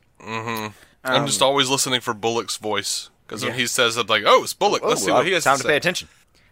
I'm 1.04 1.26
just 1.26 1.42
always 1.42 1.70
listening 1.70 2.02
for 2.02 2.14
Bullock's 2.14 2.58
voice 2.58 3.10
because 3.26 3.44
when 3.44 3.54
he 3.54 3.68
says, 3.68 3.98
"I'm 3.98 4.08
like, 4.08 4.24
oh, 4.26 4.44
it's 4.44 4.54
Bullock. 4.54 4.84
Let's 4.84 5.04
see 5.04 5.12
what 5.12 5.26
he 5.26 5.32
has 5.32 5.44
time 5.44 5.58
to 5.58 5.64
to 5.64 5.68
say." 5.68 5.70
pay 5.74 5.78
attention. 5.78 6.08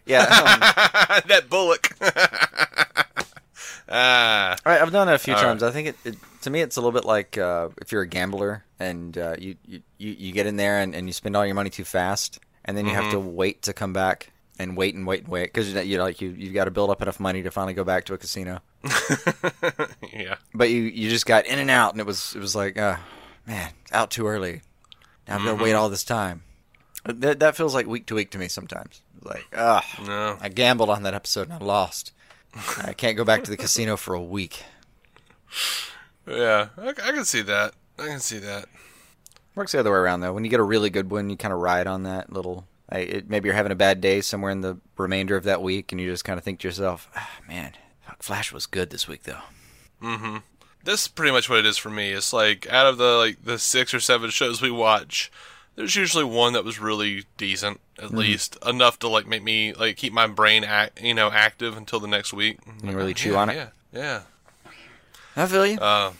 Yeah, 0.06 0.22
um, 0.22 1.22
that 1.28 1.48
Bullock. 1.50 1.96
ah, 3.88 4.56
all 4.64 4.72
right, 4.72 4.80
I've 4.80 4.90
done 4.90 5.08
it 5.08 5.14
a 5.14 5.18
few 5.18 5.34
All 5.34 5.40
times. 5.40 5.62
I 5.62 5.70
think 5.70 5.88
it, 5.88 5.96
it 6.04 6.16
to 6.42 6.50
me 6.50 6.62
it's 6.62 6.76
a 6.76 6.80
little 6.80 6.98
bit 6.98 7.04
like 7.04 7.36
uh, 7.36 7.68
if 7.80 7.92
you're 7.92 8.02
a 8.02 8.08
gambler 8.08 8.64
and 8.78 9.16
uh, 9.16 9.36
you, 9.38 9.56
you 9.66 9.82
you 9.98 10.32
get 10.32 10.46
in 10.46 10.56
there 10.56 10.78
and, 10.78 10.94
and 10.94 11.06
you 11.06 11.12
spend 11.12 11.36
all 11.36 11.44
your 11.44 11.54
money 11.54 11.70
too 11.70 11.84
fast, 11.84 12.40
and 12.64 12.76
then 12.76 12.86
you 12.86 12.94
have 12.94 13.10
to 13.12 13.20
wait 13.20 13.62
to 13.62 13.72
come 13.72 13.92
back 13.92 14.32
and 14.60 14.76
wait 14.76 14.94
and 14.94 15.06
wait 15.06 15.20
and 15.20 15.28
wait 15.28 15.44
because 15.52 15.72
you 15.72 15.96
know 15.96 16.04
like 16.04 16.20
you 16.20 16.30
you've 16.30 16.54
got 16.54 16.66
to 16.66 16.70
build 16.70 16.90
up 16.90 17.02
enough 17.02 17.18
money 17.18 17.42
to 17.42 17.50
finally 17.50 17.72
go 17.72 17.84
back 17.84 18.04
to 18.04 18.14
a 18.14 18.18
casino. 18.18 18.60
yeah. 20.12 20.36
But 20.54 20.70
you 20.70 20.82
you 20.82 21.08
just 21.08 21.26
got 21.26 21.46
in 21.46 21.58
and 21.58 21.70
out, 21.70 21.92
and 21.92 22.00
it 22.00 22.06
was 22.06 22.34
it 22.34 22.40
was 22.40 22.54
like, 22.54 22.78
uh, 22.78 22.96
man, 23.46 23.70
out 23.92 24.10
too 24.10 24.26
early. 24.26 24.62
Now 25.26 25.36
I'm 25.36 25.44
gonna 25.44 25.62
wait 25.62 25.72
all 25.72 25.88
this 25.88 26.04
time. 26.04 26.42
That 27.04 27.40
that 27.40 27.56
feels 27.56 27.74
like 27.74 27.86
week 27.86 28.06
to 28.06 28.14
week 28.14 28.30
to 28.32 28.38
me 28.38 28.48
sometimes. 28.48 29.00
Like, 29.22 29.46
ah, 29.56 29.84
No. 30.06 30.38
I 30.40 30.48
gambled 30.48 30.90
on 30.90 31.02
that 31.02 31.14
episode 31.14 31.48
and 31.48 31.52
I 31.52 31.64
lost. 31.64 32.12
I 32.82 32.92
can't 32.92 33.16
go 33.16 33.24
back 33.24 33.44
to 33.44 33.50
the 33.50 33.56
casino 33.56 33.96
for 33.96 34.14
a 34.14 34.22
week. 34.22 34.64
Yeah, 36.26 36.68
I, 36.76 36.88
I 36.88 36.92
can 36.92 37.24
see 37.24 37.42
that. 37.42 37.74
I 37.98 38.06
can 38.06 38.20
see 38.20 38.38
that. 38.38 38.66
Works 39.54 39.72
the 39.72 39.80
other 39.80 39.90
way 39.90 39.98
around 39.98 40.20
though. 40.20 40.32
When 40.32 40.44
you 40.44 40.50
get 40.50 40.60
a 40.60 40.64
really 40.64 40.90
good 40.90 41.10
one, 41.10 41.28
you 41.28 41.36
kind 41.36 41.52
of 41.52 41.60
ride 41.60 41.86
on 41.86 42.04
that 42.04 42.32
little. 42.32 42.66
It, 42.92 43.30
maybe 43.30 43.46
you're 43.46 43.56
having 43.56 43.72
a 43.72 43.76
bad 43.76 44.00
day 44.00 44.20
somewhere 44.20 44.50
in 44.50 44.62
the 44.62 44.78
remainder 44.96 45.36
of 45.36 45.44
that 45.44 45.62
week, 45.62 45.92
and 45.92 46.00
you 46.00 46.10
just 46.10 46.24
kind 46.24 46.38
of 46.38 46.44
think 46.44 46.60
to 46.60 46.68
yourself, 46.68 47.08
ah, 47.16 47.30
"Man, 47.46 47.72
Flash 48.18 48.52
was 48.52 48.66
good 48.66 48.90
this 48.90 49.06
week 49.06 49.24
though." 49.24 49.42
this 50.84 51.02
is 51.02 51.08
pretty 51.08 51.32
much 51.32 51.48
what 51.48 51.58
it 51.58 51.66
is 51.66 51.76
for 51.76 51.90
me. 51.90 52.12
It's 52.12 52.32
like 52.32 52.68
out 52.70 52.86
of 52.86 52.98
the 52.98 53.16
like 53.16 53.44
the 53.44 53.58
six 53.58 53.92
or 53.94 54.00
seven 54.00 54.30
shows 54.30 54.62
we 54.62 54.70
watch, 54.70 55.30
there's 55.76 55.96
usually 55.96 56.24
one 56.24 56.52
that 56.54 56.64
was 56.64 56.78
really 56.78 57.24
decent, 57.36 57.80
at 57.98 58.12
least 58.12 58.56
enough 58.66 58.98
to 59.00 59.08
like 59.08 59.26
make 59.26 59.42
me 59.42 59.72
like 59.72 59.96
keep 59.96 60.12
my 60.12 60.26
brain 60.26 60.64
act, 60.64 61.00
you 61.00 61.14
know, 61.14 61.30
active 61.30 61.76
until 61.76 62.00
the 62.00 62.08
next 62.08 62.32
week. 62.32 62.58
You 62.82 62.92
really 62.92 63.14
chew 63.14 63.32
yeah, 63.32 63.38
on 63.38 63.50
it. 63.50 63.54
Yeah, 63.54 63.68
yeah. 63.92 64.20
I 65.36 65.46
feel 65.46 65.66
you. 65.66 65.78
Uh, 65.78 66.12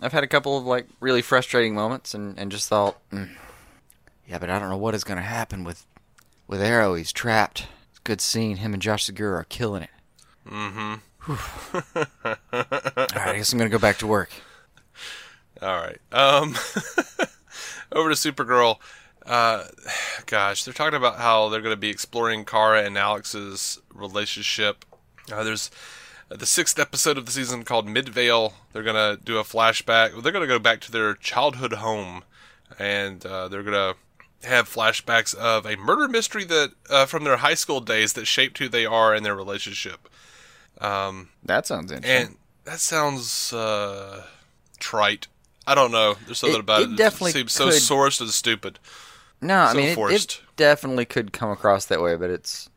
I've 0.00 0.12
had 0.12 0.24
a 0.24 0.28
couple 0.28 0.56
of 0.56 0.64
like 0.64 0.86
really 1.00 1.22
frustrating 1.22 1.74
moments, 1.74 2.14
and, 2.14 2.38
and 2.38 2.50
just 2.50 2.68
thought, 2.68 2.98
mm, 3.10 3.30
yeah, 4.28 4.38
but 4.38 4.50
I 4.50 4.58
don't 4.58 4.70
know 4.70 4.76
what 4.76 4.94
is 4.94 5.04
going 5.04 5.18
to 5.18 5.22
happen 5.22 5.64
with 5.64 5.84
with 6.50 6.60
Arrow. 6.60 6.94
He's 6.94 7.12
trapped. 7.12 7.68
It's 7.90 8.00
a 8.00 8.02
good 8.02 8.20
scene. 8.20 8.56
Him 8.56 8.74
and 8.74 8.82
Josh 8.82 9.06
Segarra 9.08 9.40
are 9.40 9.46
killing 9.48 9.84
it. 9.84 9.90
Mm-hmm. 10.46 10.94
All 11.32 11.36
right, 12.52 13.16
I 13.16 13.36
guess 13.36 13.52
I'm 13.52 13.58
going 13.58 13.70
to 13.70 13.74
go 13.74 13.80
back 13.80 13.98
to 13.98 14.06
work. 14.06 14.30
all 15.62 15.76
right. 15.76 16.00
Um, 16.10 16.50
over 17.92 18.08
to 18.08 18.16
Supergirl. 18.16 18.78
Uh, 19.24 19.64
gosh, 20.26 20.64
they're 20.64 20.74
talking 20.74 20.96
about 20.96 21.18
how 21.18 21.48
they're 21.48 21.60
going 21.60 21.74
to 21.74 21.80
be 21.80 21.90
exploring 21.90 22.44
Kara 22.44 22.82
and 22.82 22.98
Alex's 22.98 23.80
relationship. 23.94 24.84
Uh, 25.30 25.44
there's 25.44 25.70
uh, 26.32 26.36
the 26.36 26.46
sixth 26.46 26.78
episode 26.78 27.16
of 27.16 27.26
the 27.26 27.32
season 27.32 27.62
called 27.62 27.86
Midvale. 27.86 28.54
They're 28.72 28.82
going 28.82 28.96
to 28.96 29.22
do 29.22 29.38
a 29.38 29.44
flashback. 29.44 30.20
They're 30.20 30.32
going 30.32 30.48
to 30.48 30.52
go 30.52 30.58
back 30.58 30.80
to 30.80 30.90
their 30.90 31.14
childhood 31.14 31.74
home, 31.74 32.24
and 32.78 33.24
uh, 33.24 33.46
they're 33.48 33.62
going 33.62 33.94
to 33.94 34.00
have 34.44 34.68
flashbacks 34.68 35.34
of 35.34 35.66
a 35.66 35.76
murder 35.76 36.08
mystery 36.08 36.44
that 36.44 36.72
uh, 36.88 37.06
from 37.06 37.24
their 37.24 37.36
high 37.38 37.54
school 37.54 37.80
days 37.80 38.14
that 38.14 38.26
shaped 38.26 38.58
who 38.58 38.68
they 38.68 38.86
are 38.86 39.14
in 39.14 39.22
their 39.22 39.34
relationship. 39.36 40.08
That 40.80 41.66
sounds 41.66 41.92
interesting. 41.92 42.26
And 42.28 42.36
that 42.64 42.80
sounds 42.80 43.52
uh, 43.52 44.24
trite. 44.78 45.26
I 45.66 45.74
don't 45.74 45.92
know. 45.92 46.16
There's 46.26 46.38
something 46.38 46.56
It- 46.56 46.60
about 46.60 46.82
it 46.82 46.90
it. 46.92 46.96
definitely 46.96 47.32
that 47.32 47.50
seems 47.50 47.52
so 47.52 47.64
could- 47.66 47.74
sourced 47.74 48.20
and 48.20 48.30
stupid. 48.30 48.78
no, 49.40 49.58
I 49.60 49.74
mean, 49.74 49.86
it, 49.86 49.90
it 49.90 49.94
forced. 49.94 50.40
definitely 50.56 51.04
could 51.04 51.32
come 51.32 51.50
across 51.50 51.86
that 51.86 52.00
way, 52.02 52.16
but 52.16 52.30
it's 52.30 52.68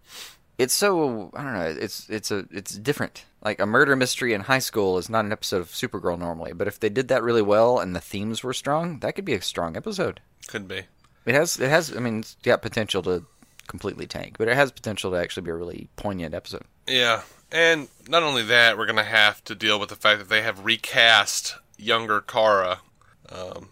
it's 0.57 0.73
so 0.73 1.31
I 1.35 1.43
don't 1.43 1.53
know. 1.53 1.75
It's 1.79 2.09
it's 2.09 2.29
a 2.31 2.45
it's 2.51 2.77
different. 2.77 3.25
Like 3.43 3.59
a 3.59 3.65
murder 3.65 3.95
mystery 3.95 4.33
in 4.33 4.41
high 4.41 4.59
school 4.59 4.97
is 4.97 5.09
not 5.09 5.25
an 5.25 5.31
episode 5.33 5.59
of 5.61 5.69
Supergirl 5.69 6.17
normally, 6.17 6.53
but 6.53 6.67
if 6.67 6.79
they 6.79 6.87
did 6.89 7.09
that 7.09 7.23
really 7.23 7.41
well 7.41 7.79
and 7.79 7.93
the 7.95 7.99
themes 7.99 8.41
were 8.43 8.53
strong, 8.53 8.99
that 8.99 9.15
could 9.15 9.25
be 9.25 9.33
a 9.33 9.41
strong 9.41 9.75
episode. 9.75 10.21
Could 10.47 10.67
be. 10.67 10.83
It 11.25 11.35
has, 11.35 11.59
it 11.59 11.69
has. 11.69 11.95
I 11.95 11.99
mean, 11.99 12.19
it's 12.19 12.35
got 12.43 12.61
potential 12.61 13.01
to 13.03 13.25
completely 13.67 14.05
tank, 14.05 14.35
but 14.37 14.47
it 14.47 14.55
has 14.55 14.71
potential 14.71 15.11
to 15.11 15.17
actually 15.17 15.43
be 15.43 15.51
a 15.51 15.55
really 15.55 15.87
poignant 15.95 16.33
episode. 16.33 16.63
Yeah. 16.87 17.21
And 17.51 17.87
not 18.07 18.23
only 18.23 18.43
that, 18.43 18.77
we're 18.77 18.87
going 18.87 18.97
to 18.97 19.03
have 19.03 19.43
to 19.45 19.55
deal 19.55 19.79
with 19.79 19.89
the 19.89 19.95
fact 19.95 20.19
that 20.19 20.29
they 20.29 20.41
have 20.41 20.65
recast 20.65 21.55
younger 21.77 22.19
Kara. 22.19 22.79
Um, 23.31 23.69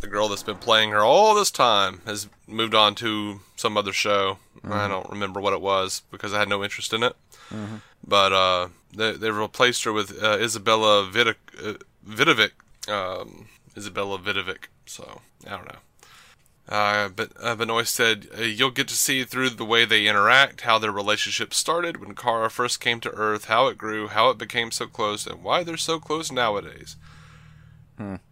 the 0.00 0.06
girl 0.06 0.28
that's 0.28 0.42
been 0.42 0.56
playing 0.56 0.90
her 0.90 1.00
all 1.00 1.34
this 1.34 1.50
time 1.50 2.00
has 2.04 2.28
moved 2.46 2.74
on 2.74 2.94
to 2.96 3.40
some 3.56 3.76
other 3.76 3.92
show. 3.92 4.38
I 4.64 4.88
don't 4.88 5.08
remember 5.08 5.40
what 5.40 5.52
it 5.52 5.60
was 5.60 6.02
because 6.10 6.34
I 6.34 6.40
had 6.40 6.48
no 6.48 6.62
interest 6.62 6.92
in 6.92 7.02
it. 7.02 7.16
But 8.06 8.32
uh, 8.32 8.68
they, 8.94 9.12
they 9.12 9.30
replaced 9.30 9.84
her 9.84 9.92
with 9.92 10.22
uh, 10.22 10.36
Izabela 10.38 11.08
uh, 11.08 11.74
Vidovic. 12.06 12.50
Um, 12.88 13.48
Izabela 13.74 14.22
Vidovic. 14.22 14.64
So, 14.86 15.20
I 15.46 15.50
don't 15.50 15.66
know. 15.66 15.78
Uh, 16.68 17.08
but 17.08 17.32
uh, 17.40 17.54
Benoist 17.54 17.94
said, 17.94 18.28
uh, 18.36 18.42
You'll 18.42 18.70
get 18.70 18.88
to 18.88 18.94
see 18.94 19.24
through 19.24 19.50
the 19.50 19.64
way 19.64 19.84
they 19.84 20.06
interact, 20.06 20.62
how 20.62 20.78
their 20.78 20.92
relationship 20.92 21.54
started 21.54 21.96
when 21.96 22.14
Kara 22.14 22.50
first 22.50 22.78
came 22.80 23.00
to 23.00 23.10
Earth, 23.10 23.46
how 23.46 23.68
it 23.68 23.78
grew, 23.78 24.08
how 24.08 24.28
it 24.30 24.38
became 24.38 24.70
so 24.70 24.86
close, 24.86 25.26
and 25.26 25.42
why 25.42 25.64
they're 25.64 25.78
so 25.78 25.98
close 25.98 26.30
nowadays. 26.30 26.96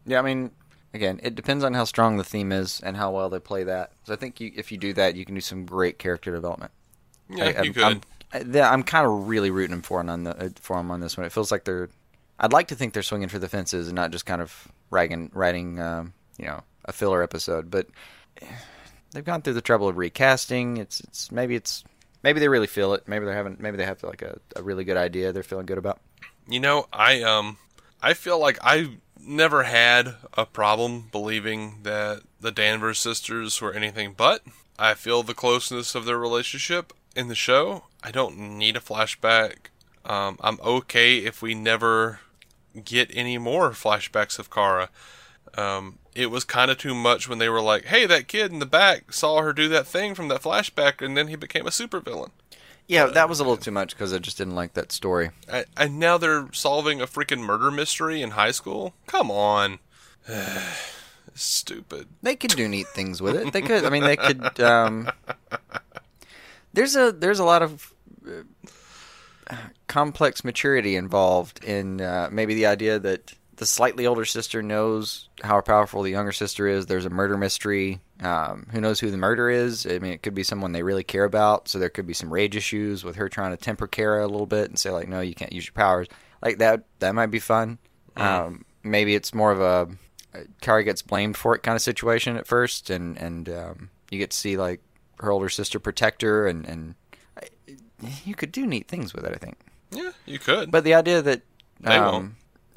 Yeah, 0.07 0.19
I 0.19 0.23
mean, 0.23 0.53
again, 0.95 1.21
it 1.23 1.35
depends 1.35 1.65
on 1.65 1.75
how 1.75 1.85
strong 1.85 2.17
the 2.17 2.25
theme 2.25 2.53
is 2.53 2.81
and 2.81 2.97
how 2.97 3.11
well 3.11 3.31
they 3.31 3.39
play 3.39 3.65
that. 3.65 3.93
So 4.05 4.13
I 4.13 4.17
think 4.17 4.41
you, 4.41 4.53
if 4.55 4.71
you 4.71 4.79
do 4.79 4.93
that, 4.95 5.15
you 5.15 5.25
can 5.25 5.35
do 5.35 5.41
some 5.41 5.65
great 5.65 5.99
character 5.99 6.33
development. 6.33 6.73
Yeah, 7.31 7.53
I, 7.59 7.63
you 7.63 7.73
could. 7.73 8.05
I'm, 8.33 8.57
I'm 8.57 8.83
kind 8.83 9.07
of 9.07 9.29
really 9.29 9.51
rooting 9.51 9.83
for 9.83 10.01
them 10.01 10.11
on 10.11 10.25
the 10.25 10.37
uh, 10.37 10.49
for 10.61 10.77
on 10.77 11.01
this 11.01 11.17
one. 11.17 11.27
It 11.27 11.33
feels 11.33 11.51
like 11.51 11.65
they're. 11.65 11.89
I'd 12.39 12.53
like 12.53 12.69
to 12.69 12.75
think 12.75 12.93
they're 12.93 13.03
swinging 13.03 13.29
for 13.29 13.39
the 13.39 13.49
fences 13.49 13.89
and 13.89 13.97
not 13.97 14.11
just 14.11 14.27
kind 14.27 14.43
of 14.43 14.69
writing, 14.91 15.31
writing, 15.33 15.81
um, 15.81 16.13
you 16.39 16.45
know, 16.45 16.63
a 16.85 16.93
filler 16.93 17.23
episode. 17.23 17.71
But 17.71 17.87
they've 19.13 19.25
gone 19.25 19.43
through 19.43 19.55
the 19.55 19.63
trouble 19.63 19.89
of 19.89 19.97
recasting. 19.97 20.77
It's, 20.77 21.01
it's 21.01 21.33
maybe 21.33 21.55
it's 21.55 21.85
maybe 22.23 22.41
they 22.41 22.49
really 22.49 22.67
feel 22.67 22.95
it. 22.95 23.07
Maybe 23.07 23.25
they're 23.25 23.35
having 23.35 23.57
maybe 23.59 23.77
they 23.77 23.85
have 23.85 24.03
like 24.03 24.23
a, 24.23 24.39
a 24.55 24.63
really 24.63 24.85
good 24.85 24.97
idea 24.97 25.33
they're 25.33 25.43
feeling 25.43 25.67
good 25.67 25.79
about. 25.79 26.01
You 26.49 26.61
know, 26.61 26.87
I 26.93 27.23
um, 27.23 27.59
I 28.03 28.15
feel 28.15 28.39
like 28.39 28.59
I 28.63 28.99
never 29.19 29.65
had 29.65 30.15
a 30.35 30.47
problem 30.47 31.09
believing 31.11 31.81
that 31.83 32.23
the 32.41 32.53
Danvers 32.53 32.99
sisters 32.99 33.61
were 33.61 33.73
anything 33.73 34.15
but. 34.17 34.43
I 34.79 34.95
feel 34.95 35.23
the 35.23 35.35
closeness 35.35 35.95
of 35.95 36.05
their 36.05 36.19
relationship 36.19 36.93
in 37.15 37.29
the 37.29 37.35
show. 37.35 37.85
I 38.03 38.11
don't 38.11 38.37
need 38.39 38.77
a 38.77 38.81
flashback. 38.81 39.71
Um, 40.05 40.39
I'm 40.41 40.61
okay 40.61 41.19
if 41.19 41.43
we 41.43 41.55
never 41.55 42.21
get 42.85 43.11
any 43.15 43.39
more 43.39 43.71
flashbacks 43.71 44.39
of 44.39 44.51
Kara. 44.51 44.91
Um, 45.57 45.99
it 46.17 46.31
was 46.31 46.45
kind 46.45 46.71
of 46.71 46.79
too 46.79 46.95
much 46.95 47.29
when 47.29 47.39
they 47.39 47.49
were 47.49 47.61
like, 47.61 47.85
"Hey, 47.85 48.07
that 48.07 48.27
kid 48.27 48.51
in 48.51 48.59
the 48.59 48.67
back 48.67 49.13
saw 49.13 49.43
her 49.43 49.53
do 49.53 49.69
that 49.69 49.87
thing 49.87 50.15
from 50.15 50.29
that 50.29 50.43
flashback, 50.43 51.05
and 51.05 51.17
then 51.17 51.29
he 51.29 51.37
became 51.37 51.67
a 51.67 51.71
supervillain." 51.71 52.31
Yeah, 52.89 53.07
that 53.07 53.29
was 53.29 53.41
a 53.41 53.43
little 53.43 53.57
too 53.57 53.73
much 53.73 53.91
because 53.91 54.13
I 54.13 54.19
just 54.19 54.39
didn't 54.39 54.55
like 54.55 54.75
that 54.75 54.93
story. 54.93 55.31
I, 55.53 55.65
and 55.77 55.99
now 55.99 56.19
they're 56.19 56.49
solving 56.53 57.01
a 57.01 57.07
freaking 57.07 57.41
murder 57.41 57.71
mystery 57.71 58.23
in 58.23 58.31
high 58.31 58.53
school. 58.53 58.95
Come 59.07 59.31
on, 59.31 59.81
stupid. 61.35 62.09
They 62.23 62.37
could 62.37 62.53
do 62.53 62.69
neat 62.69 62.89
things 62.89 63.21
with 63.21 63.37
it. 63.37 63.53
They 63.53 63.63
could. 63.63 63.85
I 63.85 63.91
mean, 63.91 64.05
they 64.05 64.17
could. 64.17 64.61
Um, 64.61 65.11
there's 66.73 66.97
a 66.97 67.13
there's 67.13 67.41
a 67.41 67.45
lot 67.45 67.63
of 67.63 67.93
uh, 68.27 69.57
complex 69.89 70.45
maturity 70.45 70.97
involved 70.97 71.63
in 71.65 72.01
uh, 72.01 72.29
maybe 72.31 72.55
the 72.55 72.67
idea 72.67 72.99
that 72.99 73.35
the 73.57 73.67
slightly 73.67 74.07
older 74.07 74.25
sister 74.25 74.63
knows 74.63 75.29
how 75.43 75.61
powerful 75.61 76.03
the 76.03 76.11
younger 76.11 76.33
sister 76.33 76.67
is. 76.67 76.87
There's 76.87 77.07
a 77.07 77.11
murder 77.11 77.37
mystery. 77.37 78.01
Um, 78.21 78.67
who 78.71 78.81
knows 78.81 79.01
who 79.01 79.11
the 79.11 79.17
murder 79.17 79.49
is? 79.51 79.87
I 79.87 79.99
mean, 79.99 80.13
it 80.13 80.23
could 80.23 80.35
be 80.35 80.43
someone 80.43 80.73
they 80.73 80.83
really 80.83 81.05
care 81.05 81.25
about. 81.25 81.69
So 81.69 81.79
there 81.79 81.89
could 81.89 82.07
be 82.07 82.15
some 82.15 82.33
rage 82.33 82.57
issues 82.57 83.05
with 83.05 83.17
her 83.17 83.29
trying 83.29 83.51
to 83.51 83.57
temper 83.57 83.87
Kara 83.87 84.25
a 84.25 84.29
little 84.29 84.47
bit 84.47 84.69
and 84.69 84.79
say 84.79 84.91
like, 84.91 85.09
no, 85.09 85.21
you 85.21 85.35
can't 85.35 85.53
use 85.53 85.67
your 85.67 85.73
powers. 85.73 86.09
Like 86.43 86.59
that. 86.59 86.85
That 86.99 87.15
might 87.15 87.27
be 87.27 87.39
fun. 87.39 87.79
Um, 88.17 88.65
maybe 88.83 89.15
it's 89.15 89.35
more 89.35 89.53
of 89.53 89.61
a 89.61 89.89
Kara 90.61 90.85
gets 90.85 91.03
blamed 91.03 91.37
for 91.37 91.55
it 91.55 91.63
kind 91.63 91.77
of 91.77 91.83
situation 91.83 92.37
at 92.37 92.47
first, 92.47 92.91
and 92.91 93.17
and 93.17 93.49
um, 93.49 93.91
you 94.11 94.19
get 94.19 94.31
to 94.31 94.37
see 94.37 94.57
like 94.57 94.81
her 95.19 95.31
older 95.31 95.49
sister 95.49 95.79
protect 95.79 96.23
her, 96.23 96.47
and 96.47 96.67
and 96.67 96.95
you 98.25 98.35
could 98.35 98.53
do 98.53 98.67
neat 98.67 98.89
things 98.89 99.15
with 99.15 99.25
it. 99.25 99.33
I 99.33 99.39
think. 99.39 99.59
Yeah, 99.91 100.13
you 100.25 100.39
could. 100.39 100.71
But 100.71 100.85
the 100.85 100.95
idea 100.95 101.23
that 101.23 101.43
They 101.81 101.97
um, 101.97 102.37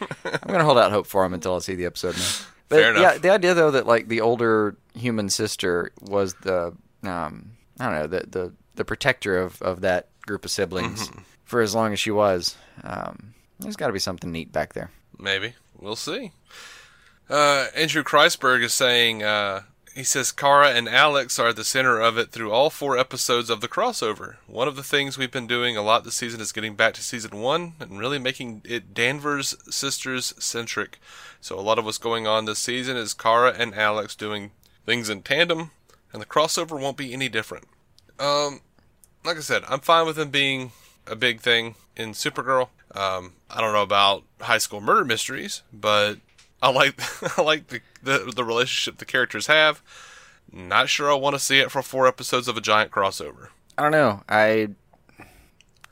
I'm 0.24 0.48
gonna 0.52 0.64
hold 0.64 0.78
out 0.78 0.92
hope 0.92 1.06
for 1.06 1.24
him 1.24 1.34
until 1.34 1.56
I 1.56 1.58
see 1.60 1.74
the 1.74 1.86
episode. 1.86 2.16
Now. 2.16 2.24
But 2.68 2.80
Fair 2.80 2.90
enough. 2.90 3.02
yeah, 3.02 3.18
the 3.18 3.30
idea 3.30 3.54
though 3.54 3.70
that 3.70 3.86
like 3.86 4.08
the 4.08 4.22
older 4.22 4.76
human 4.92 5.28
sister 5.30 5.92
was 6.00 6.34
the 6.42 6.74
um, 7.04 7.52
I 7.78 7.84
don't 7.84 7.94
know 7.94 8.06
the 8.08 8.26
the 8.28 8.52
the 8.74 8.84
protector 8.84 9.38
of 9.38 9.62
of 9.62 9.82
that 9.82 10.08
group 10.22 10.44
of 10.44 10.50
siblings 10.50 11.08
Mm-hmm. 11.08 11.20
for 11.44 11.60
as 11.60 11.76
long 11.76 11.92
as 11.92 12.00
she 12.00 12.10
was. 12.10 12.56
Um, 12.82 13.34
there's 13.60 13.76
got 13.76 13.86
to 13.86 13.92
be 13.92 14.00
something 14.00 14.32
neat 14.32 14.50
back 14.50 14.72
there. 14.72 14.90
Maybe. 15.16 15.54
We'll 15.78 15.94
see. 15.94 16.32
Uh, 17.30 17.66
Andrew 17.76 18.02
Kreisberg 18.02 18.64
is 18.64 18.74
saying, 18.74 19.22
uh, 19.22 19.62
he 19.96 20.04
says 20.04 20.30
Kara 20.30 20.72
and 20.72 20.90
Alex 20.90 21.38
are 21.38 21.54
the 21.54 21.64
center 21.64 22.00
of 22.00 22.18
it 22.18 22.30
through 22.30 22.52
all 22.52 22.68
four 22.68 22.98
episodes 22.98 23.48
of 23.48 23.62
the 23.62 23.68
crossover. 23.68 24.36
One 24.46 24.68
of 24.68 24.76
the 24.76 24.82
things 24.82 25.16
we've 25.16 25.30
been 25.30 25.46
doing 25.46 25.74
a 25.74 25.80
lot 25.80 26.04
this 26.04 26.16
season 26.16 26.38
is 26.38 26.52
getting 26.52 26.74
back 26.74 26.92
to 26.94 27.02
season 27.02 27.40
one 27.40 27.72
and 27.80 27.98
really 27.98 28.18
making 28.18 28.60
it 28.66 28.92
Danvers 28.92 29.56
sisters 29.74 30.34
centric. 30.38 30.98
So 31.40 31.58
a 31.58 31.62
lot 31.62 31.78
of 31.78 31.86
what's 31.86 31.96
going 31.96 32.26
on 32.26 32.44
this 32.44 32.58
season 32.58 32.94
is 32.98 33.14
Kara 33.14 33.54
and 33.56 33.74
Alex 33.74 34.14
doing 34.14 34.50
things 34.84 35.08
in 35.08 35.22
tandem, 35.22 35.70
and 36.12 36.20
the 36.20 36.26
crossover 36.26 36.78
won't 36.78 36.98
be 36.98 37.14
any 37.14 37.30
different. 37.30 37.64
Um, 38.18 38.60
like 39.24 39.38
I 39.38 39.40
said, 39.40 39.62
I'm 39.66 39.80
fine 39.80 40.04
with 40.04 40.16
them 40.16 40.28
being 40.28 40.72
a 41.06 41.16
big 41.16 41.40
thing 41.40 41.74
in 41.96 42.12
Supergirl. 42.12 42.68
Um, 42.94 43.32
I 43.50 43.62
don't 43.62 43.72
know 43.72 43.82
about 43.82 44.24
high 44.42 44.58
school 44.58 44.82
murder 44.82 45.06
mysteries, 45.06 45.62
but 45.72 46.18
I 46.62 46.70
like 46.70 47.00
I 47.38 47.42
like 47.42 47.66
the, 47.68 47.80
the 48.02 48.32
the 48.34 48.44
relationship 48.44 48.98
the 48.98 49.04
characters 49.04 49.46
have. 49.46 49.82
Not 50.52 50.88
sure 50.88 51.10
I 51.10 51.14
want 51.14 51.34
to 51.34 51.40
see 51.40 51.58
it 51.58 51.70
for 51.70 51.82
four 51.82 52.06
episodes 52.06 52.46
of 52.48 52.56
a 52.56 52.60
giant 52.60 52.90
crossover. 52.92 53.48
I 53.76 53.82
don't 53.82 53.92
know. 53.92 54.22
I 54.28 54.68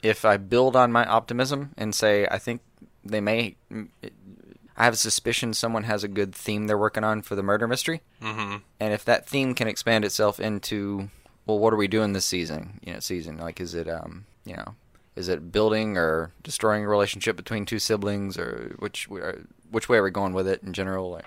if 0.03 0.25
I 0.25 0.37
build 0.37 0.77
on 0.77 0.93
my 0.93 1.05
optimism 1.05 1.71
and 1.77 1.95
say 1.95 2.27
I 2.31 2.39
think 2.39 2.61
they 3.05 3.21
may, 3.21 3.57
I 3.73 4.85
have 4.85 4.95
a 4.95 4.97
suspicion 4.99 5.53
someone 5.55 5.85
has 5.85 6.05
a 6.05 6.09
good 6.09 6.35
theme 6.35 6.67
they're 6.67 6.79
working 6.79 7.05
on 7.05 7.23
for 7.23 7.35
the 7.37 7.43
murder 7.43 7.67
mystery, 7.69 8.01
Mm-hmm. 8.23 8.57
and 8.81 8.93
if 8.95 9.05
that 9.05 9.27
theme 9.29 9.55
can 9.55 9.69
expand 9.69 10.05
itself 10.05 10.41
into, 10.41 11.11
well, 11.47 11.59
what 11.59 11.73
are 11.73 11.77
we 11.77 11.89
doing 11.89 12.13
this 12.13 12.25
season? 12.25 12.81
You 12.85 12.95
know, 12.95 13.01
season 13.01 13.39
like 13.39 13.61
is 13.61 13.75
it 13.75 13.89
um 13.89 14.25
you 14.45 14.57
know 14.57 14.75
is 15.17 15.29
it 15.29 15.53
building 15.53 15.97
or 15.97 16.33
destroying 16.43 16.85
a 16.85 16.89
relationship 16.89 17.37
between 17.37 17.67
two 17.67 17.79
siblings 17.79 18.37
or 18.39 18.75
which 18.79 19.09
which 19.75 19.89
way 19.89 19.99
are 19.99 20.03
we 20.03 20.11
going 20.11 20.33
with 20.33 20.49
it 20.49 20.63
in 20.63 20.73
general? 20.73 21.21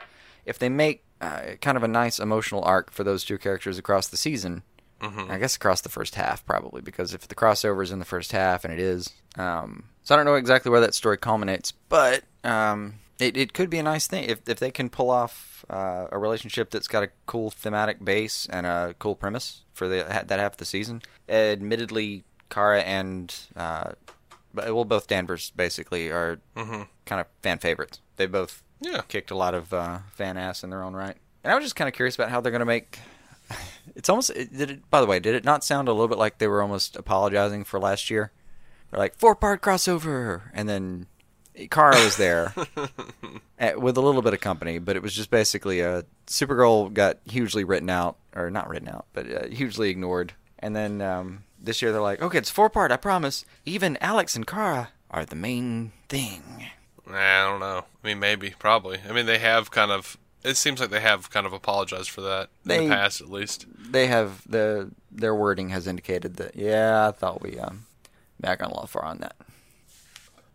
If 0.46 0.58
they 0.58 0.70
make 0.70 1.04
uh, 1.22 1.42
kind 1.62 1.78
of 1.78 1.84
a 1.84 1.88
nice 1.88 2.20
emotional 2.20 2.64
arc 2.64 2.92
for 2.92 3.04
those 3.04 3.24
two 3.24 3.38
characters 3.38 3.78
across 3.78 4.08
the 4.08 4.18
season, 4.18 4.64
Mm-hmm. 5.00 5.30
I 5.30 5.38
guess 5.38 5.56
across 5.56 5.82
the 5.82 5.90
first 5.90 6.16
half 6.16 6.44
probably 6.44 6.82
because 6.82 7.14
if 7.14 7.28
the 7.28 7.36
crossover 7.36 7.84
is 7.84 7.92
in 7.92 8.00
the 8.00 8.06
first 8.06 8.32
half 8.32 8.66
and 8.66 8.74
it 8.74 8.80
is, 8.80 9.12
um, 9.38 9.84
so 10.02 10.16
I 10.16 10.18
don't 10.18 10.26
know 10.26 10.34
exactly 10.34 10.72
where 10.72 10.82
that 10.82 10.96
story 10.96 11.18
culminates, 11.20 11.72
but 11.88 12.24
um, 12.44 12.96
it 13.20 13.38
it 13.38 13.54
could 13.54 13.70
be 13.70 13.78
a 13.78 13.84
nice 13.84 14.08
thing 14.08 14.24
if 14.24 14.40
if 14.50 14.58
they 14.58 14.72
can 14.72 14.90
pull 14.90 15.12
off 15.12 15.64
uh, 15.70 16.08
a 16.12 16.18
relationship 16.18 16.72
that's 16.72 16.88
got 16.88 17.04
a 17.04 17.10
cool 17.28 17.52
thematic 17.52 18.04
base 18.04 18.48
and 18.50 18.66
a 18.66 18.96
cool 18.98 19.14
premise 19.14 19.62
for 19.72 19.88
the 19.88 19.98
that 20.26 20.40
half 20.40 20.54
of 20.54 20.58
the 20.58 20.66
season. 20.66 21.04
Admittedly, 21.30 22.24
Kara 22.50 22.82
and 22.82 23.36
uh, 23.56 23.92
well, 24.56 24.84
both 24.84 25.06
Danvers 25.06 25.52
basically 25.52 26.10
are 26.10 26.40
Mm-hmm. 26.56 26.82
kind 27.06 27.22
of 27.22 27.28
fan 27.44 27.60
favorites. 27.60 28.00
They 28.18 28.26
both 28.26 28.62
Yeah. 28.82 29.02
kicked 29.08 29.32
a 29.32 29.36
lot 29.36 29.54
of 29.54 29.74
uh, 29.74 30.00
fan 30.14 30.38
ass 30.38 30.64
in 30.64 30.70
their 30.70 30.84
own 30.84 30.94
right. 30.94 31.16
And 31.44 31.52
I 31.52 31.56
was 31.56 31.64
just 31.64 31.76
kind 31.76 31.88
of 31.88 31.94
curious 31.94 32.16
about 32.16 32.30
how 32.30 32.42
they're 32.42 32.52
going 32.52 32.60
to 32.60 32.66
make. 32.66 33.00
It's 33.96 34.10
almost 34.10 34.30
it- 34.32 34.56
did 34.56 34.70
it. 34.70 34.90
By 34.92 35.00
the 35.02 35.08
way, 35.08 35.20
did 35.20 35.34
it 35.34 35.44
not 35.46 35.64
sound 35.64 35.88
a 35.88 35.92
little 35.92 36.08
bit 36.10 36.18
like 36.20 36.38
they 36.38 36.48
were 36.48 36.62
almost 36.62 36.96
apologizing 36.96 37.64
for 37.64 37.80
last 37.80 38.10
year? 38.12 38.32
They're 38.92 39.00
like 39.00 39.16
four 39.18 39.36
part 39.36 39.62
crossover, 39.62 40.44
and 40.54 40.70
then 40.70 41.08
Kara 41.72 41.96
was 41.96 42.18
there 42.18 42.54
eh, 43.60 43.74
with 43.74 43.98
a 43.98 44.02
little 44.02 44.22
bit 44.22 44.34
of 44.36 44.40
company, 44.42 44.78
but 44.78 44.96
it 44.96 45.02
was 45.02 45.14
just 45.16 45.32
basically 45.32 45.80
a 45.80 46.04
Supergirl 46.28 46.94
got 46.94 47.18
hugely 47.26 47.64
written 47.64 47.90
out, 47.90 48.18
or 48.36 48.52
not 48.52 48.70
written 48.70 48.88
out, 48.90 49.06
but 49.14 49.32
uh, 49.32 49.48
hugely 49.48 49.90
ignored. 49.90 50.34
And 50.60 50.76
then 50.76 51.02
um, 51.02 51.44
this 51.60 51.82
year 51.82 51.92
they're 51.92 52.02
like, 52.02 52.22
okay, 52.22 52.38
it's 52.38 52.52
four 52.52 52.70
part. 52.70 52.92
I 52.92 52.98
promise. 52.98 53.46
Even 53.66 53.98
Alex 54.02 54.36
and 54.36 54.46
Kara 54.46 54.90
are 55.10 55.26
the 55.26 55.36
main 55.36 55.92
thing. 56.10 56.68
Nah, 57.10 57.18
I 57.18 57.50
don't 57.50 57.60
know. 57.60 57.86
I 58.04 58.08
mean, 58.08 58.20
maybe, 58.20 58.54
probably. 58.60 59.00
I 59.08 59.12
mean, 59.14 59.26
they 59.26 59.40
have 59.40 59.72
kind 59.72 59.92
of. 59.92 60.18
It 60.44 60.56
seems 60.58 60.80
like 60.80 60.90
they 60.92 61.00
have 61.02 61.30
kind 61.30 61.46
of 61.46 61.54
apologized 61.54 62.10
for 62.10 62.22
that 62.22 62.50
in 62.64 62.70
They- 62.70 62.88
the 62.88 62.94
past, 62.94 63.22
at 63.22 63.30
least. 63.30 63.66
they 63.78 64.08
have 64.08 64.42
the 64.50 64.92
their 65.12 65.34
wording 65.36 65.70
has 65.70 65.88
indicated 65.88 66.36
that 66.38 66.56
yeah, 66.56 67.08
I 67.08 67.12
thought 67.12 67.42
we 67.42 67.58
um 67.60 67.86
back 68.40 68.62
on 68.62 68.72
a 68.72 68.76
lot 68.76 68.90
far 68.90 69.04
on 69.06 69.18
that. 69.20 69.36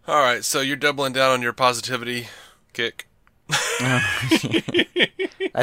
All 0.06 0.20
right, 0.20 0.44
so 0.44 0.60
you're 0.60 0.76
doubling 0.76 1.12
down 1.12 1.30
on 1.30 1.42
your 1.42 1.52
positivity 1.52 2.28
kick. 2.72 3.06
I 3.50 4.00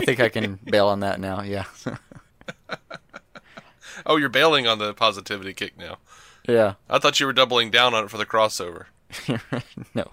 think 0.03 0.19
I 0.19 0.29
can 0.29 0.59
bail 0.65 0.87
on 0.87 0.99
that 1.01 1.19
now. 1.19 1.41
Yeah, 1.41 1.65
Oh, 4.05 4.15
you're 4.17 4.29
bailing 4.29 4.65
on 4.67 4.79
the 4.79 4.93
positivity 4.93 5.53
kick 5.53 5.77
now. 5.77 5.97
yeah. 6.47 6.75
I 6.89 6.99
thought 6.99 7.19
you 7.19 7.25
were 7.25 7.33
doubling 7.33 7.69
down 7.69 7.93
on 7.93 8.05
it 8.05 8.09
for 8.09 8.17
the 8.17 8.25
crossover. 8.25 8.85
no, 9.93 10.11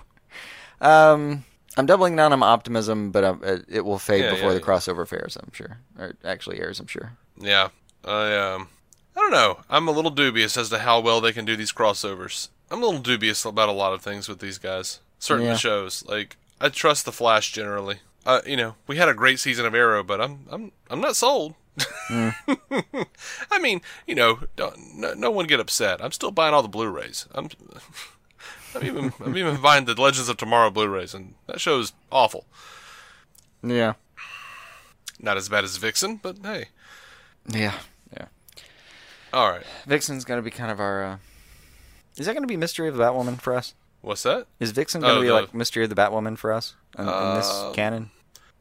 um, 0.81 1.45
I'm 1.77 1.87
doubling 1.87 2.16
down 2.16 2.33
on 2.33 2.43
optimism, 2.43 3.11
but 3.11 3.24
um, 3.24 3.41
it, 3.45 3.64
it 3.68 3.85
will 3.85 3.99
fade 3.99 4.24
Yeah, 4.24 4.31
before 4.31 4.49
yeah, 4.53 4.55
the 4.55 4.61
yeah. 4.61 4.66
crossover 4.66 5.07
fares. 5.07 5.37
I'm 5.37 5.53
sure, 5.53 5.79
or 5.99 6.14
actually 6.24 6.59
airs. 6.61 6.81
I'm 6.81 6.87
sure. 6.87 7.12
Yeah, 7.39 7.68
I 8.05 8.35
um, 8.37 8.68
I 9.16 9.20
don't 9.20 9.33
know. 9.33 9.61
I'm 9.68 9.89
a 9.89 9.93
little 9.93 10.11
dubious 10.11 10.57
as 10.57 10.70
to 10.70 10.79
how 10.79 11.01
well 11.01 11.20
they 11.20 11.33
can 11.33 11.45
do 11.45 11.57
these 11.57 11.72
crossovers. 11.72 12.49
I'm 12.70 12.83
a 12.83 12.87
little 12.87 13.01
dubious 13.01 13.45
about 13.45 13.68
a 13.68 13.72
lot 13.72 13.93
of 13.93 14.03
things 14.03 14.29
with 14.29 14.41
these 14.41 14.59
guys. 14.59 15.01
Certain 15.18 15.57
shows, 15.57 16.05
like 16.07 16.37
I 16.61 16.68
trust 16.68 17.05
the 17.05 17.12
Flash 17.12 17.53
generally. 17.53 17.99
Uh, 18.24 18.41
you 18.47 18.57
know, 18.57 18.74
we 18.87 18.97
had 18.97 19.09
a 19.09 19.14
great 19.14 19.39
season 19.39 19.64
of 19.66 19.74
Arrow, 19.74 20.03
but 20.03 20.20
I'm 20.20 20.47
I'm 20.51 20.72
I'm 20.91 21.01
not 21.01 21.16
sold. 21.16 21.55
Hmm. 22.09 22.31
I 23.51 23.59
mean, 23.61 23.83
you 24.07 24.14
know, 24.14 24.41
don't, 24.57 24.97
no, 24.97 25.12
no 25.14 25.31
one 25.31 25.47
get 25.47 25.61
upset. 25.61 26.03
I'm 26.03 26.12
still 26.12 26.31
buying 26.31 26.55
all 26.55 26.62
the 26.62 26.68
Blu-rays. 26.68 27.27
I'm 27.35 27.49
I'm 28.77 28.85
even 28.87 29.12
I'm 29.24 29.37
even 29.37 29.61
buying 29.61 29.85
the 29.87 29.95
Legends 30.01 30.29
of 30.29 30.37
Tomorrow 30.37 30.70
Blu-rays, 30.70 31.14
and 31.14 31.35
that 31.47 31.61
show's 31.61 31.93
awful. 32.12 32.45
Yeah, 33.62 33.95
Not 35.18 35.37
as 35.37 35.49
bad 35.49 35.64
as 35.64 35.77
Vixen, 35.79 36.16
but 36.16 36.37
hey, 36.43 36.66
yeah, 37.49 37.74
yeah. 38.16 38.27
all 39.33 39.51
right. 39.51 39.64
Vixen's 39.87 40.24
gonna 40.24 40.43
be 40.43 40.51
kind 40.51 40.70
of 40.70 40.79
our. 40.79 41.03
Uh, 41.05 41.16
is 42.16 42.27
that 42.27 42.35
gonna 42.35 42.47
be 42.47 42.57
Mystery 42.57 42.89
of 42.89 42.97
the 42.97 43.03
Batwoman 43.03 43.41
for 43.41 43.55
us? 43.55 43.74
What's 44.03 44.22
that? 44.24 44.47
Is 44.61 44.70
Vixen 44.72 45.01
gonna 45.01 45.14
Oh, 45.14 45.20
be 45.22 45.29
the- 45.29 45.35
like 45.35 45.55
Mystery 45.55 45.83
of 45.85 45.91
the 45.91 45.97
Batwoman 45.97 46.39
for 46.39 46.53
us 46.53 46.74
in, 46.97 47.09
in 47.09 47.35
this 47.35 47.49
Uh, 47.51 47.72
canon? 47.74 48.11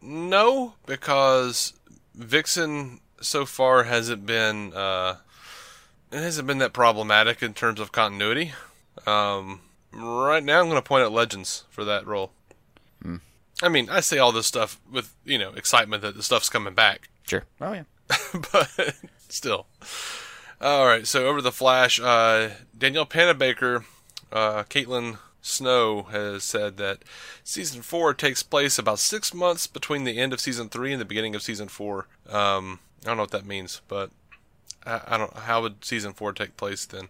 No, 0.02 0.74
because 0.86 1.74
Vixen 2.16 3.02
so 3.22 3.46
far 3.46 3.84
hasn't 3.84 4.26
been 4.26 4.74
uh, 4.74 5.18
it 6.12 6.18
hasn't 6.20 6.48
been 6.48 6.60
that 6.60 6.74
problematic 6.74 7.44
in 7.44 7.54
terms 7.54 7.80
of 7.80 7.92
continuity. 7.92 8.54
Um, 9.06 9.62
right 9.96 10.44
now, 10.44 10.60
I'm 10.60 10.66
going 10.66 10.76
to 10.76 10.82
point 10.82 11.04
at 11.04 11.12
Legends 11.12 11.66
for 11.70 11.84
that 11.86 12.06
role. 12.06 12.32
I 13.64 13.70
mean, 13.70 13.90
I 13.90 14.02
say 14.02 14.18
all 14.18 14.34
this 14.34 14.48
stuff 14.48 14.82
with 14.92 15.16
you 15.24 15.38
know 15.38 15.52
excitement 15.52 16.02
that 16.02 16.18
the 16.18 16.24
stuff's 16.24 16.50
coming 16.50 16.74
back, 16.74 17.08
Sure. 17.28 17.44
Oh 17.60 17.74
yeah. 17.74 17.84
but 18.52 18.70
still. 19.28 19.68
All 20.62 20.86
right, 20.86 21.06
so 21.06 21.28
over 21.28 21.42
the 21.42 21.52
Flash, 21.52 22.00
uh, 22.00 22.52
Danielle 22.78 23.06
Panabaker, 23.06 23.84
uh, 24.32 24.64
Caitlin 24.64 25.18
Snow 25.42 26.04
has 26.04 26.44
said 26.44 26.78
that 26.78 27.00
season 27.44 27.82
four 27.82 28.14
takes 28.14 28.42
place 28.42 28.80
about 28.80 29.00
six 29.00 29.34
months 29.34 29.68
between 29.68 30.06
the 30.06 30.18
end 30.18 30.34
of 30.34 30.40
season 30.40 30.70
three 30.70 30.92
and 30.92 31.02
the 31.02 31.06
beginning 31.06 31.36
of 31.36 31.42
season 31.42 31.68
four. 31.68 32.08
Um, 32.30 32.80
I 33.04 33.10
don't 33.10 33.18
know 33.18 33.24
what 33.24 33.32
that 33.32 33.46
means, 33.46 33.82
but 33.88 34.12
I, 34.86 35.02
I 35.08 35.18
don't. 35.18 35.34
How 35.34 35.62
would 35.62 35.84
season 35.84 36.14
four 36.14 36.32
take 36.32 36.58
place 36.58 36.86
then? 36.86 37.10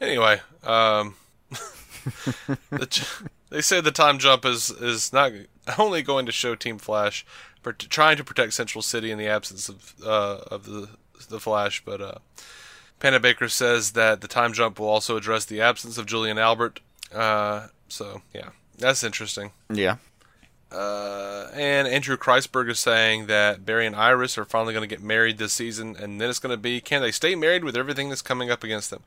Anyway, 0.00 0.40
um, 0.62 1.16
the, 2.70 3.24
they 3.50 3.60
say 3.60 3.80
the 3.80 3.90
time 3.90 4.18
jump 4.18 4.44
is 4.44 4.70
is 4.70 5.12
not 5.12 5.32
only 5.78 6.02
going 6.02 6.26
to 6.26 6.32
show 6.32 6.54
Team 6.54 6.78
Flash 6.78 7.26
for 7.62 7.72
trying 7.72 8.16
to 8.16 8.24
protect 8.24 8.54
Central 8.54 8.82
City 8.82 9.10
in 9.10 9.18
the 9.18 9.26
absence 9.26 9.68
of 9.68 9.94
uh, 10.04 10.38
of 10.50 10.66
the 10.66 10.88
the 11.28 11.40
Flash, 11.40 11.82
but 11.84 12.00
uh, 12.00 12.18
Panabaker 13.00 13.50
says 13.50 13.92
that 13.92 14.20
the 14.20 14.28
time 14.28 14.52
jump 14.52 14.78
will 14.78 14.88
also 14.88 15.16
address 15.16 15.44
the 15.44 15.60
absence 15.60 15.98
of 15.98 16.06
Julian 16.06 16.38
Albert. 16.38 16.80
Uh, 17.12 17.68
so 17.88 18.22
yeah, 18.32 18.50
that's 18.78 19.02
interesting. 19.02 19.52
Yeah. 19.68 19.96
Uh, 20.70 21.48
and 21.54 21.86
Andrew 21.86 22.16
Kreisberg 22.16 22.68
is 22.68 22.80
saying 22.80 23.26
that 23.26 23.64
Barry 23.64 23.86
and 23.86 23.94
Iris 23.94 24.36
are 24.36 24.44
finally 24.44 24.74
going 24.74 24.86
to 24.86 24.92
get 24.92 25.02
married 25.02 25.38
this 25.38 25.52
season, 25.52 25.96
and 25.96 26.20
then 26.20 26.28
it's 26.28 26.40
going 26.40 26.50
to 26.50 26.60
be 26.60 26.80
can 26.80 27.02
they 27.02 27.12
stay 27.12 27.34
married 27.34 27.64
with 27.64 27.76
everything 27.76 28.08
that's 28.08 28.22
coming 28.22 28.50
up 28.50 28.64
against 28.64 28.90
them? 28.90 29.02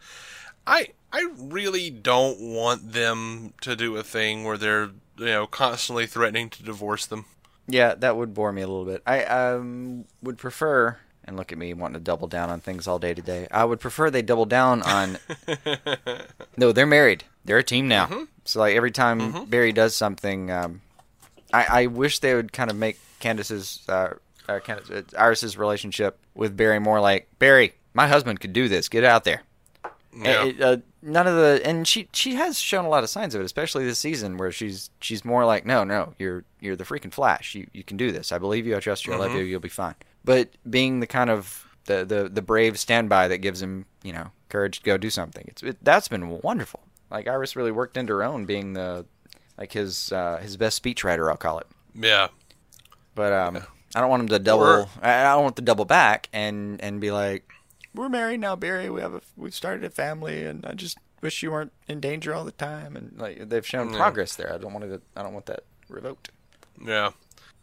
I 0.69 0.87
I 1.11 1.27
really 1.37 1.89
don't 1.89 2.39
want 2.39 2.93
them 2.93 3.53
to 3.61 3.75
do 3.75 3.97
a 3.97 4.03
thing 4.03 4.43
where 4.43 4.57
they're 4.57 4.91
you 5.17 5.25
know 5.25 5.47
constantly 5.47 6.05
threatening 6.05 6.49
to 6.51 6.63
divorce 6.63 7.05
them. 7.05 7.25
Yeah, 7.67 7.95
that 7.95 8.15
would 8.15 8.33
bore 8.33 8.51
me 8.51 8.61
a 8.61 8.67
little 8.67 8.85
bit. 8.85 9.01
I 9.05 9.23
um, 9.25 10.05
would 10.23 10.37
prefer, 10.37 10.97
and 11.23 11.37
look 11.37 11.51
at 11.51 11.57
me 11.57 11.73
wanting 11.73 11.95
to 11.95 11.99
double 11.99 12.27
down 12.27 12.49
on 12.49 12.61
things 12.61 12.87
all 12.87 12.97
day 12.97 13.13
today. 13.13 13.47
I 13.51 13.65
would 13.65 13.79
prefer 13.79 14.09
they 14.09 14.21
double 14.21 14.45
down 14.45 14.81
on. 14.83 15.17
no, 16.57 16.71
they're 16.71 16.87
married. 16.87 17.25
They're 17.45 17.59
a 17.59 17.63
team 17.63 17.87
now. 17.87 18.07
Mm-hmm. 18.07 18.23
So 18.45 18.59
like 18.59 18.75
every 18.75 18.91
time 18.91 19.45
Barry 19.45 19.71
does 19.71 19.95
something, 19.95 20.49
um, 20.49 20.81
I, 21.53 21.65
I 21.83 21.85
wish 21.87 22.19
they 22.19 22.33
would 22.33 22.51
kind 22.51 22.71
of 22.71 22.75
make 22.75 22.99
Candice's, 23.19 23.85
uh, 23.87 24.15
uh, 24.47 24.59
Candice, 24.59 25.13
uh, 25.13 25.17
Iris's 25.17 25.57
relationship 25.57 26.17
with 26.33 26.57
Barry 26.57 26.79
more 26.79 26.99
like 26.99 27.27
Barry. 27.37 27.73
My 27.93 28.07
husband 28.07 28.39
could 28.39 28.53
do 28.53 28.67
this. 28.67 28.89
Get 28.89 29.03
out 29.03 29.23
there. 29.23 29.43
Yeah. 30.15 30.45
It, 30.45 30.61
uh, 30.61 30.77
none 31.01 31.27
of 31.27 31.35
the 31.35 31.61
and 31.63 31.87
she 31.87 32.09
she 32.13 32.35
has 32.35 32.57
shown 32.59 32.85
a 32.85 32.89
lot 32.89 33.03
of 33.03 33.09
signs 33.09 33.35
of 33.35 33.41
it, 33.41 33.45
especially 33.45 33.85
this 33.85 33.99
season 33.99 34.37
where 34.37 34.51
she's 34.51 34.89
she's 34.99 35.23
more 35.23 35.45
like, 35.45 35.65
no, 35.65 35.83
no, 35.83 36.13
you're 36.17 36.43
you're 36.59 36.75
the 36.75 36.83
freaking 36.83 37.11
Flash. 37.13 37.53
You 37.55 37.67
you 37.73 37.83
can 37.83 37.95
do 37.97 38.11
this. 38.11 38.31
I 38.31 38.37
believe 38.39 38.65
you. 38.65 38.75
I 38.75 38.79
trust 38.79 39.05
you. 39.05 39.13
I 39.13 39.17
love 39.17 39.33
you. 39.33 39.41
You'll 39.43 39.59
be 39.59 39.69
fine. 39.69 39.95
But 40.25 40.49
being 40.69 40.99
the 40.99 41.07
kind 41.07 41.29
of 41.29 41.65
the 41.85 42.03
the 42.05 42.29
the 42.29 42.41
brave 42.41 42.79
standby 42.79 43.27
that 43.29 43.37
gives 43.37 43.61
him 43.61 43.85
you 44.03 44.13
know 44.13 44.31
courage 44.49 44.79
to 44.79 44.83
go 44.83 44.97
do 44.97 45.09
something. 45.09 45.45
It's 45.47 45.61
it, 45.63 45.77
that's 45.83 46.07
been 46.07 46.39
wonderful. 46.41 46.81
Like 47.11 47.27
Iris 47.27 47.55
really 47.55 47.71
worked 47.71 47.95
into 47.97 48.13
her 48.13 48.23
own, 48.23 48.45
being 48.45 48.73
the 48.73 49.05
like 49.57 49.71
his 49.73 50.11
uh, 50.11 50.37
his 50.37 50.57
best 50.57 50.81
speechwriter. 50.83 51.29
I'll 51.29 51.37
call 51.37 51.59
it. 51.59 51.67
yeah. 51.95 52.29
But 53.15 53.33
um, 53.33 53.57
I 53.95 53.99
don't 54.01 54.09
want 54.09 54.21
him 54.23 54.29
to 54.29 54.39
double. 54.39 54.63
Or- 54.63 54.87
I 55.01 55.21
I 55.21 55.33
don't 55.33 55.43
want 55.43 55.55
to 55.57 55.61
double 55.61 55.85
back 55.85 56.29
and 56.33 56.79
and 56.81 56.99
be 57.01 57.11
like, 57.11 57.49
"We're 57.93 58.09
married 58.09 58.39
now, 58.39 58.55
Barry. 58.55 58.89
We 58.89 59.01
have 59.01 59.13
a 59.13 59.21
we've 59.37 59.53
started 59.55 59.83
a 59.83 59.89
family, 59.89 60.45
and 60.45 60.65
I 60.65 60.73
just 60.73 60.97
wish 61.21 61.41
you 61.43 61.51
weren't 61.51 61.73
in 61.87 61.99
danger 61.99 62.33
all 62.33 62.45
the 62.45 62.51
time." 62.51 62.95
And 62.95 63.13
like 63.17 63.49
they've 63.49 63.65
shown 63.65 63.91
Yeah. 63.91 63.97
progress 63.97 64.35
there. 64.35 64.53
I 64.53 64.57
don't 64.57 64.73
want 64.73 64.85
to. 64.85 65.01
I 65.15 65.23
don't 65.23 65.33
want 65.33 65.45
that 65.47 65.63
revoked. 65.89 66.29
Yeah. 66.83 67.11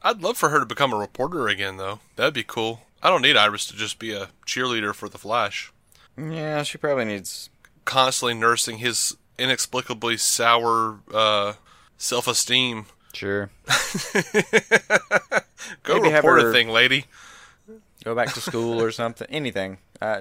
I'd 0.02 0.22
love 0.22 0.36
for 0.36 0.50
her 0.50 0.60
to 0.60 0.66
become 0.66 0.92
a 0.92 0.96
reporter 0.98 1.48
again, 1.48 1.78
though. 1.78 2.00
That'd 2.16 2.34
be 2.34 2.44
cool. 2.44 2.82
I 3.02 3.08
don't 3.08 3.22
need 3.22 3.36
Iris 3.36 3.66
to 3.66 3.74
just 3.74 3.98
be 3.98 4.12
a 4.12 4.28
cheerleader 4.46 4.94
for 4.94 5.08
the 5.08 5.18
Flash, 5.18 5.72
Yeah, 6.18 6.62
she 6.64 6.76
probably 6.78 7.06
needs. 7.06 7.48
constantly 7.84 8.34
nursing 8.34 8.78
his 8.78 9.16
inexplicably 9.38 10.16
sour 10.18 11.00
uh, 11.12 11.54
self-esteem. 11.98 12.86
Sure. 13.14 13.50
Go 15.82 15.94
Maybe 15.96 16.10
have 16.10 16.24
report 16.24 16.42
her- 16.42 16.50
a 16.50 16.52
thing, 16.52 16.68
lady. 16.68 17.06
Go 18.06 18.14
back 18.14 18.32
to 18.34 18.40
school 18.40 18.80
or 18.80 18.92
something. 18.92 19.26
Anything. 19.30 19.78
Uh, 20.00 20.20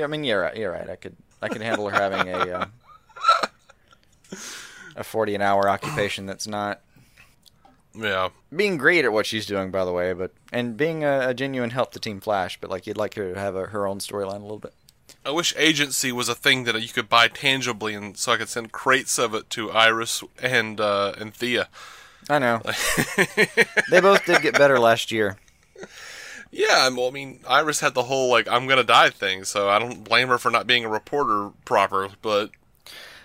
I 0.00 0.06
mean, 0.06 0.22
you're 0.22 0.40
right. 0.42 0.56
You're 0.56 0.70
right. 0.70 0.88
I 0.88 0.94
could. 0.94 1.16
I 1.42 1.48
could 1.48 1.62
handle 1.62 1.88
her 1.90 1.96
having 2.00 2.28
a. 2.32 2.38
Uh, 2.38 2.66
a 4.94 5.02
forty 5.02 5.34
an 5.34 5.42
hour 5.42 5.68
occupation 5.68 6.26
that's 6.26 6.46
not 6.46 6.80
Yeah. 7.92 8.28
being 8.54 8.76
great 8.76 9.04
at 9.04 9.12
what 9.12 9.26
she's 9.26 9.46
doing, 9.46 9.72
by 9.72 9.84
the 9.84 9.92
way, 9.92 10.12
but 10.12 10.30
and 10.52 10.76
being 10.76 11.02
a, 11.02 11.30
a 11.30 11.34
genuine 11.34 11.70
help 11.70 11.90
to 11.94 11.98
Team 11.98 12.20
Flash. 12.20 12.56
But 12.60 12.70
like, 12.70 12.86
you'd 12.86 12.96
like 12.96 13.14
her 13.14 13.34
to 13.34 13.40
have 13.40 13.56
a, 13.56 13.66
her 13.66 13.84
own 13.84 13.98
storyline 13.98 14.36
a 14.38 14.42
little 14.42 14.60
bit. 14.60 14.72
I 15.26 15.32
wish 15.32 15.52
agency 15.56 16.12
was 16.12 16.28
a 16.28 16.36
thing 16.36 16.62
that 16.64 16.80
you 16.80 16.88
could 16.88 17.08
buy 17.08 17.26
tangibly, 17.26 17.94
and 17.94 18.16
so 18.16 18.30
I 18.30 18.36
could 18.36 18.48
send 18.48 18.70
crates 18.70 19.18
of 19.18 19.34
it 19.34 19.50
to 19.50 19.72
Iris 19.72 20.22
and 20.40 20.80
uh, 20.80 21.14
and 21.18 21.34
Thea. 21.34 21.68
I 22.30 22.38
know 22.38 22.62
they 23.90 24.00
both 24.00 24.24
did 24.24 24.40
get 24.42 24.54
better 24.54 24.78
last 24.78 25.10
year. 25.10 25.36
Yeah, 26.56 26.88
well, 26.90 27.08
I 27.08 27.10
mean, 27.10 27.40
Iris 27.48 27.80
had 27.80 27.94
the 27.94 28.04
whole 28.04 28.30
like 28.30 28.46
"I'm 28.48 28.66
gonna 28.68 28.84
die" 28.84 29.10
thing, 29.10 29.42
so 29.44 29.68
I 29.68 29.78
don't 29.80 30.04
blame 30.04 30.28
her 30.28 30.38
for 30.38 30.50
not 30.50 30.66
being 30.66 30.84
a 30.84 30.88
reporter 30.88 31.50
proper. 31.64 32.10
But 32.22 32.50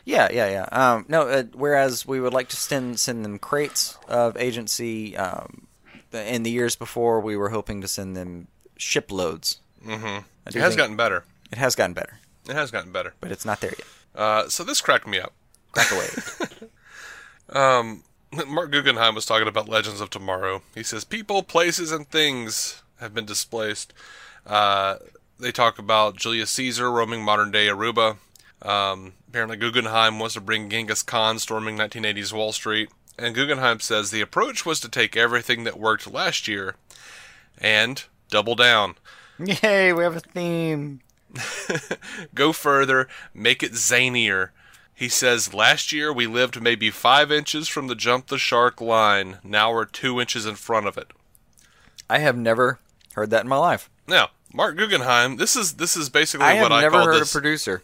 Yeah, 0.03 0.29
yeah, 0.31 0.49
yeah. 0.49 0.63
Um, 0.71 1.05
no, 1.07 1.27
uh, 1.27 1.43
whereas 1.53 2.07
we 2.07 2.19
would 2.19 2.33
like 2.33 2.47
to 2.49 2.55
send 2.55 2.99
send 2.99 3.23
them 3.23 3.37
crates 3.37 3.97
of 4.07 4.35
agency. 4.37 5.15
Um, 5.15 5.67
in 6.11 6.41
the 6.41 6.49
years 6.49 6.75
before, 6.75 7.19
we 7.21 7.37
were 7.37 7.49
hoping 7.49 7.81
to 7.81 7.87
send 7.87 8.17
them 8.17 8.47
shiploads. 8.77 9.59
mhm. 9.85 10.23
It 10.47 10.55
has 10.55 10.75
gotten 10.75 10.95
better. 10.95 11.23
It 11.51 11.59
has 11.59 11.75
gotten 11.75 11.93
better, 11.93 12.19
It 12.47 12.55
has 12.55 12.71
gotten 12.71 12.91
better. 12.91 13.13
but 13.21 13.31
it's 13.31 13.45
not 13.45 13.59
there 13.61 13.73
yet. 13.77 13.87
Uh, 14.15 14.49
so 14.49 14.63
this 14.63 14.81
cracked 14.81 15.05
me 15.07 15.19
up. 15.19 15.33
Back 15.75 15.91
away. 15.91 16.07
Um, 17.49 18.03
Marc 18.47 18.71
Guggenheim 18.71 19.15
was 19.15 19.25
talking 19.25 19.47
about 19.47 19.67
Legends 19.67 20.01
of 20.01 20.09
Tomorrow. 20.11 20.61
He 20.75 20.83
says 20.83 21.03
people, 21.03 21.41
places, 21.41 21.91
and 21.91 22.07
things 22.07 22.83
have 22.99 23.13
been 23.13 23.25
displaced. 23.25 23.93
Uh, 24.45 24.97
they 25.39 25.51
talk 25.51 25.79
about 25.79 26.17
Julius 26.17 26.49
Caesar 26.51 26.91
roaming 26.91 27.23
modern 27.23 27.51
day 27.51 27.67
Aruba. 27.67 28.17
Um, 28.61 29.13
apparently, 29.29 29.57
Guggenheim 29.57 30.19
wants 30.19 30.33
to 30.35 30.41
bring 30.41 30.69
Genghis 30.69 31.03
Khan 31.03 31.39
storming 31.39 31.77
1980s 31.77 32.33
Wall 32.33 32.51
Street. 32.51 32.89
And 33.17 33.35
Guggenheim 33.35 33.79
says 33.79 34.11
the 34.11 34.21
approach 34.21 34.65
was 34.65 34.79
to 34.81 34.89
take 34.89 35.17
everything 35.17 35.63
that 35.63 35.79
worked 35.79 36.11
last 36.11 36.47
year 36.47 36.75
and 37.57 38.03
double 38.29 38.55
down. 38.55 38.95
Yay, 39.39 39.93
we 39.93 40.03
have 40.03 40.15
a 40.15 40.21
theme. 40.21 41.01
Go 42.33 42.51
further, 42.51 43.07
make 43.33 43.61
it 43.61 43.73
zanier. 43.73 44.49
He 44.93 45.07
says, 45.07 45.53
Last 45.53 45.93
year 45.93 46.11
we 46.11 46.27
lived 46.27 46.61
maybe 46.61 46.89
five 46.89 47.31
inches 47.31 47.67
from 47.67 47.87
the 47.87 47.95
jump 47.95 48.27
the 48.27 48.37
shark 48.37 48.81
line. 48.81 49.37
Now 49.43 49.71
we're 49.71 49.85
two 49.85 50.19
inches 50.19 50.45
in 50.45 50.55
front 50.55 50.87
of 50.87 50.97
it. 50.97 51.11
I 52.09 52.19
have 52.19 52.37
never 52.37 52.79
heard 53.15 53.29
that 53.31 53.43
in 53.43 53.47
my 53.49 53.57
life. 53.57 53.89
Now, 54.07 54.29
Marc 54.53 54.77
Guggenheim, 54.77 55.37
this 55.37 55.55
is 55.55 55.73
this 55.75 55.95
is 55.95 56.09
basically 56.09 56.45
what 56.45 56.55
I 56.57 56.61
what 56.61 56.71
I 56.71 56.81
have 56.83 56.91
never 56.93 57.05
heard 57.05 57.21
this. 57.21 57.29
a 57.33 57.39
producer 57.39 57.83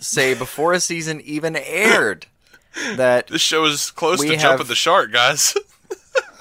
say 0.00 0.32
before 0.34 0.72
a 0.72 0.80
season 0.80 1.20
even 1.22 1.56
aired 1.56 2.26
that 2.96 3.26
this 3.28 3.42
show 3.42 3.64
is 3.64 3.90
close 3.90 4.20
to 4.20 4.28
have- 4.28 4.40
jumping 4.40 4.66
the 4.66 4.74
shark, 4.74 5.12
guys. 5.12 5.54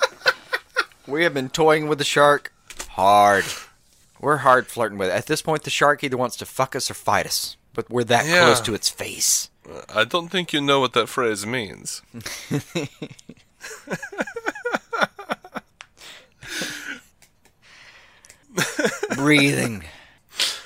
we 1.08 1.24
have 1.24 1.34
been 1.34 1.50
toying 1.50 1.88
with 1.88 1.98
the 1.98 2.04
shark 2.04 2.54
hard. 2.90 3.46
We're 4.20 4.38
hard 4.38 4.68
flirting 4.68 4.98
with 4.98 5.10
it. 5.10 5.14
At 5.14 5.28
this 5.28 5.42
point, 5.42 5.64
the 5.64 5.70
shark 5.70 6.04
either 6.04 6.18
wants 6.18 6.36
to 6.38 6.46
fuck 6.46 6.76
us 6.76 6.90
or 6.90 6.94
fight 6.96 7.26
us, 7.28 7.56
but 7.74 7.90
we're 7.90 8.04
that 8.06 8.26
Yeah. 8.26 8.46
close 8.46 8.62
to 8.62 8.74
its 8.74 8.90
face. 8.90 9.50
I 9.94 10.06
don't 10.06 10.30
think 10.30 10.54
you 10.54 10.62
know 10.62 10.80
what 10.80 10.94
that 10.94 11.08
phrase 11.10 11.46
means. 11.46 12.02
breathing, 19.16 19.84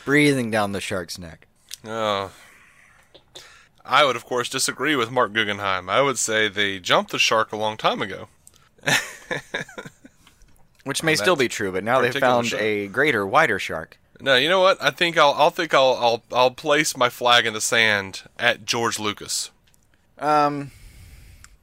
breathing 0.06 0.52
down 0.52 0.72
the 0.72 0.82
shark's 0.82 1.18
neck. 1.18 1.48
Oh. 1.86 2.32
I 3.84 4.06
would, 4.06 4.16
of 4.16 4.26
course, 4.26 4.48
disagree 4.50 4.96
with 4.96 5.12
Marc 5.12 5.34
Guggenheim. 5.34 5.90
I 5.90 6.02
would 6.02 6.18
say 6.18 6.48
they 6.48 6.80
jumped 6.80 7.12
the 7.12 7.20
shark 7.20 7.52
a 7.52 7.58
long 7.58 7.78
time 7.78 8.02
ago. 8.02 8.28
Which 10.84 11.04
may 11.04 11.16
still 11.16 11.36
be 11.36 11.48
true, 11.48 11.72
but 11.72 11.84
now 11.84 12.02
they've 12.02 12.16
found 12.16 12.48
shark. 12.48 12.62
a 12.62 12.88
greater, 12.88 13.26
wider 13.26 13.60
shark. 13.60 13.98
No, 14.20 14.36
you 14.36 14.50
know 14.50 14.62
what? 14.62 14.82
I 14.82 14.92
think 14.92 15.18
I'll, 15.18 15.34
I'll 15.34 15.50
think 15.50 15.74
I'll, 15.74 15.98
I'll, 16.00 16.24
I'll 16.32 16.52
place 16.52 16.96
my 16.96 17.10
flag 17.10 17.46
in 17.46 17.54
the 17.54 17.62
sand 17.62 18.24
at 18.38 18.66
George 18.66 19.00
Lucas. 19.00 19.52
Um, 20.20 20.72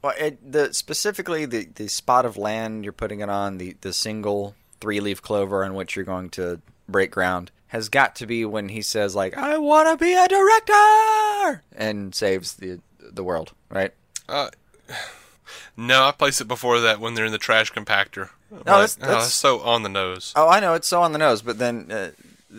well, 0.01 0.13
it, 0.17 0.51
the 0.51 0.73
specifically 0.73 1.45
the 1.45 1.69
the 1.75 1.87
spot 1.87 2.25
of 2.25 2.37
land 2.37 2.83
you're 2.83 2.93
putting 2.93 3.21
it 3.21 3.29
on, 3.29 3.57
the 3.57 3.77
the 3.81 3.93
single 3.93 4.55
three 4.81 4.99
leaf 4.99 5.21
clover 5.21 5.63
on 5.63 5.73
which 5.73 5.95
you're 5.95 6.05
going 6.05 6.29
to 6.31 6.61
break 6.87 7.11
ground, 7.11 7.51
has 7.67 7.89
got 7.89 8.15
to 8.17 8.25
be 8.25 8.45
when 8.45 8.69
he 8.69 8.81
says 8.81 9.15
like, 9.15 9.37
"I 9.37 9.57
want 9.57 9.87
to 9.89 10.03
be 10.03 10.13
a 10.13 10.27
director," 10.27 11.63
and 11.75 12.13
saves 12.15 12.53
the 12.55 12.79
the 12.99 13.23
world, 13.23 13.53
right? 13.69 13.93
Uh, 14.27 14.49
no, 15.77 16.03
I 16.05 16.11
place 16.11 16.41
it 16.41 16.47
before 16.47 16.79
that 16.81 16.99
when 16.99 17.13
they're 17.13 17.25
in 17.25 17.31
the 17.31 17.37
trash 17.37 17.71
compactor. 17.71 18.29
No, 18.51 18.57
that's- 18.65 18.97
oh, 19.01 19.05
that's- 19.05 19.23
that's 19.25 19.33
so 19.33 19.61
on 19.61 19.83
the 19.83 19.89
nose. 19.89 20.33
Oh, 20.35 20.47
I 20.49 20.59
know 20.59 20.73
it's 20.73 20.87
so 20.87 21.01
on 21.01 21.11
the 21.11 21.17
nose, 21.19 21.41
but 21.41 21.57
then 21.59 21.91
uh, 21.91 22.11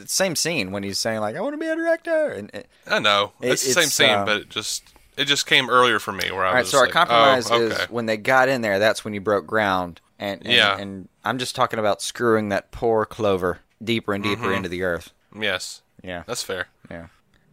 same 0.06 0.36
scene 0.36 0.70
when 0.72 0.82
he's 0.82 0.98
saying 0.98 1.20
like, 1.20 1.36
"I 1.36 1.40
want 1.40 1.54
to 1.54 1.58
be 1.58 1.66
a 1.68 1.76
director," 1.76 2.28
and 2.30 2.50
uh, 2.54 2.60
I 2.86 2.98
know 2.98 3.32
It- 3.40 3.52
it's 3.52 3.64
the 3.66 3.72
same 3.72 3.84
it's, 3.84 3.92
scene, 3.94 4.10
uh, 4.10 4.24
but 4.24 4.36
it 4.38 4.48
just 4.50 4.84
it 5.16 5.24
just 5.26 5.46
came 5.46 5.68
earlier 5.68 5.98
for 5.98 6.12
me 6.12 6.30
where 6.30 6.44
I 6.44 6.48
All 6.48 6.54
right, 6.54 6.60
was 6.60 6.70
so 6.70 6.78
our 6.78 6.84
like, 6.84 6.92
compromise 6.94 7.50
oh, 7.50 7.60
is 7.60 7.78
when 7.90 8.06
they 8.06 8.16
got 8.16 8.48
in 8.48 8.62
there. 8.62 8.78
That's 8.78 9.04
when 9.04 9.12
you 9.14 9.20
broke 9.20 9.46
ground, 9.46 10.00
and, 10.20 10.40
and 10.44 10.52
Yeah. 10.54 10.78
and 10.78 11.08
I'm 11.24 11.38
just 11.38 11.56
talking 11.56 11.80
about 11.80 12.00
screwing 12.00 12.50
that 12.50 12.70
poor 12.70 13.04
Clover 13.04 13.58
deeper 13.82 14.14
and 14.14 14.22
Mm-hmm. 14.22 14.34
deeper 14.42 14.52
into 14.52 14.68
the 14.68 14.84
earth. 14.84 15.10
yes, 15.36 15.82
Yeah, 16.04 16.22
that's 16.26 16.44
fair. 16.44 16.68
yeah. 16.88 17.06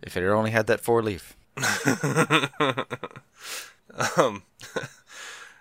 If 0.04 0.16
it 0.16 0.24
only 0.28 0.52
had 0.52 0.68
that 0.68 0.82
four 0.82 1.02
leaf. 1.02 1.36
um, 4.18 4.44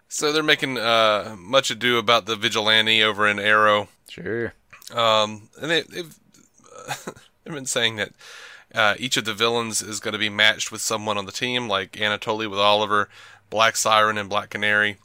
So 0.09 0.33
they're 0.33 0.43
making 0.43 0.79
uh, 0.79 1.35
much 1.37 1.71
ado 1.71 1.99
about 1.99 2.27
the 2.27 2.37
vigilante 2.37 3.03
over 3.03 3.27
in 3.27 3.39
Arrow. 3.41 3.89
Sure. 4.09 4.55
Um, 4.95 5.49
and 5.61 5.71
they, 5.71 5.83
they've 5.83 6.17
they've 7.45 7.53
been 7.55 7.67
saying 7.67 7.97
that 7.97 8.13
uh, 8.75 8.95
each 8.99 9.17
of 9.17 9.25
the 9.25 9.35
villains 9.35 9.83
is 9.83 9.99
going 10.01 10.13
to 10.13 10.19
be 10.19 10.29
matched 10.31 10.71
with 10.71 10.81
someone 10.81 11.19
on 11.19 11.27
the 11.27 11.33
team, 11.33 11.69
like 11.69 11.93
Anatoly 11.93 12.49
with 12.49 12.59
Oliver, 12.61 13.09
Black 13.51 13.77
Siren, 13.77 14.17
and 14.17 14.31
Black 14.31 14.49
Canary. 14.49 14.97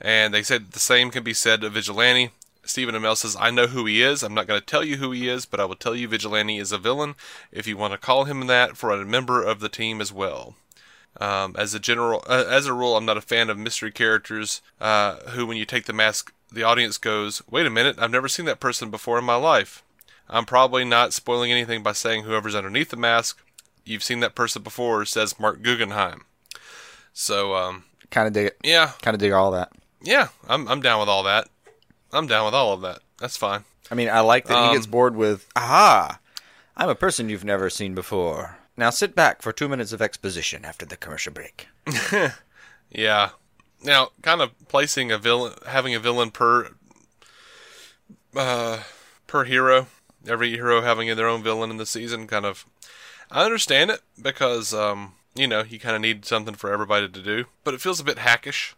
And 0.00 0.32
they 0.32 0.42
said 0.42 0.72
the 0.72 0.78
same 0.78 1.10
can 1.10 1.24
be 1.24 1.34
said 1.34 1.64
of 1.64 1.72
Vigilante. 1.72 2.30
Stephen 2.64 2.94
Amell 2.94 3.16
says, 3.16 3.36
I 3.40 3.50
know 3.50 3.66
who 3.66 3.86
he 3.86 4.02
is. 4.02 4.22
I'm 4.22 4.34
not 4.34 4.46
going 4.46 4.60
to 4.60 4.66
tell 4.66 4.84
you 4.84 4.96
who 4.98 5.10
he 5.10 5.28
is, 5.28 5.46
but 5.46 5.58
I 5.58 5.64
will 5.64 5.74
tell 5.74 5.94
you 5.94 6.06
Vigilante 6.06 6.58
is 6.58 6.70
a 6.70 6.78
villain 6.78 7.14
if 7.50 7.66
you 7.66 7.76
want 7.76 7.92
to 7.92 7.98
call 7.98 8.24
him 8.24 8.46
that 8.46 8.76
for 8.76 8.90
a 8.90 9.04
member 9.06 9.42
of 9.42 9.60
the 9.60 9.70
team 9.70 10.00
as 10.00 10.12
well. 10.12 10.54
Um, 11.18 11.56
as 11.58 11.72
a 11.74 11.80
general, 11.80 12.22
uh, 12.28 12.44
as 12.48 12.66
a 12.66 12.74
rule, 12.74 12.96
I'm 12.96 13.06
not 13.06 13.16
a 13.16 13.22
fan 13.22 13.48
of 13.50 13.58
mystery 13.58 13.90
characters 13.90 14.60
uh, 14.80 15.16
who, 15.30 15.46
when 15.46 15.56
you 15.56 15.64
take 15.64 15.86
the 15.86 15.92
mask, 15.92 16.32
the 16.52 16.62
audience 16.62 16.96
goes, 16.98 17.42
"Wait 17.50 17.66
a 17.66 17.70
minute, 17.70 17.96
I've 17.98 18.10
never 18.10 18.28
seen 18.28 18.44
that 18.46 18.60
person 18.60 18.90
before 18.90 19.18
in 19.18 19.24
my 19.24 19.34
life." 19.34 19.82
I'm 20.28 20.44
probably 20.44 20.84
not 20.84 21.14
spoiling 21.14 21.50
anything 21.50 21.82
by 21.82 21.92
saying 21.92 22.22
whoever's 22.24 22.54
underneath 22.54 22.90
the 22.90 22.96
mask, 22.96 23.42
you've 23.84 24.02
seen 24.04 24.20
that 24.20 24.34
person 24.34 24.62
before, 24.62 25.04
says 25.06 25.40
Marc 25.40 25.62
Guggenheim. 25.62 26.24
So, 27.14 27.54
um, 27.54 27.84
Kind 28.10 28.28
of 28.28 28.34
dig 28.34 28.46
it. 28.48 28.58
yeah, 28.62 28.92
Kind 29.02 29.14
of 29.14 29.20
dig 29.20 29.32
all 29.32 29.50
that. 29.52 29.72
Yeah, 30.02 30.28
I'm 30.48 30.68
I'm 30.68 30.80
down 30.80 31.00
with 31.00 31.08
all 31.08 31.22
that. 31.24 31.48
I'm 32.12 32.26
down 32.26 32.44
with 32.46 32.54
all 32.54 32.72
of 32.72 32.80
that. 32.82 33.00
That's 33.18 33.36
fine. 33.36 33.64
I 33.90 33.94
mean, 33.94 34.08
I 34.08 34.20
like 34.20 34.46
that 34.46 34.56
Um, 34.56 34.68
he 34.70 34.74
gets 34.76 34.86
bored 34.86 35.16
with, 35.16 35.46
aha, 35.56 36.20
I'm 36.76 36.88
a 36.88 36.94
person 36.94 37.28
you've 37.28 37.44
never 37.44 37.68
seen 37.70 37.94
before. 37.94 38.58
Now 38.76 38.90
sit 38.90 39.14
back 39.14 39.42
for 39.42 39.52
two 39.52 39.68
minutes 39.68 39.92
of 39.92 40.00
exposition 40.02 40.64
after 40.64 40.86
the 40.86 40.96
commercial 40.96 41.32
break. 41.32 41.68
Yeah. 42.90 43.30
Now, 43.82 44.08
kind 44.22 44.40
of 44.40 44.50
placing 44.68 45.12
a 45.12 45.18
villain, 45.18 45.52
having 45.66 45.94
a 45.94 46.00
villain 46.00 46.30
per, 46.30 46.70
uh, 48.34 48.82
per 49.26 49.44
hero, 49.44 49.86
every 50.26 50.50
hero 50.50 50.80
having 50.82 51.14
their 51.14 51.28
own 51.28 51.42
villain 51.42 51.70
in 51.70 51.76
the 51.76 51.86
season, 51.86 52.26
kind 52.26 52.44
of, 52.44 52.64
I 53.30 53.44
understand 53.44 53.90
it 53.90 54.00
because, 54.20 54.72
um, 54.74 55.14
you 55.34 55.46
know, 55.46 55.62
you 55.62 55.78
kind 55.78 55.94
of 55.94 56.02
need 56.02 56.24
something 56.24 56.54
for 56.54 56.72
everybody 56.72 57.08
to 57.08 57.22
do, 57.22 57.44
but 57.62 57.74
it 57.74 57.80
feels 57.80 58.00
a 58.00 58.04
bit 58.04 58.18
hackish. 58.18 58.74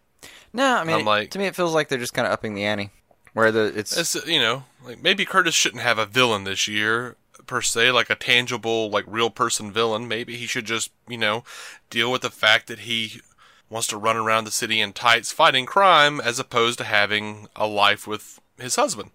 No, 0.52 0.76
I 0.76 0.84
mean, 0.84 0.94
I'm 0.94 1.00
it- 1.02 1.06
like- 1.06 1.30
to 1.30 1.38
me, 1.38 1.46
it 1.46 1.56
feels 1.56 1.74
like 1.74 1.88
they're 1.88 1.98
just 1.98 2.14
kind 2.14 2.26
of 2.26 2.32
upping 2.32 2.54
the 2.54 2.64
ante. 2.64 2.90
Where 3.32 3.52
the 3.52 3.72
it's, 3.78 3.96
It's, 3.96 4.26
you 4.26 4.40
know, 4.40 4.64
like 4.84 5.00
maybe 5.00 5.24
Curtis 5.24 5.54
shouldn't 5.54 5.82
have 5.82 5.98
a 5.98 6.06
villain 6.06 6.42
this 6.44 6.66
year 6.66 7.16
per 7.46 7.62
se, 7.62 7.92
like 7.92 8.10
a 8.10 8.16
tangible, 8.16 8.90
like 8.90 9.04
real 9.06 9.30
person 9.30 9.72
villain. 9.72 10.08
Maybe 10.08 10.36
he 10.36 10.46
should 10.46 10.64
just, 10.64 10.90
you 11.08 11.16
know, 11.18 11.44
deal 11.90 12.10
with 12.10 12.22
the 12.22 12.30
fact 12.30 12.66
that 12.66 12.80
he 12.80 13.20
wants 13.68 13.86
to 13.88 13.96
run 13.96 14.16
around 14.16 14.44
the 14.44 14.50
city 14.50 14.80
in 14.80 14.92
tights 14.92 15.30
fighting 15.30 15.64
crime 15.64 16.20
as 16.20 16.40
opposed 16.40 16.78
to 16.78 16.84
having 16.84 17.46
a 17.54 17.68
life 17.68 18.04
with 18.08 18.40
his 18.58 18.74
husband. 18.74 19.12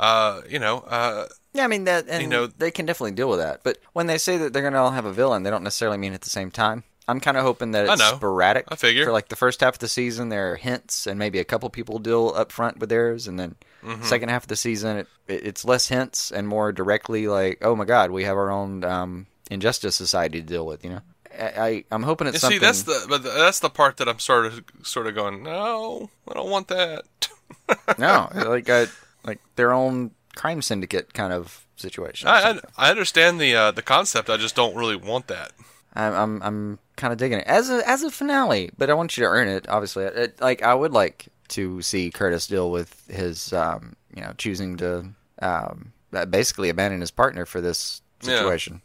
Uh, 0.00 0.40
you 0.48 0.58
know, 0.58 0.80
uh, 0.80 1.26
yeah, 1.52 1.64
I 1.64 1.68
mean 1.68 1.84
that, 1.84 2.06
and 2.08 2.22
you 2.22 2.28
know- 2.28 2.46
they 2.48 2.70
can 2.72 2.86
definitely 2.86 3.12
deal 3.12 3.28
with 3.28 3.38
that. 3.38 3.62
But 3.62 3.78
when 3.92 4.06
they 4.08 4.18
say 4.18 4.36
that 4.36 4.52
they're 4.52 4.62
going 4.62 4.74
to 4.74 4.80
all 4.80 4.90
have 4.90 5.04
a 5.04 5.12
villain, 5.12 5.44
they 5.44 5.50
don't 5.50 5.62
necessarily 5.64 5.98
mean 5.98 6.12
at 6.12 6.22
the 6.22 6.30
same 6.30 6.50
time. 6.50 6.82
I'm 7.08 7.20
kind 7.20 7.36
of 7.38 7.42
hoping 7.42 7.70
that 7.72 7.88
I 7.88 7.94
it's 7.94 8.00
know. 8.02 8.14
sporadic. 8.16 8.66
I 8.68 8.76
figure. 8.76 9.06
for 9.06 9.12
like 9.12 9.28
the 9.28 9.36
first 9.36 9.60
half 9.60 9.74
of 9.74 9.78
the 9.80 9.88
season, 9.88 10.28
there 10.28 10.52
are 10.52 10.56
hints, 10.56 11.06
and 11.06 11.18
maybe 11.18 11.38
a 11.38 11.44
couple 11.44 11.68
people 11.70 11.98
deal 11.98 12.32
up 12.36 12.52
front 12.52 12.78
with 12.78 12.90
theirs, 12.90 13.26
and 13.26 13.38
then 13.40 13.56
Mm-hmm. 13.84 14.02
second 14.02 14.28
half 14.28 14.42
of 14.42 14.48
the 14.48 14.56
season, 14.56 14.96
it, 14.98 15.06
it, 15.28 15.46
it's 15.46 15.64
less 15.64 15.86
hints 15.86 16.32
and 16.32 16.48
more 16.48 16.72
directly 16.72 17.28
like, 17.28 17.58
oh 17.62 17.76
my 17.76 17.84
god, 17.84 18.10
we 18.10 18.24
have 18.24 18.36
our 18.36 18.50
own 18.50 18.82
um, 18.82 19.26
injustice 19.52 19.94
society 19.94 20.40
to 20.40 20.46
deal 20.46 20.66
with. 20.66 20.82
You 20.84 20.90
know, 20.90 21.00
I, 21.38 21.44
I 21.44 21.84
I'm 21.92 22.02
hoping 22.02 22.26
it's 22.26 22.34
you 22.34 22.40
something. 22.40 22.58
see, 22.58 22.64
that's 22.64 22.82
the, 22.82 23.06
but 23.08 23.22
that's 23.22 23.60
the 23.60 23.70
part 23.70 23.98
that 23.98 24.08
I'm 24.08 24.18
sort 24.18 24.46
of, 24.46 24.64
sort 24.82 25.06
of 25.06 25.14
going, 25.14 25.44
no, 25.44 26.10
I 26.28 26.34
don't 26.34 26.50
want 26.50 26.66
that. 26.68 27.04
no, 27.98 28.28
like 28.34 28.68
a, 28.68 28.88
like 29.24 29.38
their 29.54 29.72
own 29.72 30.10
crime 30.34 30.60
syndicate 30.60 31.14
kind 31.14 31.32
of 31.32 31.64
situation. 31.76 32.28
I, 32.28 32.50
I, 32.50 32.60
I 32.88 32.90
understand 32.90 33.40
the, 33.40 33.54
uh, 33.54 33.70
the 33.70 33.82
concept. 33.82 34.28
I 34.28 34.36
just 34.38 34.56
don't 34.56 34.74
really 34.74 34.96
want 34.96 35.28
that. 35.28 35.52
I'm 35.94 36.12
I'm, 36.14 36.42
I'm 36.42 36.78
kind 36.98 37.12
of 37.12 37.18
digging 37.18 37.38
it 37.38 37.46
as 37.46 37.70
a 37.70 37.88
as 37.88 38.02
a 38.02 38.10
finale, 38.10 38.70
but 38.76 38.90
I 38.90 38.94
want 38.94 39.16
you 39.16 39.22
to 39.24 39.28
earn 39.30 39.48
it. 39.48 39.66
Obviously, 39.68 40.04
it, 40.04 40.38
like 40.42 40.62
I 40.62 40.74
would 40.74 40.92
like 40.92 41.28
to 41.48 41.80
see 41.80 42.10
Curtis 42.10 42.46
deal 42.46 42.70
with 42.70 43.06
his, 43.08 43.54
um, 43.54 43.96
you 44.14 44.20
know, 44.20 44.34
choosing 44.36 44.76
to 44.76 45.06
um, 45.40 45.92
basically 46.28 46.68
abandon 46.68 47.00
his 47.00 47.10
partner 47.10 47.46
for 47.46 47.60
this 47.62 48.02
Yeah. 48.22 48.34
situation. 48.36 48.82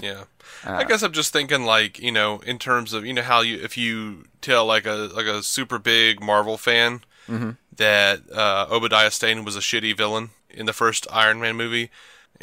Yeah. 0.00 0.24
Uh, 0.64 0.72
I 0.74 0.84
guess 0.84 1.02
I'm 1.02 1.12
just 1.12 1.32
thinking 1.32 1.64
like, 1.64 1.98
you 1.98 2.12
know, 2.12 2.38
in 2.46 2.58
terms 2.58 2.92
of, 2.92 3.04
you 3.06 3.12
know, 3.14 3.22
how 3.22 3.40
you, 3.40 3.56
if 3.62 3.76
you 3.76 4.24
tell 4.40 4.66
like 4.66 4.86
a, 4.86 5.08
like 5.14 5.26
a 5.26 5.42
super 5.42 5.78
big 5.78 6.22
Marvel 6.22 6.56
fan 6.58 7.00
Mm-hmm. 7.28 7.50
that, 7.76 8.20
uh, 8.30 8.66
Obadiah 8.70 9.10
Stane 9.10 9.44
was 9.44 9.56
a 9.56 9.60
shitty 9.60 9.96
villain 9.96 10.30
in 10.50 10.66
the 10.66 10.72
first 10.74 11.06
Iron 11.10 11.40
Man 11.40 11.56
movie, 11.56 11.90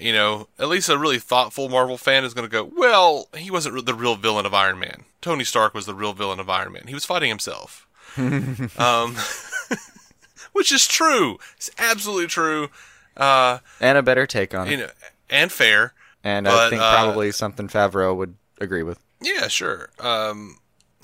you 0.02 0.14
know, 0.14 0.48
at 0.58 0.68
least 0.68 0.90
a 0.90 0.98
really 0.98 1.20
thoughtful 1.20 1.70
Marvel 1.70 1.98
fan 1.98 2.24
is 2.24 2.34
going 2.34 2.48
to 2.48 2.52
go, 2.52 2.70
well, 2.76 3.28
he 3.36 3.52
wasn't 3.52 3.86
the 3.86 3.94
real 3.94 4.16
villain 4.16 4.46
of 4.46 4.54
Iron 4.54 4.80
Man. 4.80 5.04
Tony 5.22 5.44
Stark 5.44 5.74
was 5.74 5.86
the 5.86 5.94
real 5.94 6.14
villain 6.14 6.40
of 6.40 6.50
Iron 6.50 6.74
Man. 6.74 6.84
He 6.88 6.94
was 6.94 7.06
fighting 7.06 7.30
himself. 7.30 7.88
um, 8.18 9.16
which 10.54 10.72
is 10.72 10.88
true. 10.88 11.38
It's 11.56 11.70
absolutely 11.78 12.28
true. 12.28 12.70
Uh, 13.16 13.60
and 13.80 13.98
a 13.98 14.04
better 14.04 14.26
take 14.26 14.54
on 14.56 14.68
it, 14.68 14.72
you 14.72 14.78
know, 14.78 14.90
and 15.30 15.52
fair. 15.52 15.94
and 16.24 16.48
I 16.48 16.70
think 16.70 16.82
uh, 16.82 16.94
probably 16.94 17.32
something 17.32 17.68
Favreau 17.68 18.16
would 18.16 18.36
agree 18.60 18.84
with. 18.84 19.00
Yeah, 19.22 19.48
sure. 19.48 19.90
Um, 20.00 20.58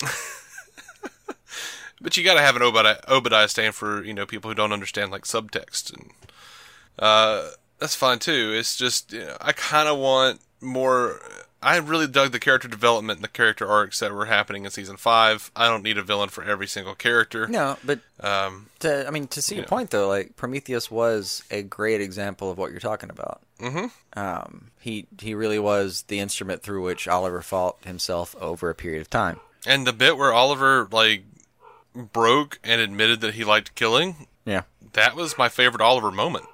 but 2.00 2.16
you 2.16 2.24
got 2.24 2.34
to 2.34 2.40
have 2.40 2.56
an 2.56 2.62
Obadiah, 2.62 3.00
Obadiah 3.08 3.48
Stane 3.48 3.72
for 3.72 4.02
you 4.04 4.14
know 4.14 4.26
people 4.26 4.50
who 4.50 4.54
don't 4.54 4.72
understand 4.72 5.10
like 5.10 5.24
subtext, 5.24 5.92
and 5.92 6.10
uh, 6.98 7.50
that's 7.78 7.94
fine 7.94 8.18
too. 8.18 8.52
It's 8.54 8.76
just 8.76 9.12
you 9.12 9.20
know, 9.24 9.36
I 9.40 9.52
kind 9.52 9.88
of 9.88 9.98
want 9.98 10.40
more. 10.60 11.20
I 11.60 11.78
really 11.78 12.06
dug 12.06 12.30
the 12.30 12.38
character 12.38 12.68
development 12.68 13.16
and 13.16 13.24
the 13.24 13.28
character 13.28 13.66
arcs 13.66 13.98
that 13.98 14.12
were 14.12 14.26
happening 14.26 14.64
in 14.64 14.70
season 14.70 14.96
five. 14.96 15.50
I 15.56 15.66
don't 15.66 15.82
need 15.82 15.98
a 15.98 16.04
villain 16.04 16.28
for 16.28 16.44
every 16.44 16.68
single 16.68 16.94
character. 16.94 17.48
No, 17.48 17.76
but 17.84 17.98
Um, 18.20 18.66
to, 18.78 19.04
I 19.08 19.10
mean, 19.10 19.26
to 19.28 19.42
see 19.42 19.56
your 19.56 19.64
Yeah. 19.64 19.68
point 19.68 19.90
though, 19.90 20.06
like 20.06 20.36
Prometheus 20.36 20.88
was 20.88 21.42
a 21.50 21.62
great 21.62 22.00
example 22.00 22.48
of 22.48 22.58
what 22.58 22.70
you're 22.70 22.78
talking 22.78 23.10
about. 23.10 23.40
Mm-hmm. 23.58 23.86
Um, 24.16 24.70
he 24.78 25.08
he 25.20 25.34
really 25.34 25.58
was 25.58 26.02
the 26.06 26.20
instrument 26.20 26.62
through 26.62 26.82
which 26.84 27.08
Oliver 27.08 27.42
fought 27.42 27.76
himself 27.84 28.36
over 28.40 28.70
a 28.70 28.74
period 28.76 29.00
of 29.00 29.10
time. 29.10 29.40
And 29.66 29.84
the 29.84 29.92
bit 29.92 30.16
where 30.16 30.32
Oliver 30.32 30.86
like 30.92 31.24
broke 31.94 32.58
and 32.62 32.80
admitted 32.80 33.20
that 33.22 33.34
he 33.34 33.44
liked 33.44 33.74
killing, 33.74 34.28
Yeah, 34.44 34.62
that 34.92 35.16
was 35.16 35.36
my 35.36 35.48
favorite 35.48 35.80
Oliver 35.82 36.12
moment. 36.12 36.44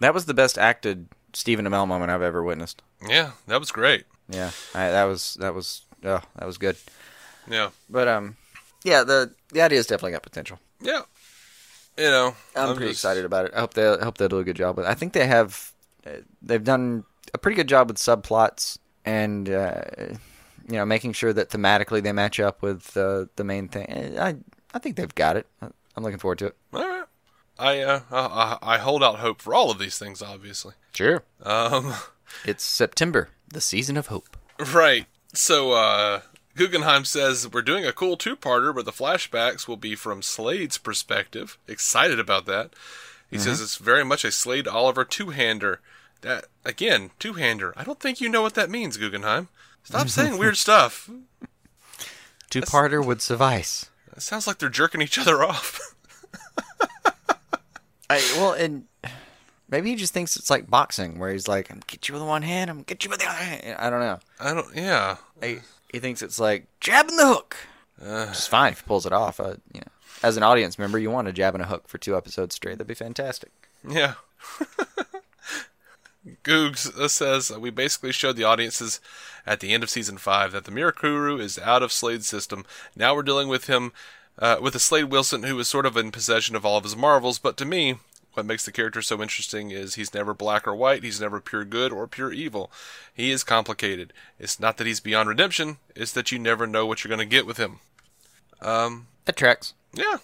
That 0.00 0.14
was 0.14 0.26
the 0.26 0.34
best 0.34 0.58
acted 0.58 1.06
Stephen 1.32 1.64
Amell 1.66 1.86
moment 1.86 2.10
I've 2.10 2.22
ever 2.22 2.42
witnessed. 2.42 2.82
Yeah, 3.08 3.32
that 3.46 3.60
was 3.60 3.70
great. 3.70 4.04
Yeah, 4.28 4.50
I, 4.74 4.90
that 4.90 5.04
was 5.04 5.36
that 5.40 5.54
was 5.54 5.82
oh, 6.04 6.20
that 6.36 6.46
was 6.46 6.58
good. 6.58 6.76
Yeah. 7.48 7.70
But 7.88 8.08
um, 8.08 8.36
yeah, 8.84 9.04
the 9.04 9.32
the 9.52 9.62
idea's 9.62 9.86
definitely 9.86 10.12
got 10.12 10.22
potential. 10.22 10.58
Yeah. 10.80 11.02
You 11.98 12.06
know, 12.06 12.34
I'm, 12.56 12.76
pretty 12.76 12.92
just- 12.92 13.00
excited 13.00 13.24
about 13.24 13.46
it. 13.46 13.52
I 13.54 13.60
hope 13.60 13.74
they 13.74 13.86
I 13.86 14.04
hope 14.04 14.18
they'll 14.18 14.28
do 14.28 14.38
a 14.38 14.44
good 14.44 14.56
job 14.56 14.76
with. 14.76 14.86
it. 14.86 14.88
I 14.88 14.94
think 14.94 15.12
they 15.12 15.26
have 15.26 15.72
uh, 16.06 16.22
they've 16.40 16.64
done 16.64 17.04
a 17.34 17.38
pretty 17.38 17.56
good 17.56 17.68
job 17.68 17.88
with 17.88 17.98
subplots 17.98 18.78
and 19.04 19.48
uh, 19.50 19.82
you 20.68 20.76
know 20.76 20.86
making 20.86 21.12
sure 21.12 21.32
that 21.32 21.50
thematically 21.50 22.02
they 22.02 22.12
match 22.12 22.40
up 22.40 22.62
with 22.62 22.96
uh, 22.96 23.26
the 23.36 23.44
main 23.44 23.68
thing. 23.68 24.18
I 24.18 24.36
I 24.72 24.78
think 24.78 24.96
they've 24.96 25.14
got 25.14 25.36
it. 25.36 25.46
I'm 25.60 26.04
looking 26.04 26.18
forward 26.18 26.38
to 26.38 26.46
it. 26.46 26.56
All 26.72 26.88
right. 26.88 26.99
I, 27.60 27.80
uh, 27.80 28.00
I 28.10 28.58
I 28.74 28.78
hold 28.78 29.04
out 29.04 29.18
hope 29.18 29.40
for 29.42 29.54
all 29.54 29.70
of 29.70 29.78
these 29.78 29.98
things, 29.98 30.22
obviously. 30.22 30.74
Sure. 30.94 31.22
Um, 31.42 31.94
It's 32.44 32.62
September, 32.64 33.28
the 33.48 33.60
season 33.60 33.96
of 33.96 34.06
hope. 34.06 34.36
right. 34.72 35.06
So, 35.34 35.72
uh, 35.72 36.20
Guggenheim 36.56 37.04
says 37.04 37.48
we're 37.52 37.62
doing 37.62 37.84
a 37.84 37.92
cool 37.92 38.16
two-parter, 38.16 38.72
but 38.74 38.84
the 38.84 38.92
flashbacks 38.92 39.66
will 39.66 39.76
be 39.76 39.94
from 39.96 40.22
Slade's 40.22 40.78
perspective. 40.78 41.58
Excited 41.66 42.18
about 42.20 42.46
that. 42.46 42.70
He 43.30 43.38
says 43.38 43.60
it's 43.60 43.76
very 43.76 44.04
much 44.04 44.24
a 44.24 44.30
Slade 44.32 44.66
Oliver 44.68 45.04
two-hander. 45.04 45.80
That 46.22 46.46
again, 46.64 47.10
two-hander. 47.18 47.72
I 47.76 47.82
don't 47.84 47.98
think 48.00 48.20
you 48.20 48.28
know 48.28 48.42
what 48.42 48.54
that 48.54 48.70
means, 48.70 48.96
Guggenheim. 48.96 49.48
Stop 49.84 50.08
saying 50.16 50.38
weird 50.38 50.56
stuff. 50.56 51.08
Two 52.50 52.60
parter 52.62 53.04
would 53.04 53.22
suffice. 53.22 53.90
It 54.16 54.22
sounds 54.22 54.46
like 54.46 54.58
they're 54.58 54.68
jerking 54.68 55.02
each 55.02 55.18
other 55.18 55.42
off. 55.50 55.80
I 58.10 58.16
well, 58.36 58.52
and 58.52 58.84
maybe 59.68 59.90
he 59.90 59.96
just 59.96 60.12
thinks 60.12 60.36
it's 60.36 60.50
like 60.50 60.68
boxing, 60.68 61.18
where 61.18 61.30
he's 61.32 61.46
like, 61.46 61.70
"I'm 61.70 61.76
gonna 61.76 61.86
get 61.86 62.08
you 62.08 62.14
with 62.14 62.24
one 62.24 62.42
hand, 62.42 62.68
I'm 62.68 62.78
gonna 62.78 62.84
get 62.84 63.04
you 63.04 63.10
with 63.10 63.20
the 63.20 63.26
other." 63.26 63.36
hand. 63.36 63.76
I 63.78 63.88
don't 63.88 64.00
know. 64.00 64.18
I 64.40 64.52
don't. 64.52 64.74
Yeah. 64.74 65.16
I, 65.40 65.60
he 65.92 66.00
thinks 66.00 66.20
it's 66.20 66.40
like 66.40 66.66
jabbing 66.80 67.16
the 67.16 67.26
hook. 67.26 67.56
Which 67.98 68.30
is 68.30 68.46
fine 68.46 68.72
if 68.72 68.80
he 68.80 68.86
pulls 68.86 69.06
it 69.06 69.12
off. 69.12 69.38
Uh, 69.38 69.56
you 69.72 69.80
know, 69.80 69.92
as 70.22 70.36
an 70.36 70.42
audience 70.42 70.78
member, 70.78 70.98
you 70.98 71.10
want 71.10 71.28
a 71.28 71.32
jab 71.32 71.54
and 71.54 71.62
a 71.62 71.66
hook 71.68 71.86
for 71.86 71.98
two 71.98 72.16
episodes 72.16 72.54
straight. 72.54 72.78
That'd 72.78 72.88
be 72.88 72.94
fantastic. 72.94 73.52
Yeah. 73.88 74.14
Googs 76.44 76.92
uh, 76.98 77.08
says 77.08 77.50
we 77.56 77.70
basically 77.70 78.12
showed 78.12 78.36
the 78.36 78.44
audiences 78.44 79.00
at 79.46 79.60
the 79.60 79.72
end 79.72 79.82
of 79.82 79.90
season 79.90 80.18
five 80.18 80.52
that 80.52 80.64
the 80.64 80.70
Mirakuru 80.70 81.40
is 81.40 81.58
out 81.58 81.82
of 81.82 81.92
Slade's 81.92 82.26
system. 82.26 82.66
Now 82.94 83.14
we're 83.14 83.22
dealing 83.22 83.48
with 83.48 83.66
him, 83.68 83.92
uh, 84.40 84.56
with 84.60 84.74
a 84.74 84.80
Slade 84.80 85.04
Wilson 85.04 85.42
who 85.44 85.58
is 85.58 85.68
sort 85.68 85.86
of 85.86 85.96
in 85.96 86.10
possession 86.10 86.56
of 86.56 86.64
all 86.64 86.78
of 86.78 86.84
his 86.84 86.96
marvels. 86.96 87.38
But 87.38 87.56
to 87.58 87.64
me, 87.64 87.96
what 88.34 88.46
makes 88.46 88.64
the 88.64 88.72
character 88.72 89.02
so 89.02 89.20
interesting 89.20 89.70
is 89.70 89.94
he's 89.96 90.14
never 90.14 90.32
black 90.34 90.66
or 90.66 90.74
white. 90.74 91.02
He's 91.04 91.20
never 91.20 91.40
pure 91.40 91.64
good 91.64 91.92
or 91.92 92.06
pure 92.06 92.32
evil. 92.32 92.70
He 93.12 93.30
is 93.30 93.44
complicated. 93.44 94.12
It's 94.38 94.58
not 94.60 94.76
that 94.78 94.86
he's 94.86 95.00
beyond 95.00 95.28
redemption. 95.28 95.76
It's 95.94 96.12
that 96.12 96.30
you 96.32 96.38
never 96.38 96.66
know 96.66 96.86
what 96.86 97.02
you're 97.04 97.08
going 97.14 97.18
to 97.28 97.36
get 97.36 97.46
with 97.46 97.56
him. 97.58 97.80
Um, 98.62 99.06
That 99.24 99.36
tracks. 99.36 99.74
yeah. 99.92 100.16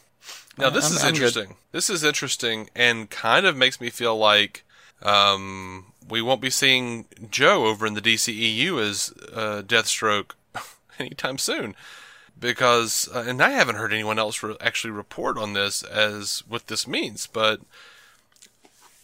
Now 0.58 0.70
this 0.70 0.84
I'm- 0.86 0.94
is 0.94 1.04
I'm 1.04 1.12
good. 1.12 1.16
interesting. 1.16 1.56
This 1.72 1.90
is 1.90 2.02
interesting 2.04 2.70
and 2.74 3.10
kind 3.10 3.44
of 3.44 3.56
makes 3.56 3.80
me 3.80 3.90
feel 3.90 4.16
like 4.16 4.64
um, 5.02 5.92
we 6.08 6.22
won't 6.22 6.40
be 6.40 6.48
seeing 6.50 7.04
Joe 7.30 7.66
over 7.66 7.86
in 7.86 7.92
the 7.94 8.00
DCEU 8.00 8.80
as 8.80 9.12
uh, 9.34 9.62
Deathstroke 9.66 10.30
anytime 10.98 11.36
soon. 11.38 11.74
Because, 12.38 13.08
uh, 13.14 13.24
and 13.26 13.42
I 13.42 13.50
haven't 13.50 13.76
heard 13.76 13.92
anyone 13.92 14.18
else 14.18 14.42
re- 14.42 14.56
actually 14.60 14.90
report 14.90 15.38
on 15.38 15.54
this 15.54 15.82
as 15.82 16.42
what 16.46 16.66
this 16.66 16.86
means, 16.86 17.26
but 17.26 17.60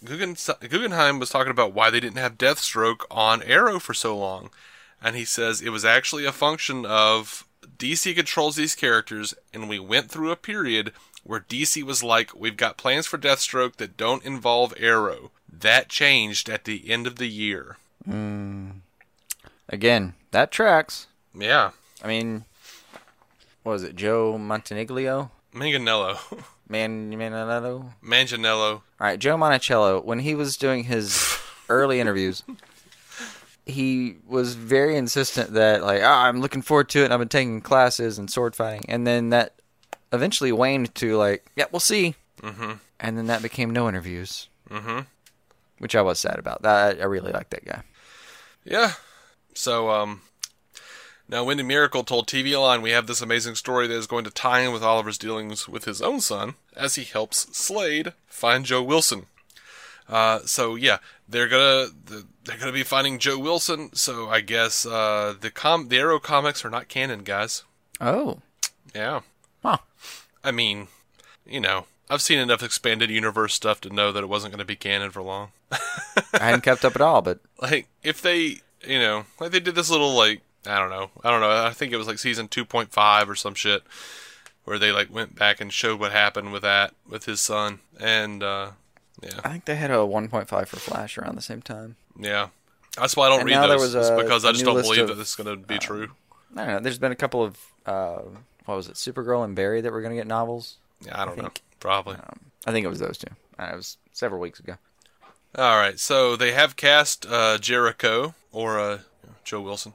Guggen, 0.04 0.36
Guggenheim 0.60 1.18
was 1.18 1.30
talking 1.30 1.50
about 1.50 1.72
why 1.72 1.88
they 1.90 2.00
didn't 2.00 2.18
have 2.18 2.36
Deathstroke 2.36 3.04
on 3.10 3.42
Arrow 3.42 3.78
for 3.78 3.94
so 3.94 4.16
long. 4.16 4.50
And 5.02 5.16
he 5.16 5.24
says 5.24 5.60
it 5.60 5.70
was 5.70 5.84
actually 5.84 6.24
a 6.24 6.32
function 6.32 6.84
of 6.84 7.46
DC 7.78 8.14
controls 8.14 8.56
these 8.56 8.74
characters, 8.74 9.34
and 9.52 9.68
we 9.68 9.78
went 9.78 10.10
through 10.10 10.30
a 10.30 10.36
period 10.36 10.92
where 11.24 11.40
DC 11.40 11.82
was 11.82 12.02
like, 12.02 12.34
we've 12.34 12.56
got 12.56 12.76
plans 12.76 13.06
for 13.06 13.18
Deathstroke 13.18 13.76
that 13.76 13.96
don't 13.96 14.24
involve 14.24 14.74
Arrow. 14.76 15.30
That 15.50 15.88
changed 15.88 16.48
at 16.48 16.64
the 16.64 16.90
end 16.90 17.06
of 17.06 17.16
the 17.16 17.28
year. 17.28 17.76
Mm. 18.08 18.80
Again, 19.68 20.14
that 20.32 20.50
tracks. 20.50 21.06
Yeah. 21.34 21.70
I 22.02 22.08
mean, 22.08 22.44
what 23.62 23.72
was 23.72 23.82
it? 23.84 23.96
Joe 23.96 24.34
Montaniglio? 24.38 25.30
Manganello. 25.54 26.18
Man, 26.68 27.12
Manello? 27.12 27.92
Manganiello. 28.02 28.72
All 28.74 28.82
right, 28.98 29.18
Joe 29.18 29.36
Monticello, 29.36 30.00
when 30.00 30.20
he 30.20 30.34
was 30.34 30.56
doing 30.56 30.84
his 30.84 31.38
early 31.68 32.00
interviews, 32.00 32.42
he 33.66 34.16
was 34.26 34.54
very 34.54 34.96
insistent 34.96 35.52
that, 35.52 35.82
like, 35.82 36.02
ah, 36.02 36.24
I'm 36.24 36.40
looking 36.40 36.62
forward 36.62 36.88
to 36.90 37.00
it. 37.00 37.04
and 37.04 37.12
I've 37.12 37.18
been 37.20 37.28
taking 37.28 37.60
classes 37.60 38.18
and 38.18 38.30
sword 38.30 38.56
fighting. 38.56 38.84
And 38.88 39.06
then 39.06 39.30
that 39.30 39.54
eventually 40.12 40.52
waned 40.52 40.94
to, 40.96 41.16
like, 41.16 41.46
yeah, 41.56 41.66
we'll 41.70 41.80
see. 41.80 42.14
Mm-hmm. 42.40 42.72
And 43.00 43.18
then 43.18 43.26
that 43.26 43.42
became 43.42 43.70
no 43.70 43.88
interviews, 43.88 44.48
Mm-hmm. 44.70 45.00
which 45.78 45.94
I 45.94 46.00
was 46.02 46.18
sad 46.18 46.38
about. 46.38 46.62
That 46.62 47.00
I 47.00 47.04
really 47.04 47.32
like 47.32 47.50
that 47.50 47.64
guy. 47.64 47.82
Yeah. 48.64 48.92
So, 49.54 49.90
um, 49.90 50.22
now 51.32 51.44
Wendy 51.44 51.64
Mericle 51.64 52.06
told 52.06 52.28
TV 52.28 52.60
Line 52.60 52.82
we 52.82 52.90
have 52.90 53.06
this 53.06 53.22
amazing 53.22 53.54
story 53.54 53.86
that 53.86 53.96
is 53.96 54.06
going 54.06 54.24
to 54.24 54.30
tie 54.30 54.60
in 54.60 54.70
with 54.70 54.82
Oliver's 54.82 55.16
dealings 55.16 55.66
with 55.66 55.86
his 55.86 56.02
own 56.02 56.20
son 56.20 56.54
as 56.76 56.96
he 56.96 57.04
helps 57.04 57.56
Slade 57.56 58.12
find 58.26 58.66
Joe 58.66 58.82
Wilson. 58.82 59.26
Uh, 60.08 60.40
so 60.44 60.74
yeah, 60.74 60.98
they're 61.26 61.48
gonna 61.48 61.86
they're 62.44 62.58
gonna 62.58 62.70
be 62.70 62.82
finding 62.82 63.18
Joe 63.18 63.38
Wilson. 63.38 63.94
So 63.94 64.28
I 64.28 64.42
guess 64.42 64.84
uh, 64.84 65.34
the 65.40 65.50
com 65.50 65.88
the 65.88 65.98
Arrow 65.98 66.20
comics 66.20 66.66
are 66.66 66.70
not 66.70 66.88
canon, 66.88 67.24
guys. 67.24 67.64
Oh, 67.98 68.40
Yeah. 68.94 69.20
Huh. 69.62 69.78
I 70.44 70.50
mean, 70.50 70.88
you 71.46 71.60
know, 71.60 71.86
I've 72.10 72.20
seen 72.20 72.40
enough 72.40 72.62
expanded 72.62 73.08
universe 73.08 73.54
stuff 73.54 73.80
to 73.82 73.90
know 73.90 74.12
that 74.12 74.22
it 74.22 74.28
wasn't 74.28 74.52
going 74.52 74.58
to 74.58 74.66
be 74.66 74.76
canon 74.76 75.10
for 75.10 75.22
long. 75.22 75.52
I 75.70 76.40
hadn't 76.40 76.64
kept 76.64 76.84
up 76.84 76.94
at 76.94 77.00
all, 77.00 77.22
but 77.22 77.38
like 77.62 77.88
if 78.02 78.20
they 78.20 78.58
you 78.86 78.98
know 78.98 79.24
like 79.40 79.52
they 79.52 79.60
did 79.60 79.76
this 79.76 79.88
little 79.88 80.14
like 80.14 80.42
i 80.66 80.78
don't 80.78 80.90
know. 80.90 81.10
I 81.24 81.30
don't 81.30 81.40
know. 81.40 81.64
I 81.64 81.70
think 81.70 81.92
it 81.92 81.96
was 81.96 82.06
like 82.06 82.18
season 82.18 82.48
2.5 82.48 83.28
or 83.28 83.34
some 83.34 83.54
shit 83.54 83.82
where 84.64 84.78
they 84.78 84.92
like 84.92 85.12
went 85.12 85.34
back 85.34 85.60
and 85.60 85.72
showed 85.72 85.98
what 85.98 86.12
happened 86.12 86.52
with 86.52 86.62
that 86.62 86.94
with 87.08 87.24
his 87.24 87.40
son. 87.40 87.80
And 88.00 88.42
uh 88.42 88.70
yeah. 89.22 89.40
I 89.44 89.50
think 89.50 89.64
they 89.66 89.76
had 89.76 89.90
a 89.90 89.96
1.5 89.98 90.48
for 90.68 90.76
Flash 90.76 91.16
around 91.18 91.36
the 91.36 91.42
same 91.42 91.62
time. 91.62 91.96
yeah. 92.18 92.48
That's 92.96 93.16
why 93.16 93.26
i 93.26 93.28
don't 93.30 93.40
And 93.40 93.48
read 93.48 93.54
now 93.54 93.66
there 93.68 93.78
was 93.78 93.94
a- 93.94 94.16
because 94.20 94.44
i 94.44 94.52
just 94.52 94.64
don't 94.64 94.80
believe 94.80 95.02
of, 95.02 95.08
that 95.08 95.14
this 95.14 95.30
is 95.30 95.34
going 95.36 95.48
to 95.60 95.66
be 95.66 95.78
true. 95.78 96.10
I 96.54 96.64
don't 96.64 96.66
know. 96.68 96.80
There's 96.80 96.98
been 96.98 97.12
a 97.12 97.16
couple 97.16 97.42
of 97.42 97.56
uh, 97.86 98.18
what 98.66 98.76
was 98.76 98.86
it, 98.88 98.94
Supergirl 98.94 99.44
and 99.44 99.56
Barry 99.56 99.80
that 99.80 99.90
were 99.90 100.00
going 100.02 100.12
to 100.12 100.16
get 100.16 100.26
novels. 100.26 100.76
yeah 101.04 101.20
i 101.20 101.24
don't 101.24 101.36
know. 101.36 101.44
think- 101.44 101.62
probably. 101.80 102.14
Um, 102.16 102.38
I 102.66 102.70
think 102.72 102.84
it 102.84 102.88
was 102.88 103.00
those 103.00 103.18
two. 103.18 103.32
Uh, 103.58 103.70
it 103.72 103.76
was 103.76 103.96
several 104.12 104.40
weeks 104.40 104.60
ago. 104.60 104.76
all 105.58 105.76
right. 105.78 105.98
So 105.98 106.36
they 106.36 106.52
have 106.52 106.76
cast 106.76 107.26
uh 107.26 107.58
jericho 107.58 108.34
or 108.52 108.78
uh 108.78 108.98
joe 109.44 109.60
wilson 109.60 109.94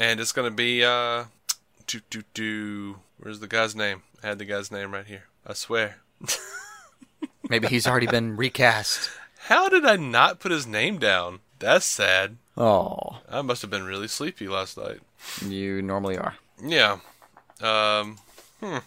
and 0.00 0.18
it's 0.18 0.32
going 0.32 0.50
to 0.50 0.54
be 0.54 0.82
uh 0.84 1.24
do 1.86 2.00
do 2.10 2.22
do 2.34 2.96
where's 3.18 3.38
the 3.38 3.46
guy's 3.46 3.76
name 3.76 4.02
i 4.22 4.26
had 4.26 4.38
the 4.40 4.44
guy's 4.44 4.72
name 4.72 4.92
right 4.92 5.06
here 5.06 5.24
i 5.46 5.52
swear 5.52 5.98
Maybe 7.48 7.66
he's 7.66 7.86
already 7.86 8.06
been 8.06 8.36
recast. 8.36 9.10
How 9.48 9.68
did 9.68 9.84
I 9.84 9.96
not 9.96 10.38
put 10.38 10.52
his 10.52 10.66
name 10.68 10.98
down? 10.98 11.40
That's 11.58 11.84
sad. 11.84 12.36
Oh, 12.56 13.18
I 13.28 13.42
must 13.42 13.60
have 13.62 13.70
been 13.70 13.84
really 13.84 14.06
sleepy 14.06 14.46
last 14.46 14.78
night. 14.78 15.00
you 15.44 15.82
normally 15.82 16.16
are. 16.16 16.36
Yeah. 16.62 16.98
Um. 17.60 18.18
Hmm. 18.60 18.78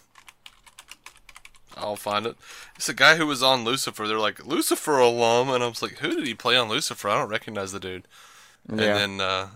I'll 1.75 1.95
find 1.97 2.25
it. 2.25 2.37
It's 2.75 2.87
a 2.87 2.93
guy 2.93 3.15
who 3.17 3.27
was 3.27 3.43
on 3.43 3.65
Lucifer. 3.65 4.07
They're 4.07 4.17
like 4.17 4.45
Lucifer 4.45 4.99
alum, 4.99 5.49
and 5.49 5.63
I 5.63 5.67
was 5.67 5.81
like, 5.81 5.97
who 5.97 6.15
did 6.15 6.25
he 6.25 6.33
play 6.33 6.55
on 6.55 6.69
Lucifer? 6.69 7.09
I 7.09 7.19
don't 7.19 7.29
recognize 7.29 7.71
the 7.71 7.79
dude. 7.79 8.07
Yeah. 8.69 8.75
And 8.75 8.79
then 8.79 9.21
uh, 9.21 9.47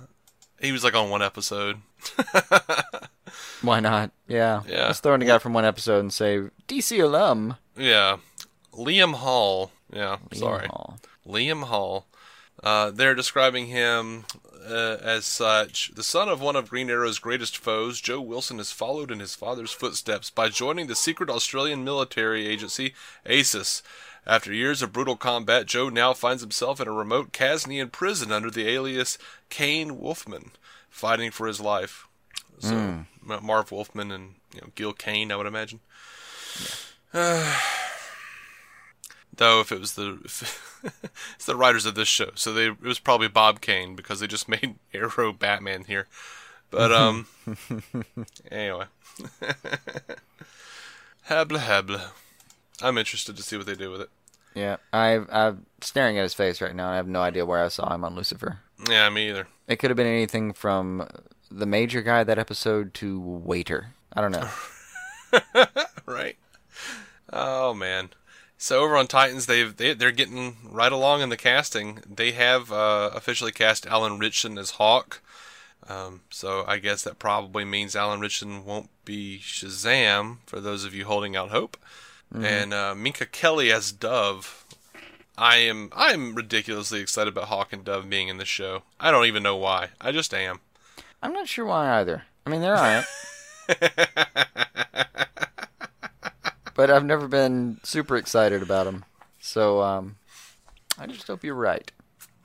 he 0.61 0.71
was 0.71 0.83
like 0.83 0.95
on 0.95 1.09
one 1.09 1.21
episode. 1.21 1.77
Why 3.61 3.79
not? 3.79 4.11
Yeah. 4.27 4.63
Yeah. 4.67 4.87
Let's 4.87 4.99
throw 4.99 5.13
in 5.13 5.21
a 5.21 5.25
guy 5.25 5.37
from 5.37 5.53
one 5.53 5.65
episode 5.65 5.99
and 5.99 6.13
say 6.13 6.41
DC 6.67 7.03
alum. 7.03 7.57
Yeah. 7.75 8.17
Liam 8.73 9.15
Hall. 9.15 9.71
Yeah. 9.91 10.17
Liam 10.29 10.37
sorry. 10.37 10.67
Hall. 10.67 10.99
Liam 11.27 11.63
Hall. 11.63 12.07
Uh, 12.63 12.91
they're 12.91 13.15
describing 13.15 13.67
him 13.67 14.25
uh, 14.67 14.97
as 15.01 15.25
such. 15.25 15.91
The 15.95 16.03
son 16.03 16.29
of 16.29 16.41
one 16.41 16.55
of 16.55 16.69
Green 16.69 16.89
Arrow's 16.89 17.19
greatest 17.19 17.57
foes, 17.57 18.01
Joe 18.01 18.21
Wilson 18.21 18.57
has 18.57 18.71
followed 18.71 19.11
in 19.11 19.19
his 19.19 19.35
father's 19.35 19.71
footsteps 19.71 20.29
by 20.29 20.49
joining 20.49 20.87
the 20.87 20.95
secret 20.95 21.29
Australian 21.29 21.83
military 21.83 22.47
agency, 22.47 22.93
ASIS. 23.25 23.81
After 24.27 24.53
years 24.53 24.81
of 24.81 24.91
brutal 24.91 25.15
combat, 25.15 25.67
Joe 25.67 25.87
now 25.87 26.13
finds 26.13 26.43
himself 26.43 26.81
in 26.81 26.87
a 26.87 26.91
remote 26.91 27.31
Kasnian 27.31 27.93
prison 27.93 28.29
under 28.29 28.51
the 28.51 28.67
alias 28.67 29.17
Kane 29.49 29.97
Wolfman, 29.97 30.51
fighting 30.89 31.31
for 31.31 31.47
his 31.47 31.61
life. 31.61 32.05
So, 32.59 32.75
M- 32.75 33.07
Marv 33.41 33.71
Wolfman 33.71 34.11
and 34.11 34.35
you 34.53 34.59
know, 34.59 34.67
Gil 34.75 34.91
Kane, 34.91 35.31
I 35.31 35.37
would 35.37 35.47
imagine. 35.47 35.79
Though 37.13 37.53
if 39.61 39.71
it 39.71 39.79
was 39.79 39.93
the 39.93 40.19
it's 41.35 41.45
the 41.45 41.55
writers 41.55 41.85
of 41.85 41.95
this 41.95 42.09
show, 42.09 42.31
so 42.35 42.51
they 42.51 42.67
it 42.67 42.81
was 42.81 42.99
probably 42.99 43.29
Bob 43.29 43.61
Kane 43.61 43.95
because 43.95 44.19
they 44.19 44.27
just 44.27 44.49
made 44.49 44.75
Arrow 44.93 45.31
Batman 45.31 45.85
here. 45.85 46.07
But 46.69 46.91
um, 46.91 47.27
anyway, 48.51 48.87
habla 51.23 51.59
habla. 51.59 52.11
I'm 52.81 52.97
interested 52.97 53.37
to 53.37 53.43
see 53.43 53.55
what 53.55 53.65
they 53.65 53.75
do 53.75 53.89
with 53.89 54.01
it. 54.01 54.09
Yeah. 54.57 54.77
I, 54.91 55.19
I'm 55.29 55.65
staring 55.81 56.17
at 56.17 56.23
his 56.23 56.33
face 56.33 56.61
right 56.61 56.75
now. 56.75 56.89
I 56.89 56.95
have 56.95 57.07
no 57.07 57.21
idea 57.21 57.45
where 57.45 57.63
I 57.63 57.67
saw 57.67 57.93
him 57.93 58.03
on 58.03 58.15
Lucifer. 58.15 58.59
Yeah, 58.89 59.09
me 59.09 59.29
either. 59.29 59.47
It 59.67 59.77
could 59.77 59.91
have 59.91 59.97
been 59.97 60.07
anything 60.07 60.53
from 60.53 61.07
the 61.51 61.65
major 61.65 62.01
guy 62.01 62.23
that 62.23 62.39
episode 62.39 62.93
to 62.95 63.19
waiter. 63.19 63.93
I 64.13 64.21
don't 64.21 64.31
know. 64.31 64.49
right? 66.05 66.37
Oh 67.31 67.73
man. 67.73 68.09
So 68.57 68.83
over 68.83 68.97
on 68.97 69.07
Titans, 69.07 69.45
they've 69.45 69.75
they, 69.75 69.93
they're 69.93 70.11
getting 70.11 70.57
right 70.63 70.91
along 70.91 71.21
in 71.21 71.29
the 71.29 71.37
casting. 71.37 71.99
They 72.09 72.31
have 72.31 72.71
uh, 72.71 73.11
officially 73.13 73.51
cast 73.51 73.85
Alan 73.85 74.17
Ritchson 74.17 74.57
as 74.57 74.71
Hawk. 74.71 75.21
Um, 75.87 76.21
so 76.29 76.65
I 76.67 76.79
guess 76.79 77.03
that 77.03 77.19
probably 77.19 77.63
means 77.63 77.95
Alan 77.95 78.19
Ritchson 78.19 78.65
won't 78.65 78.89
be 79.05 79.39
Shazam 79.41 80.37
for 80.45 80.59
those 80.59 80.83
of 80.83 80.93
you 80.93 81.05
holding 81.05 81.35
out 81.35 81.49
hope. 81.49 81.77
And 82.33 82.73
uh, 82.73 82.93
Minka 82.95 83.25
Kelly 83.25 83.71
as 83.71 83.91
Dove. 83.91 84.65
I 85.37 85.57
am 85.57 85.89
I 85.95 86.13
am 86.13 86.33
ridiculously 86.33 86.99
excited 86.99 87.31
about 87.31 87.49
Hawk 87.49 87.71
and 87.71 87.83
Dove 87.83 88.09
being 88.09 88.27
in 88.27 88.37
this 88.37 88.47
show. 88.47 88.83
I 88.99 89.11
don't 89.11 89.25
even 89.25 89.43
know 89.43 89.55
why. 89.55 89.89
I 90.01 90.11
just 90.11 90.33
am. 90.33 90.59
I'm 91.21 91.33
not 91.33 91.47
sure 91.47 91.65
why 91.65 91.99
either. 91.99 92.23
I 92.45 92.49
mean, 92.49 92.61
they're 92.61 92.75
alright. 92.75 93.05
but 96.73 96.89
I've 96.89 97.05
never 97.05 97.27
been 97.27 97.79
super 97.83 98.15
excited 98.17 98.61
about 98.61 98.85
them. 98.85 99.05
So, 99.39 99.81
um, 99.81 100.15
I 100.97 101.05
just 101.07 101.27
hope 101.27 101.43
you're 101.43 101.53
right. 101.53 101.91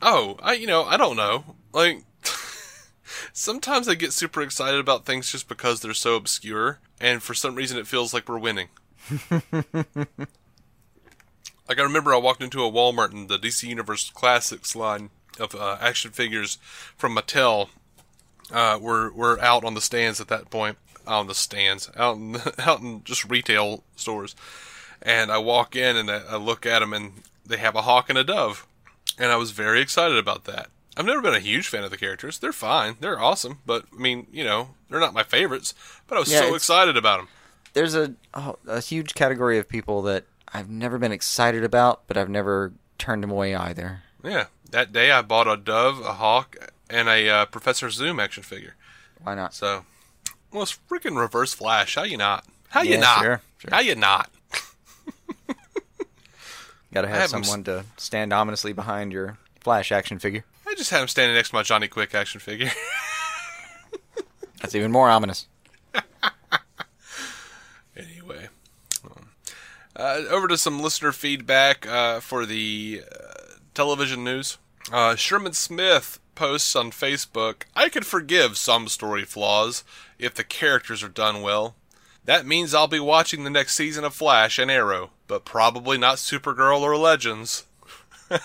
Oh, 0.02 0.36
I 0.42 0.54
you 0.54 0.66
know 0.66 0.84
I 0.84 0.96
don't 0.96 1.16
know. 1.16 1.56
Like 1.72 2.04
sometimes 3.32 3.88
I 3.88 3.94
get 3.94 4.12
super 4.12 4.42
excited 4.42 4.80
about 4.80 5.06
things 5.06 5.30
just 5.30 5.48
because 5.48 5.80
they're 5.80 5.94
so 5.94 6.16
obscure, 6.16 6.80
and 7.00 7.22
for 7.22 7.34
some 7.34 7.54
reason 7.54 7.78
it 7.78 7.86
feels 7.86 8.12
like 8.12 8.28
we're 8.28 8.38
winning. 8.38 8.68
like 11.68 11.78
I 11.78 11.82
remember 11.82 12.14
I 12.14 12.18
walked 12.18 12.42
into 12.42 12.64
a 12.64 12.70
Walmart 12.70 13.12
and 13.12 13.28
the 13.28 13.38
DC 13.38 13.64
Universe 13.68 14.10
Classics 14.10 14.76
line 14.76 15.10
of 15.38 15.54
uh, 15.54 15.78
action 15.80 16.10
figures 16.10 16.56
from 16.96 17.16
Mattel 17.16 17.68
uh, 18.52 18.78
were 18.80 19.12
were 19.12 19.40
out 19.40 19.64
on 19.64 19.74
the 19.74 19.80
stands 19.80 20.20
at 20.20 20.28
that 20.28 20.50
point. 20.50 20.78
On 21.04 21.26
the 21.26 21.34
stands, 21.34 21.90
out 21.96 22.16
in 22.16 22.36
out 22.58 22.80
in 22.80 23.02
just 23.02 23.24
retail 23.28 23.82
stores, 23.96 24.36
and 25.00 25.32
I 25.32 25.38
walk 25.38 25.74
in 25.74 25.96
and 25.96 26.08
I, 26.10 26.22
I 26.30 26.36
look 26.36 26.64
at 26.64 26.78
them 26.78 26.92
and 26.92 27.22
they 27.44 27.56
have 27.56 27.74
a 27.74 27.82
hawk 27.82 28.08
and 28.08 28.16
a 28.16 28.22
dove, 28.22 28.66
and 29.18 29.32
I 29.32 29.36
was 29.36 29.50
very 29.50 29.80
excited 29.80 30.16
about 30.16 30.44
that. 30.44 30.68
I've 30.96 31.06
never 31.06 31.22
been 31.22 31.34
a 31.34 31.40
huge 31.40 31.68
fan 31.68 31.84
of 31.84 31.90
the 31.90 31.96
characters. 31.96 32.38
They're 32.38 32.52
fine. 32.52 32.96
They're 33.00 33.18
awesome. 33.18 33.58
But, 33.64 33.86
I 33.92 34.00
mean, 34.00 34.26
you 34.30 34.44
know, 34.44 34.74
they're 34.90 35.00
not 35.00 35.14
my 35.14 35.22
favorites. 35.22 35.74
But 36.06 36.16
I 36.16 36.18
was 36.20 36.30
Yeah, 36.30 36.40
so 36.40 36.54
excited 36.54 36.98
about 36.98 37.18
them. 37.18 37.28
There's 37.74 37.94
a 37.94 38.14
oh, 38.34 38.56
a 38.66 38.80
huge 38.80 39.14
category 39.14 39.58
of 39.58 39.68
people 39.68 40.02
that 40.02 40.24
I've 40.52 40.68
never 40.68 40.98
been 40.98 41.12
excited 41.12 41.64
about, 41.64 42.02
but 42.06 42.16
I've 42.16 42.28
never 42.28 42.72
turned 42.98 43.22
them 43.22 43.30
away 43.30 43.54
either. 43.54 44.02
Yeah. 44.22 44.46
That 44.70 44.92
day 44.92 45.10
I 45.10 45.22
bought 45.22 45.48
a 45.48 45.56
dove, 45.56 46.00
a 46.00 46.14
hawk, 46.14 46.56
and 46.88 47.08
a 47.08 47.28
uh, 47.28 47.44
Professor 47.46 47.90
Zoom 47.90 48.18
action 48.20 48.42
figure. 48.42 48.74
Why 49.22 49.34
not? 49.34 49.54
So, 49.54 49.84
well, 50.50 50.62
it's 50.62 50.78
freaking 50.90 51.18
Reverse 51.18 51.52
Flash. 51.54 51.94
How 51.94 52.04
you 52.04 52.16
not? 52.16 52.44
How 52.68 52.82
you 52.82 52.92
Yeah, 52.92 53.00
not? 53.00 53.22
sure, 53.22 53.40
sure. 53.58 53.70
How 53.70 53.80
you 53.80 53.94
not? 53.94 54.30
Got 56.94 57.02
to 57.02 57.08
have 57.08 57.22
s- 57.22 57.30
someone 57.30 57.64
to 57.64 57.84
stand 57.96 58.32
ominously 58.32 58.72
behind 58.72 59.12
your 59.12 59.38
Flash 59.60 59.92
action 59.92 60.18
figure. 60.18 60.44
I 60.66 60.74
just 60.74 60.90
had 60.90 61.02
him 61.02 61.08
standing 61.08 61.34
next 61.34 61.50
to 61.50 61.54
my 61.54 61.62
Johnny 61.62 61.88
Quick 61.88 62.14
action 62.14 62.40
figure. 62.40 62.70
That's 64.60 64.74
even 64.74 64.90
more 64.92 65.08
ominous. 65.10 65.46
Anyway, 67.94 68.48
um, 69.04 69.28
uh, 70.02 70.24
over 70.30 70.48
to 70.48 70.58
some 70.58 70.80
listener 70.80 71.12
feedback 71.12 71.86
uh, 71.86 72.20
for 72.20 72.44
the 72.44 73.02
uh, 73.10 73.54
television 73.74 74.24
news. 74.24 74.58
Uh, 74.92 75.14
Sherman 75.14 75.52
Smith 75.52 76.18
posts 76.34 76.74
on 76.74 76.90
Facebook 76.90 77.64
I 77.76 77.88
could 77.88 78.06
forgive 78.06 78.56
some 78.56 78.88
story 78.88 79.24
flaws 79.24 79.84
if 80.18 80.34
the 80.34 80.44
characters 80.44 81.02
are 81.02 81.08
done 81.08 81.40
well. 81.40 81.76
That 82.24 82.46
means 82.46 82.74
I'll 82.74 82.88
be 82.88 83.00
watching 83.00 83.44
the 83.44 83.50
next 83.50 83.74
season 83.74 84.04
of 84.04 84.14
Flash 84.14 84.58
and 84.58 84.70
Arrow, 84.70 85.10
but 85.26 85.44
probably 85.44 85.98
not 85.98 86.16
Supergirl 86.16 86.80
or 86.80 86.96
Legends. 86.96 87.64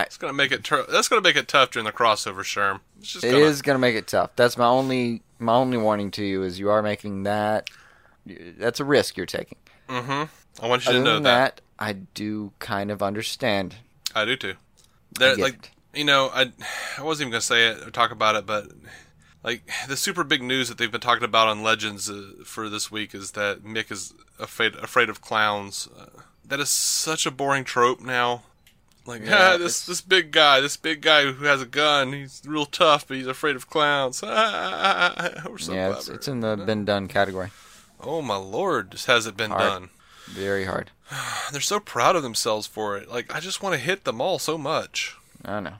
It's 0.00 0.16
gonna 0.16 0.32
make 0.32 0.52
it. 0.52 0.62
Tur- 0.62 0.86
that's 0.88 1.08
gonna 1.08 1.22
make 1.22 1.36
it 1.36 1.48
tough 1.48 1.72
during 1.72 1.84
the 1.84 1.92
crossover, 1.92 2.40
Sherm. 2.40 2.80
It's 3.00 3.12
just 3.12 3.24
gonna, 3.24 3.36
is 3.38 3.62
gonna 3.62 3.80
make 3.80 3.96
it 3.96 4.06
tough. 4.06 4.30
That's 4.36 4.56
my 4.56 4.66
only 4.66 5.22
my 5.38 5.54
only 5.54 5.76
warning 5.76 6.10
to 6.12 6.24
you 6.24 6.44
is 6.44 6.58
you 6.58 6.70
are 6.70 6.82
making 6.82 7.24
that. 7.24 7.68
That's 8.58 8.80
a 8.80 8.84
risk 8.84 9.16
you're 9.16 9.26
taking. 9.26 9.58
I 10.60 10.66
want 10.66 10.84
you 10.84 10.90
Other 10.90 10.98
to 10.98 11.04
know 11.04 11.14
than 11.14 11.22
that. 11.24 11.56
that, 11.56 11.60
I 11.78 11.92
do 11.92 12.52
kind 12.58 12.90
of 12.90 13.02
understand. 13.02 13.76
I 14.14 14.24
do 14.24 14.36
too. 14.36 14.54
There, 15.18 15.36
get 15.36 15.42
like 15.42 15.54
it. 15.54 15.98
you 15.98 16.04
know, 16.04 16.30
I 16.32 16.52
I 16.98 17.02
wasn't 17.02 17.26
even 17.26 17.32
gonna 17.32 17.40
say 17.40 17.68
it 17.68 17.86
or 17.86 17.90
talk 17.90 18.10
about 18.10 18.34
it, 18.36 18.46
but 18.46 18.66
like 19.42 19.70
the 19.86 19.96
super 19.96 20.24
big 20.24 20.42
news 20.42 20.68
that 20.68 20.78
they've 20.78 20.90
been 20.90 21.00
talking 21.00 21.24
about 21.24 21.48
on 21.48 21.62
Legends 21.62 22.10
uh, 22.10 22.32
for 22.44 22.68
this 22.68 22.90
week 22.90 23.14
is 23.14 23.32
that 23.32 23.62
Mick 23.62 23.90
is 23.90 24.14
afraid 24.38 24.74
afraid 24.76 25.08
of 25.08 25.20
clowns. 25.20 25.88
Uh, 25.96 26.22
that 26.44 26.60
is 26.60 26.70
such 26.70 27.26
a 27.26 27.30
boring 27.30 27.64
trope 27.64 28.00
now. 28.00 28.42
Like 29.06 29.24
Yeah, 29.24 29.52
ah, 29.54 29.56
this 29.58 29.86
this 29.86 30.00
big 30.00 30.32
guy, 30.32 30.60
this 30.60 30.76
big 30.76 31.00
guy 31.00 31.30
who 31.30 31.44
has 31.44 31.62
a 31.62 31.66
gun, 31.66 32.12
he's 32.12 32.42
real 32.44 32.66
tough, 32.66 33.06
but 33.06 33.16
he's 33.16 33.26
afraid 33.26 33.56
of 33.56 33.70
clowns. 33.70 34.22
Ah, 34.26 35.32
so 35.56 35.72
yeah, 35.72 35.92
it's, 35.92 36.08
it's 36.08 36.28
in 36.28 36.40
the 36.40 36.56
been 36.56 36.84
done 36.84 37.08
category. 37.08 37.50
Oh 38.02 38.22
my 38.22 38.36
lord, 38.36 38.92
just 38.92 39.06
has 39.06 39.26
it 39.26 39.36
been 39.36 39.50
Hard. 39.50 39.62
done? 39.62 39.90
Very 40.26 40.64
hard. 40.66 40.90
They're 41.52 41.60
so 41.60 41.80
proud 41.80 42.16
of 42.16 42.22
themselves 42.22 42.66
for 42.66 42.96
it. 42.96 43.08
Like 43.10 43.34
I 43.34 43.40
just 43.40 43.62
want 43.62 43.74
to 43.74 43.80
hit 43.80 44.04
them 44.04 44.20
all 44.20 44.38
so 44.38 44.58
much. 44.58 45.16
I 45.44 45.60
know. 45.60 45.74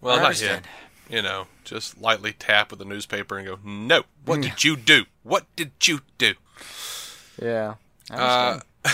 Well, 0.00 0.14
I 0.14 0.18
not 0.18 0.24
understand. 0.26 0.66
hit. 0.66 1.16
You 1.16 1.22
know, 1.22 1.46
just 1.64 2.00
lightly 2.00 2.32
tap 2.32 2.70
with 2.70 2.80
a 2.80 2.84
newspaper 2.86 3.36
and 3.36 3.46
go, 3.46 3.58
"No, 3.62 4.04
what 4.24 4.40
did 4.40 4.64
you 4.64 4.76
do? 4.76 5.04
What 5.22 5.44
did 5.54 5.72
you 5.82 6.00
do?" 6.18 6.34
Yeah. 7.40 7.74
Uh. 8.10 8.60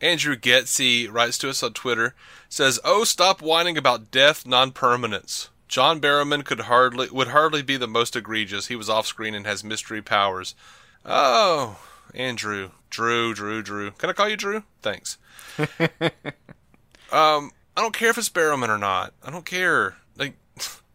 Andrew 0.00 0.36
Getzey 0.36 1.10
writes 1.12 1.38
to 1.38 1.48
us 1.50 1.62
on 1.62 1.72
Twitter, 1.74 2.14
says, 2.48 2.80
"Oh, 2.84 3.04
stop 3.04 3.42
whining 3.42 3.76
about 3.76 4.10
death 4.10 4.46
non-permanence. 4.46 5.50
John 5.68 6.00
Barrowman 6.00 6.44
could 6.44 6.60
hardly 6.60 7.10
would 7.10 7.28
hardly 7.28 7.62
be 7.62 7.76
the 7.76 7.86
most 7.88 8.16
egregious. 8.16 8.66
He 8.68 8.76
was 8.76 8.88
off 8.88 9.06
screen 9.06 9.34
and 9.34 9.46
has 9.46 9.62
mystery 9.62 10.00
powers." 10.02 10.54
Oh, 11.06 11.78
Andrew, 12.14 12.70
Drew, 12.90 13.32
Drew, 13.32 13.62
Drew. 13.62 13.92
Can 13.92 14.10
I 14.10 14.12
call 14.12 14.28
you 14.28 14.36
Drew? 14.36 14.64
Thanks. 14.82 15.18
um, 15.58 15.70
I 17.76 17.82
don't 17.82 17.94
care 17.94 18.10
if 18.10 18.18
it's 18.18 18.28
Barrowman 18.28 18.68
or 18.68 18.78
not. 18.78 19.14
I 19.22 19.30
don't 19.30 19.44
care. 19.46 19.96
Like, 20.18 20.34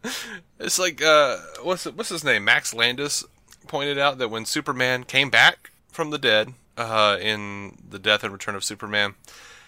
it's 0.60 0.78
like 0.78 1.02
uh, 1.02 1.38
what's 1.62 1.86
what's 1.86 2.10
his 2.10 2.24
name? 2.24 2.44
Max 2.44 2.74
Landis 2.74 3.24
pointed 3.66 3.98
out 3.98 4.18
that 4.18 4.28
when 4.28 4.44
Superman 4.44 5.04
came 5.04 5.30
back 5.30 5.70
from 5.90 6.10
the 6.10 6.18
dead 6.18 6.52
uh, 6.76 7.16
in 7.20 7.78
the 7.88 7.98
Death 7.98 8.22
and 8.22 8.32
Return 8.32 8.54
of 8.54 8.64
Superman, 8.64 9.14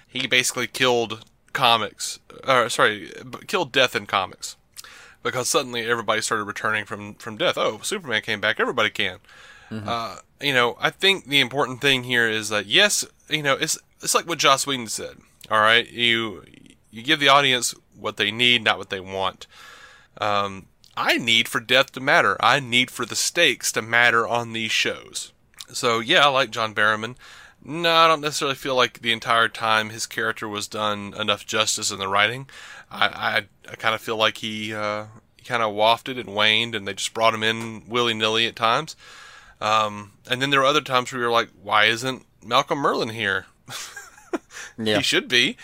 he 0.06 0.26
basically 0.26 0.66
killed 0.66 1.24
comics. 1.54 2.18
Or 2.46 2.68
sorry, 2.68 3.12
killed 3.46 3.72
death 3.72 3.96
in 3.96 4.04
comics 4.04 4.56
because 5.22 5.48
suddenly 5.48 5.88
everybody 5.88 6.20
started 6.20 6.44
returning 6.44 6.84
from 6.84 7.14
from 7.14 7.38
death. 7.38 7.56
Oh, 7.56 7.80
Superman 7.82 8.20
came 8.20 8.42
back. 8.42 8.60
Everybody 8.60 8.90
can. 8.90 9.20
Uh, 9.70 10.18
you 10.44 10.52
know, 10.52 10.76
I 10.78 10.90
think 10.90 11.26
the 11.26 11.40
important 11.40 11.80
thing 11.80 12.04
here 12.04 12.28
is 12.28 12.50
that 12.50 12.66
yes, 12.66 13.04
you 13.28 13.42
know, 13.42 13.54
it's 13.54 13.78
it's 14.02 14.14
like 14.14 14.28
what 14.28 14.38
Joss 14.38 14.66
Whedon 14.66 14.88
said. 14.88 15.16
All 15.50 15.60
right, 15.60 15.90
you 15.90 16.44
you 16.90 17.02
give 17.02 17.18
the 17.18 17.28
audience 17.28 17.74
what 17.98 18.16
they 18.18 18.30
need, 18.30 18.62
not 18.62 18.78
what 18.78 18.90
they 18.90 19.00
want. 19.00 19.46
Um, 20.18 20.66
I 20.96 21.16
need 21.16 21.48
for 21.48 21.60
death 21.60 21.92
to 21.92 22.00
matter. 22.00 22.36
I 22.40 22.60
need 22.60 22.90
for 22.90 23.06
the 23.06 23.16
stakes 23.16 23.72
to 23.72 23.82
matter 23.82 24.28
on 24.28 24.52
these 24.52 24.70
shows. 24.70 25.32
So 25.72 26.00
yeah, 26.00 26.26
I 26.26 26.28
like 26.28 26.50
John 26.50 26.74
Barrowman. 26.74 27.16
No, 27.64 27.94
I 27.94 28.06
don't 28.06 28.20
necessarily 28.20 28.56
feel 28.56 28.74
like 28.74 29.00
the 29.00 29.12
entire 29.12 29.48
time 29.48 29.88
his 29.88 30.06
character 30.06 30.46
was 30.46 30.68
done 30.68 31.14
enough 31.18 31.46
justice 31.46 31.90
in 31.90 31.98
the 31.98 32.08
writing. 32.08 32.48
I 32.90 33.06
I, 33.06 33.72
I 33.72 33.76
kind 33.76 33.94
of 33.94 34.02
feel 34.02 34.18
like 34.18 34.38
he 34.38 34.74
uh, 34.74 35.06
he 35.36 35.44
kind 35.44 35.62
of 35.62 35.72
wafted 35.72 36.18
and 36.18 36.34
waned, 36.34 36.74
and 36.74 36.86
they 36.86 36.92
just 36.92 37.14
brought 37.14 37.34
him 37.34 37.42
in 37.42 37.88
willy 37.88 38.12
nilly 38.12 38.46
at 38.46 38.56
times. 38.56 38.94
Um, 39.60 40.12
and 40.28 40.42
then 40.42 40.50
there 40.50 40.60
were 40.60 40.66
other 40.66 40.80
times 40.80 41.12
where 41.12 41.22
you're 41.22 41.30
like, 41.30 41.50
why 41.62 41.84
isn't 41.84 42.26
Malcolm 42.44 42.78
Merlyn 42.78 43.12
here? 43.12 43.46
yeah. 44.78 44.98
He 44.98 45.02
should 45.02 45.28
be. 45.28 45.56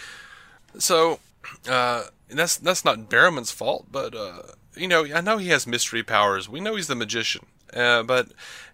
So, 0.78 1.20
uh, 1.68 2.04
that's 2.28 2.56
that's 2.56 2.84
not 2.84 3.08
Barrowman's 3.10 3.50
fault, 3.50 3.86
but 3.90 4.14
uh, 4.14 4.42
you 4.76 4.88
know, 4.88 5.04
I 5.12 5.20
know 5.20 5.38
he 5.38 5.48
has 5.48 5.66
mystery 5.66 6.02
powers. 6.02 6.48
We 6.48 6.60
know 6.60 6.76
he's 6.76 6.86
the 6.86 6.94
magician, 6.94 7.46
uh, 7.74 8.02
but 8.02 8.28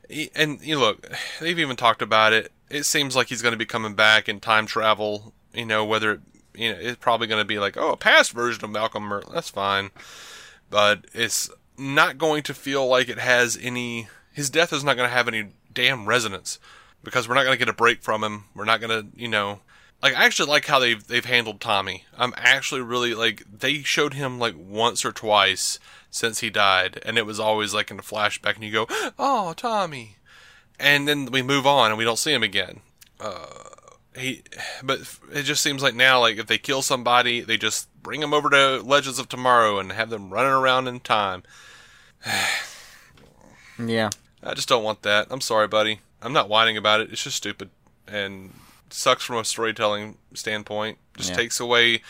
he, 0.09 0.31
and 0.35 0.61
you 0.63 0.79
look, 0.79 1.11
they've 1.41 1.59
even 1.59 1.77
talked 1.77 2.03
about 2.03 2.33
it. 2.33 2.53
It 2.71 2.85
seems 2.85 3.17
like 3.17 3.29
he's 3.29 3.43
going 3.43 3.53
to 3.53 3.59
be 3.59 3.67
coming 3.67 3.95
back 3.95 4.29
in 4.29 4.41
time 4.41 4.67
travel. 4.67 5.33
You 5.55 5.67
know, 5.67 5.85
whether 5.85 6.13
it, 6.13 6.21
you 6.55 6.73
know, 6.73 6.79
it's 6.79 6.99
probably 6.99 7.27
going 7.27 7.41
to 7.41 7.47
be 7.47 7.59
like, 7.59 7.77
oh, 7.77 7.93
a 7.93 7.97
past 7.97 8.33
version 8.33 8.65
of 8.65 8.71
Malcolm 8.71 9.05
Merlyn. 9.05 9.33
That's 9.33 9.51
fine, 9.51 9.91
but 10.71 11.07
it's 11.15 11.51
not 11.79 12.19
going 12.19 12.43
to 12.45 12.55
feel 12.55 12.87
like 12.87 13.09
it 13.09 13.19
has 13.19 13.59
any. 13.61 14.09
His 14.37 14.51
death 14.51 14.71
is 14.71 14.85
not 14.85 14.99
going 14.99 15.09
to 15.09 15.15
have 15.15 15.29
any 15.29 15.47
damn 15.73 16.05
resonance 16.05 16.59
because 17.03 17.27
we're 17.27 17.37
not 17.37 17.45
going 17.45 17.55
to 17.55 17.59
get 17.59 17.71
a 17.71 17.73
break 17.73 18.03
from 18.03 18.23
him. 18.23 18.45
We're 18.55 18.67
not 18.67 18.83
going 18.83 18.91
to, 18.91 19.19
you 19.19 19.29
know, 19.29 19.61
like 20.03 20.15
I 20.15 20.27
actually 20.27 20.51
like 20.51 20.67
how 20.67 20.79
they've 20.79 21.05
they've 21.07 21.25
handled 21.25 21.59
Tommy. 21.59 22.05
I'm 22.19 22.35
actually 22.37 22.83
really 22.83 23.15
like 23.15 23.45
they 23.51 23.79
showed 23.79 24.13
him 24.13 24.39
like 24.39 24.55
once 24.55 25.07
or 25.07 25.13
twice 25.13 25.79
since 26.11 26.41
he 26.41 26.51
died, 26.51 27.01
and 27.07 27.17
it 27.17 27.25
was 27.25 27.41
always 27.41 27.73
like 27.73 27.91
in 27.91 27.99
a 27.99 28.03
flashback, 28.03 28.57
and 28.57 28.65
you 28.65 28.73
go, 28.73 28.87
"Oh, 29.19 29.55
Tommy," 29.55 30.19
and 30.79 31.09
then 31.09 31.31
we 31.33 31.41
move 31.41 31.67
on 31.67 31.91
and 31.91 31.97
we 31.97 32.05
don't 32.05 32.19
see 32.19 32.35
him 32.35 32.43
again. 32.43 32.81
Uh, 33.19 33.47
he, 34.19 34.43
but 34.83 35.01
it 35.33 35.45
just 35.45 35.63
seems 35.63 35.83
like 35.83 35.95
now, 35.95 36.21
like 36.21 36.37
if 36.37 36.47
they 36.47 36.59
kill 36.59 36.83
somebody, 36.83 37.41
they 37.41 37.57
just 37.57 37.89
bring 38.03 38.21
them 38.21 38.35
over 38.35 38.51
to 38.51 38.83
Legends 38.83 39.19
of 39.19 39.31
Tomorrow 39.31 39.79
and 39.79 39.93
have 39.93 40.11
them 40.11 40.29
running 40.29 40.53
around 40.53 40.89
in 40.89 41.01
time. 41.01 41.43
Yeah. 43.79 44.11
I 44.47 44.55
just 44.55 44.69
don't 44.69 44.85
want 44.85 45.03
that. 45.03 45.27
I'm 45.31 45.41
sorry, 45.41 45.69
buddy. 45.69 46.01
I'm 46.23 46.33
not 46.33 46.49
whining 46.49 46.77
about 46.77 47.01
it. 47.01 47.13
It's 47.13 47.23
just 47.25 47.37
stupid 47.37 47.71
and 48.09 48.53
sucks 48.91 49.25
from 49.25 49.37
a 49.37 49.45
storytelling 49.45 50.17
standpoint. 50.35 50.99
Just 51.17 51.31
Yeah. 51.31 51.37
takes 51.37 51.61
away, 51.61 52.03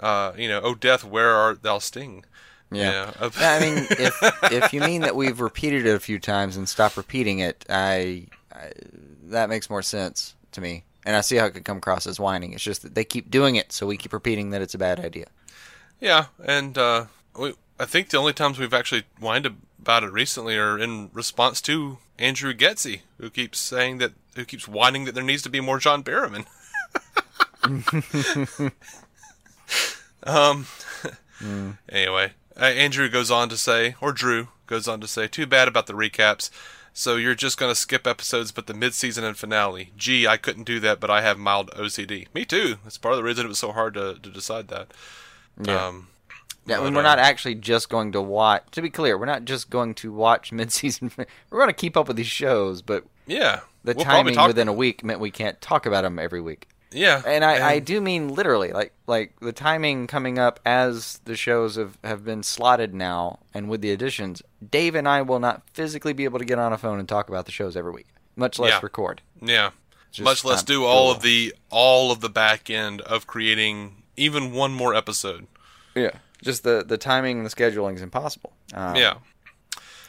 uh, 0.00 0.32
you 0.36 0.48
know, 0.48 0.60
oh 0.62 0.74
death, 0.74 1.02
where 1.04 1.34
art 1.34 1.62
thou, 1.62 1.78
Sting? 1.78 2.24
Yeah. 2.70 3.12
I 3.36 3.60
mean, 3.60 3.86
if 3.90 4.16
if 4.52 4.72
you 4.74 4.80
mean 4.80 5.00
that 5.02 5.16
we've 5.16 5.40
repeated 5.40 5.86
it 5.86 5.94
a 5.94 6.00
few 6.00 6.18
times 6.18 6.56
and 6.56 6.68
stop 6.68 6.96
repeating 6.96 7.38
it, 7.38 7.64
I, 7.70 8.26
I 8.54 8.72
that 9.24 9.48
makes 9.48 9.70
more 9.70 9.82
sense 9.82 10.34
to 10.52 10.60
me. 10.60 10.84
And 11.06 11.16
I 11.16 11.22
see 11.22 11.36
how 11.36 11.46
it 11.46 11.52
could 11.52 11.64
come 11.64 11.78
across 11.78 12.06
as 12.06 12.20
whining. 12.20 12.52
It's 12.52 12.62
just 12.62 12.82
that 12.82 12.94
they 12.94 13.04
keep 13.04 13.30
doing 13.30 13.56
it, 13.56 13.72
so 13.72 13.86
we 13.86 13.96
keep 13.96 14.12
repeating 14.12 14.50
that 14.50 14.60
it's 14.60 14.74
a 14.74 14.78
bad 14.78 15.00
idea. 15.00 15.26
Yeah, 16.00 16.26
and 16.44 16.76
uh, 16.76 17.06
we 17.38 17.54
I 17.80 17.86
think 17.86 18.10
the 18.10 18.18
only 18.18 18.34
times 18.34 18.58
we've 18.58 18.74
actually 18.74 19.04
whined 19.18 19.46
about 19.80 20.04
it 20.04 20.12
recently 20.12 20.56
are 20.56 20.78
in 20.78 21.10
response 21.12 21.60
to 21.62 21.98
Andrew 22.18 22.54
Getzey, 22.54 23.00
who 23.18 23.30
keeps 23.30 23.58
saying 23.58 23.98
that, 23.98 24.12
who 24.34 24.44
keeps 24.44 24.68
whining 24.68 25.04
that 25.04 25.14
there 25.14 25.24
needs 25.24 25.42
to 25.42 25.50
be 25.50 25.60
more 25.60 25.78
John 25.78 26.02
Barrowman. 26.02 26.46
um. 30.24 30.66
Anyway, 31.88 32.32
uh, 32.56 32.64
Andrew 32.64 33.08
goes 33.08 33.30
on 33.30 33.48
to 33.48 33.56
say, 33.56 33.94
or 34.00 34.12
Drew 34.12 34.48
goes 34.66 34.88
on 34.88 35.00
to 35.00 35.06
say, 35.06 35.28
too 35.28 35.46
bad 35.46 35.68
about 35.68 35.86
the 35.86 35.92
recaps. 35.92 36.50
So 36.92 37.14
you're 37.14 37.36
just 37.36 37.58
going 37.58 37.70
to 37.70 37.76
skip 37.76 38.08
episodes 38.08 38.50
but 38.50 38.66
the 38.66 38.74
mid-season 38.74 39.22
and 39.22 39.36
finale. 39.36 39.92
Gee, 39.96 40.26
I 40.26 40.36
couldn't 40.36 40.64
do 40.64 40.80
that, 40.80 40.98
but 40.98 41.10
I 41.10 41.22
have 41.22 41.38
mild 41.38 41.70
OCD. 41.70 42.26
Me 42.34 42.44
too. 42.44 42.78
That's 42.82 42.98
part 42.98 43.12
of 43.12 43.18
the 43.18 43.22
reason 43.22 43.46
it 43.46 43.48
was 43.48 43.60
so 43.60 43.70
hard 43.70 43.94
to, 43.94 44.18
to 44.20 44.30
decide 44.30 44.66
that. 44.68 44.88
Yeah. 45.62 45.86
Um, 45.86 46.08
Yeah, 46.68 46.76
but, 46.80 46.92
we're 46.92 46.98
uh, 47.00 47.02
not 47.02 47.18
actually 47.18 47.54
just 47.56 47.88
going 47.88 48.12
to 48.12 48.20
watch. 48.20 48.64
To 48.72 48.82
be 48.82 48.90
clear, 48.90 49.16
we're 49.18 49.26
not 49.26 49.44
just 49.44 49.70
going 49.70 49.94
to 49.96 50.12
watch 50.12 50.52
mid-season. 50.58 51.10
We're 51.16 51.58
going 51.58 51.68
to 51.68 51.72
keep 51.72 51.96
up 51.96 52.08
with 52.08 52.16
these 52.16 52.26
shows, 52.26 52.82
but 52.82 53.04
Yeah. 53.26 53.60
the 53.84 53.94
We'll 53.94 54.04
timing 54.04 54.36
within 54.46 54.68
a 54.68 54.72
week 54.72 55.02
meant 55.04 55.20
we 55.20 55.30
can't 55.30 55.60
talk 55.60 55.86
about 55.86 56.02
them 56.02 56.18
every 56.18 56.40
week. 56.40 56.68
Yeah. 56.90 57.22
And 57.26 57.44
I, 57.44 57.72
I 57.72 57.78
do 57.80 58.00
mean 58.00 58.28
literally, 58.28 58.72
like 58.72 58.94
like 59.06 59.38
the 59.40 59.52
timing 59.52 60.06
coming 60.06 60.38
up 60.38 60.58
as 60.64 61.20
the 61.26 61.36
shows 61.36 61.76
have, 61.76 61.98
have 62.02 62.24
been 62.24 62.42
slotted 62.42 62.94
now, 62.94 63.40
and 63.52 63.68
with 63.68 63.82
the 63.82 63.90
additions, 63.90 64.40
Dave 64.70 64.94
and 64.94 65.06
I 65.06 65.20
will 65.20 65.38
not 65.38 65.68
physically 65.74 66.14
be 66.14 66.24
able 66.24 66.38
to 66.38 66.46
get 66.46 66.58
on 66.58 66.72
a 66.72 66.78
phone 66.78 66.98
and 66.98 67.06
talk 67.06 67.28
about 67.28 67.44
the 67.44 67.52
shows 67.52 67.76
every 67.76 67.92
week, 67.92 68.06
much 68.36 68.58
less 68.58 68.70
Yeah. 68.70 68.80
record. 68.82 69.20
Yeah. 69.42 69.70
Just 70.10 70.24
Much 70.24 70.42
less 70.46 70.62
do 70.62 70.86
all 70.86 71.10
of 71.10 71.20
the 71.20 71.54
all 71.68 72.10
of 72.10 72.20
the 72.20 72.30
back 72.30 72.70
end 72.70 73.02
of 73.02 73.26
creating 73.26 74.02
even 74.16 74.52
one 74.52 74.72
more 74.72 74.94
episode. 74.94 75.46
Yeah, 75.94 76.12
just 76.42 76.62
the 76.62 76.84
the 76.86 76.98
timing 76.98 77.38
and 77.38 77.46
the 77.46 77.50
scheduling 77.50 77.94
is 77.94 78.02
impossible. 78.02 78.52
Um, 78.74 78.96
yeah. 78.96 79.14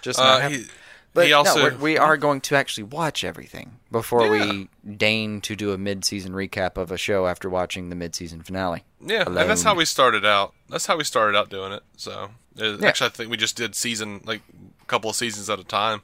just 0.01 0.19
not 0.19 0.41
Uh, 0.41 0.49
he, 0.49 0.65
But 1.13 1.27
he 1.27 1.34
also 1.34 1.69
no, 1.69 1.77
we 1.77 1.97
are 1.97 2.17
going 2.17 2.39
to 2.41 2.55
actually 2.55 2.84
watch 2.84 3.23
everything 3.23 3.80
before 3.91 4.30
we 4.30 4.69
deign 4.97 5.41
to 5.41 5.55
do 5.55 5.73
a 5.73 5.77
mid-season 5.77 6.34
recap 6.34 6.77
of 6.77 6.91
a 6.91 6.97
show 6.97 7.25
after 7.25 7.49
watching 7.49 7.89
the 7.89 7.95
mid-season 7.95 8.43
finale. 8.43 8.84
Yeah, 9.01 9.23
and 9.25 9.36
that's 9.36 9.63
how 9.63 9.75
we 9.75 9.86
started 9.86 10.25
out. 10.25 10.53
That's 10.69 10.86
how 10.86 10.97
we 10.97 11.03
started 11.03 11.38
out 11.38 11.49
doing 11.49 11.71
it. 11.71 11.84
So, 11.97 12.30
uh, 12.61 12.77
Yeah. 12.77 12.88
actually, 12.88 13.07
I 13.07 13.09
think 13.09 13.32
we 13.32 13.38
just 13.38 13.55
did 13.55 13.73
season 13.75 14.21
like 14.25 14.41
a 14.82 14.86
couple 14.86 15.09
of 15.09 15.15
seasons 15.15 15.49
at 15.49 15.59
a 15.59 15.63
time. 15.63 16.03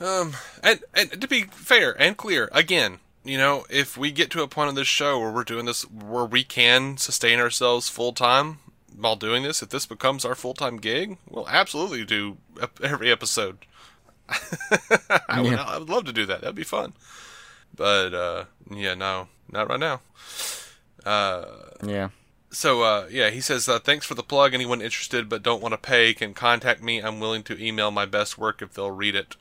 Um, 0.00 0.34
and 0.62 0.80
and 0.94 1.20
to 1.20 1.28
be 1.28 1.42
fair 1.42 2.00
and 2.00 2.16
clear, 2.16 2.48
again, 2.52 2.98
you 3.24 3.36
know, 3.38 3.64
if 3.68 3.96
we 3.96 4.10
get 4.10 4.30
to 4.30 4.42
a 4.42 4.48
point 4.48 4.70
in 4.70 4.74
this 4.74 4.86
show 4.88 5.18
where 5.18 5.30
we're 5.30 5.44
doing 5.44 5.66
this, 5.66 5.82
where 5.82 6.24
we 6.24 6.44
can 6.44 6.96
sustain 6.96 7.38
ourselves 7.40 7.88
full 7.88 8.12
time 8.12 8.58
while 8.98 9.16
doing 9.16 9.42
this, 9.42 9.62
if 9.62 9.68
this 9.68 9.86
becomes 9.86 10.24
our 10.24 10.34
full 10.34 10.54
time 10.54 10.76
gig, 10.78 11.18
we'll 11.28 11.48
absolutely 11.48 12.04
do 12.04 12.38
every 12.82 13.10
episode. 13.10 13.58
I, 15.28 15.40
would, 15.40 15.52
Yeah. 15.52 15.62
I 15.64 15.78
would 15.78 15.88
love 15.88 16.04
to 16.06 16.12
do 16.12 16.26
that. 16.26 16.40
That'd 16.40 16.56
be 16.56 16.64
fun. 16.64 16.92
But 17.74 18.12
uh, 18.14 18.44
yeah, 18.70 18.94
no, 18.94 19.28
not 19.50 19.68
right 19.68 19.80
now. 19.80 20.00
Uh, 21.04 21.44
Yeah. 21.84 22.08
so 22.50 22.82
uh, 22.82 23.06
yeah, 23.10 23.30
he 23.30 23.40
says 23.40 23.68
uh, 23.68 23.78
thanks 23.78 24.04
for 24.06 24.14
the 24.14 24.22
plug. 24.22 24.52
Anyone 24.54 24.82
interested 24.82 25.28
but 25.28 25.42
don't 25.42 25.62
want 25.62 25.72
to 25.72 25.78
pay 25.78 26.12
can 26.14 26.34
contact 26.34 26.82
me. 26.82 26.98
I'm 27.00 27.20
willing 27.20 27.42
to 27.44 27.62
email 27.64 27.90
my 27.90 28.04
best 28.06 28.36
work 28.38 28.60
if 28.62 28.74
they'll 28.74 28.90
read 28.90 29.14
it. 29.14 29.36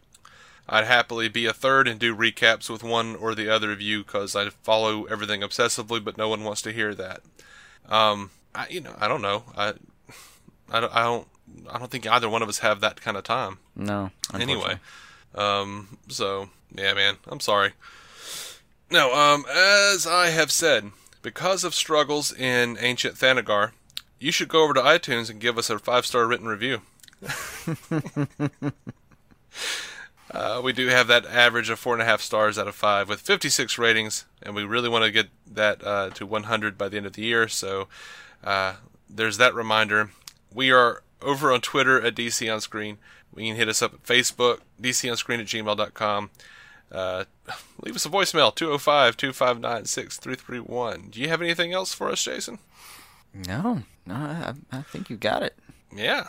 I'd 0.70 0.86
happily 0.86 1.30
be 1.30 1.46
a 1.46 1.54
third 1.54 1.88
and 1.88 1.98
do 2.00 2.14
recaps 2.16 2.70
with 2.70 2.84
one 2.84 3.16
or 3.16 3.34
the 3.34 3.50
other 3.50 3.72
of 3.72 3.80
you 3.82 4.04
because 4.04 4.36
I 4.36 4.50
follow 4.50 5.06
everything 5.06 5.40
obsessively, 5.42 6.04
but 6.04 6.18
no 6.18 6.28
one 6.28 6.44
wants 6.44 6.62
to 6.64 6.74
hear 6.74 6.94
that. 6.94 7.22
Um, 7.88 8.32
I 8.58 8.68
you 8.70 8.82
know 8.82 8.94
I 9.00 9.08
don't 9.08 9.22
know 9.22 9.44
I 9.56 9.74
I 10.72 10.80
don't 10.82 10.94
I 10.96 11.04
don't, 11.04 11.28
I 11.72 11.80
don't 11.80 11.90
think 11.92 12.06
either 12.08 12.28
one 12.30 12.42
of 12.42 12.50
us 12.50 12.60
have 12.60 12.82
that 12.82 13.00
kind 13.02 13.16
of 13.18 13.24
time 13.24 13.60
No. 13.76 14.12
anyway. 14.34 14.80
Um, 15.36 15.98
so 16.10 16.50
yeah, 16.76 16.94
man, 16.94 17.16
I'm 17.28 17.40
sorry. 17.40 17.72
No, 18.90 19.14
um, 19.14 19.46
as 19.54 20.06
I 20.08 20.28
have 20.30 20.52
said, 20.52 20.92
because 21.22 21.64
of 21.64 21.74
struggles 21.76 22.32
in 22.34 22.78
ancient 22.80 23.16
Thanagar, 23.16 23.72
you 24.20 24.32
should 24.32 24.48
go 24.48 24.64
over 24.64 24.74
to 24.74 24.82
iTunes 24.82 25.30
and 25.30 25.40
give 25.40 25.58
us 25.58 25.70
a 25.70 25.78
five 25.80 26.06
star 26.06 26.26
written 26.26 26.48
review. 26.48 26.82
uh, 30.32 30.62
we 30.64 30.74
do 30.74 30.88
have 30.88 31.08
that 31.08 31.26
average 31.26 31.70
of 31.70 31.80
four 31.80 31.94
and 31.94 32.02
a 32.02 32.06
half 32.06 32.22
stars 32.22 32.58
out 32.58 32.68
of 32.68 32.76
five 32.76 33.08
with 33.10 33.22
56 33.22 33.78
ratings, 33.78 34.26
and 34.42 34.56
we 34.56 34.64
really 34.64 34.90
want 34.90 35.06
to 35.06 35.12
get 35.12 35.28
that 35.50 35.84
uh, 35.86 36.10
to 36.12 36.26
100 36.26 36.78
by 36.78 36.90
the 36.90 36.98
end 36.98 37.06
of 37.06 37.14
the 37.14 37.24
year. 37.24 37.48
So 37.48 37.88
uh, 38.44 38.76
there's 39.10 39.38
that 39.38 39.54
reminder. 39.54 40.12
We 40.54 40.72
are 40.72 41.04
over 41.22 41.52
on 41.52 41.62
Twitter 41.62 42.02
at 42.02 42.16
DC 42.16 42.52
On 42.52 42.62
Screen. 42.62 42.98
We 43.34 43.48
can 43.48 43.56
hit 43.56 43.70
us 43.70 43.82
up 43.82 43.94
at 43.94 44.04
Facebook, 44.04 44.60
dconscreen 44.82 45.40
at 45.40 45.46
gmail.com. 45.46 46.30
Uh, 46.92 47.26
leave 47.82 47.96
us 47.96 48.06
a 48.06 48.10
voicemail, 48.10 48.54
205 48.56 49.18
259 49.18 49.86
6331. 49.86 51.10
Do 51.10 51.22
you 51.22 51.28
have 51.28 51.42
anything 51.42 51.74
else 51.74 51.94
for 51.94 52.10
us, 52.10 52.24
Jason? 52.24 52.60
No. 53.34 53.84
No. 54.06 54.16
I, 54.16 54.54
I 54.72 54.82
think 54.84 55.10
you 55.10 55.18
got 55.18 55.44
it. 55.44 55.56
Yeah. 55.94 56.28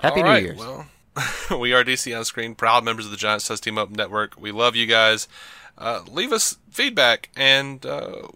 Happy 0.00 0.22
New 0.22 0.34
Year's. 0.34 0.58
Well, 0.58 0.86
we 1.58 1.72
are 1.72 1.84
DC 1.84 2.16
on 2.16 2.24
Screen, 2.24 2.54
proud 2.54 2.84
members 2.84 3.04
of 3.04 3.10
the 3.10 3.16
Giant 3.16 3.42
Size 3.42 3.60
Team 3.60 3.78
Up 3.78 3.90
Network. 3.90 4.34
We 4.38 4.52
love 4.52 4.76
you 4.76 4.86
guys. 4.86 5.28
Uh, 5.76 6.02
leave 6.10 6.32
us 6.32 6.58
feedback, 6.70 7.30
and 7.36 7.84
uh, 7.86 8.28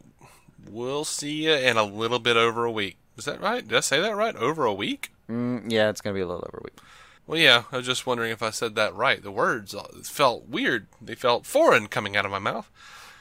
we'll 0.70 1.04
see 1.04 1.44
you 1.44 1.52
in 1.54 1.76
a 1.76 1.84
little 1.84 2.18
bit 2.18 2.36
over 2.36 2.64
a 2.64 2.70
week. 2.72 2.96
Is 3.16 3.24
that 3.26 3.40
right? 3.40 3.66
Did 3.66 3.76
I 3.76 3.80
say 3.80 4.00
that 4.00 4.16
right? 4.16 4.34
Over 4.36 4.64
a 4.64 4.72
week? 4.72 5.12
Mm, 5.28 5.70
yeah, 5.70 5.88
it's 5.90 6.00
gonna 6.00 6.14
be 6.14 6.20
a 6.20 6.26
little 6.26 6.44
over 6.46 6.58
a 6.58 6.64
week. 6.64 6.78
Well, 7.26 7.38
yeah. 7.38 7.64
I 7.70 7.76
was 7.76 7.86
just 7.86 8.06
wondering 8.06 8.32
if 8.32 8.42
I 8.42 8.50
said 8.50 8.74
that 8.74 8.94
right. 8.94 9.22
The 9.22 9.30
words 9.30 9.74
uh, 9.74 9.86
felt 10.02 10.48
weird. 10.48 10.86
They 11.00 11.14
felt 11.14 11.46
foreign 11.46 11.86
coming 11.86 12.16
out 12.16 12.24
of 12.24 12.30
my 12.30 12.38
mouth. 12.38 12.70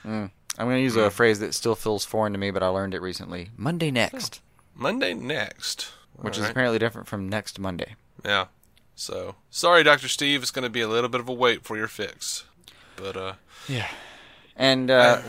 I'm 0.03 0.31
gonna 0.57 0.77
use 0.79 0.95
a 0.95 1.09
phrase 1.11 1.39
that 1.39 1.53
still 1.53 1.75
feels 1.75 2.03
foreign 2.05 2.33
to 2.33 2.39
me, 2.39 2.51
but 2.51 2.63
I 2.63 2.67
learned 2.67 2.93
it 2.93 3.01
recently. 3.01 3.49
Monday 3.55 3.91
next, 3.91 4.41
Monday 4.75 5.13
next. 5.13 5.91
which 6.15 6.37
All 6.37 6.43
is 6.43 6.49
apparently 6.49 6.79
different 6.79 7.07
from 7.07 7.29
next 7.29 7.59
Monday. 7.59 7.95
Yeah. 8.25 8.47
So 8.95 9.35
sorry, 9.49 9.83
Doctor 9.83 10.07
Steve. 10.07 10.41
It's 10.41 10.51
going 10.51 10.63
to 10.63 10.69
be 10.69 10.81
a 10.81 10.87
little 10.87 11.09
bit 11.09 11.21
of 11.21 11.29
a 11.29 11.33
wait 11.33 11.63
for 11.63 11.77
your 11.77 11.87
fix, 11.87 12.43
but 12.95 13.15
uh, 13.17 13.33
Yeah. 13.67 13.87
And 14.55 14.91
uh, 14.91 15.21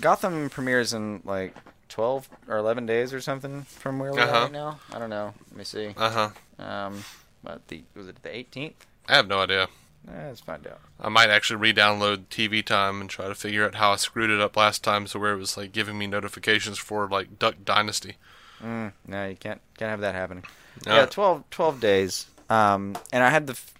Gotham 0.00 0.50
premieres 0.50 0.92
in 0.94 1.20
like 1.24 1.54
12 1.88 2.28
or 2.48 2.56
11 2.58 2.86
days 2.86 3.12
or 3.12 3.20
something 3.20 3.62
from 3.62 3.98
where 3.98 4.12
we 4.12 4.20
Uh-huh. 4.20 4.36
are 4.36 4.42
right 4.44 4.52
now. 4.52 4.80
I 4.92 4.98
don't 4.98 5.10
know. 5.10 5.34
Let 5.50 5.56
me 5.56 5.64
see. 5.64 5.94
uh 5.96 6.30
huh. 6.58 6.64
Um, 6.64 7.04
but 7.42 7.66
the 7.68 7.82
was 7.94 8.08
it 8.08 8.22
the 8.22 8.28
18th? 8.28 8.74
I 9.08 9.16
have 9.16 9.26
no 9.28 9.40
idea. 9.40 9.68
Eh, 10.08 10.26
let's 10.28 10.40
find 10.40 10.66
out. 10.66 10.80
I 10.98 11.08
might 11.10 11.28
actually 11.30 11.56
re-download 11.56 12.24
TV 12.30 12.64
Time 12.64 13.00
and 13.02 13.10
try 13.10 13.28
to 13.28 13.34
figure 13.34 13.66
out 13.66 13.74
how 13.74 13.92
I 13.92 13.96
screwed 13.96 14.30
it 14.30 14.40
up 14.40 14.56
last 14.56 14.82
time, 14.82 15.06
so 15.06 15.18
where 15.18 15.32
it 15.32 15.38
was 15.38 15.56
like 15.56 15.72
giving 15.72 15.98
me 15.98 16.06
notifications 16.06 16.78
for 16.78 17.06
like 17.08 17.38
Duck 17.38 17.56
Dynasty. 17.64 18.16
Mm, 18.62 18.92
no, 19.06 19.26
you 19.28 19.36
can't 19.36 19.60
can't 19.76 19.90
have 19.90 20.00
that 20.00 20.14
happening. 20.14 20.44
No. 20.86 20.96
Yeah, 20.96 21.06
12, 21.06 21.44
12 21.50 21.80
days. 21.80 22.26
Um, 22.48 22.96
and 23.12 23.22
I 23.22 23.28
had 23.30 23.46
the, 23.46 23.52
f- 23.52 23.74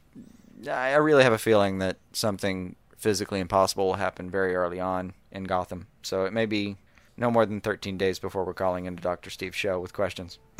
I 0.68 0.94
really 0.96 1.22
have 1.22 1.32
a 1.32 1.38
feeling 1.38 1.78
that 1.78 1.96
something 2.12 2.76
physically 2.98 3.40
impossible 3.40 3.86
will 3.86 3.94
happen 3.94 4.28
very 4.30 4.54
early 4.54 4.78
on 4.80 5.14
in 5.32 5.44
Gotham. 5.44 5.86
So 6.02 6.24
it 6.24 6.32
may 6.32 6.46
be 6.46 6.76
no 7.16 7.30
more 7.30 7.46
than 7.46 7.60
13 7.60 7.98
days 7.98 8.18
before 8.18 8.44
we're 8.44 8.54
calling 8.54 8.86
into 8.86 9.02
Dr. 9.02 9.30
Steve's 9.30 9.56
show 9.56 9.78
with 9.80 9.92
questions. 9.92 10.38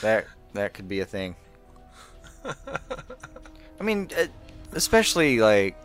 that 0.00 0.26
that 0.54 0.74
could 0.74 0.88
be 0.88 1.00
a 1.00 1.04
thing. 1.04 1.36
I 2.44 3.84
mean, 3.84 4.10
uh, 4.18 4.26
especially 4.72 5.38
like, 5.38 5.76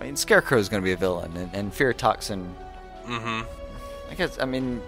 I 0.00 0.04
mean, 0.04 0.16
Scarecrow's 0.16 0.68
going 0.68 0.82
to 0.82 0.84
be 0.84 0.92
a 0.92 0.96
villain, 0.96 1.36
and, 1.36 1.54
and 1.54 1.74
Fear 1.74 1.92
Toxin 1.94 2.54
Mm-hmm. 3.06 3.42
I 4.10 4.14
guess 4.14 4.38
I 4.40 4.44
mean, 4.44 4.80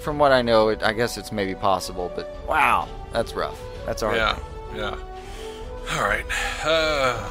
from 0.00 0.18
what 0.18 0.32
I 0.32 0.42
know, 0.42 0.68
it, 0.68 0.82
I 0.82 0.92
guess 0.92 1.16
it's 1.16 1.32
maybe 1.32 1.54
possible, 1.54 2.12
but 2.14 2.28
wow, 2.46 2.88
that's 3.12 3.34
rough. 3.34 3.60
That's 3.86 4.02
all 4.02 4.10
right. 4.10 4.18
Yeah. 4.18 4.38
Yeah. 4.74 5.96
All 5.96 6.02
right. 6.02 6.24
Uh, 6.64 7.30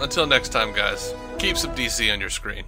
until 0.00 0.26
next 0.26 0.50
time, 0.50 0.72
guys. 0.72 1.14
Keep 1.38 1.56
some 1.56 1.74
DC 1.74 2.12
on 2.12 2.20
your 2.20 2.30
screen. 2.30 2.64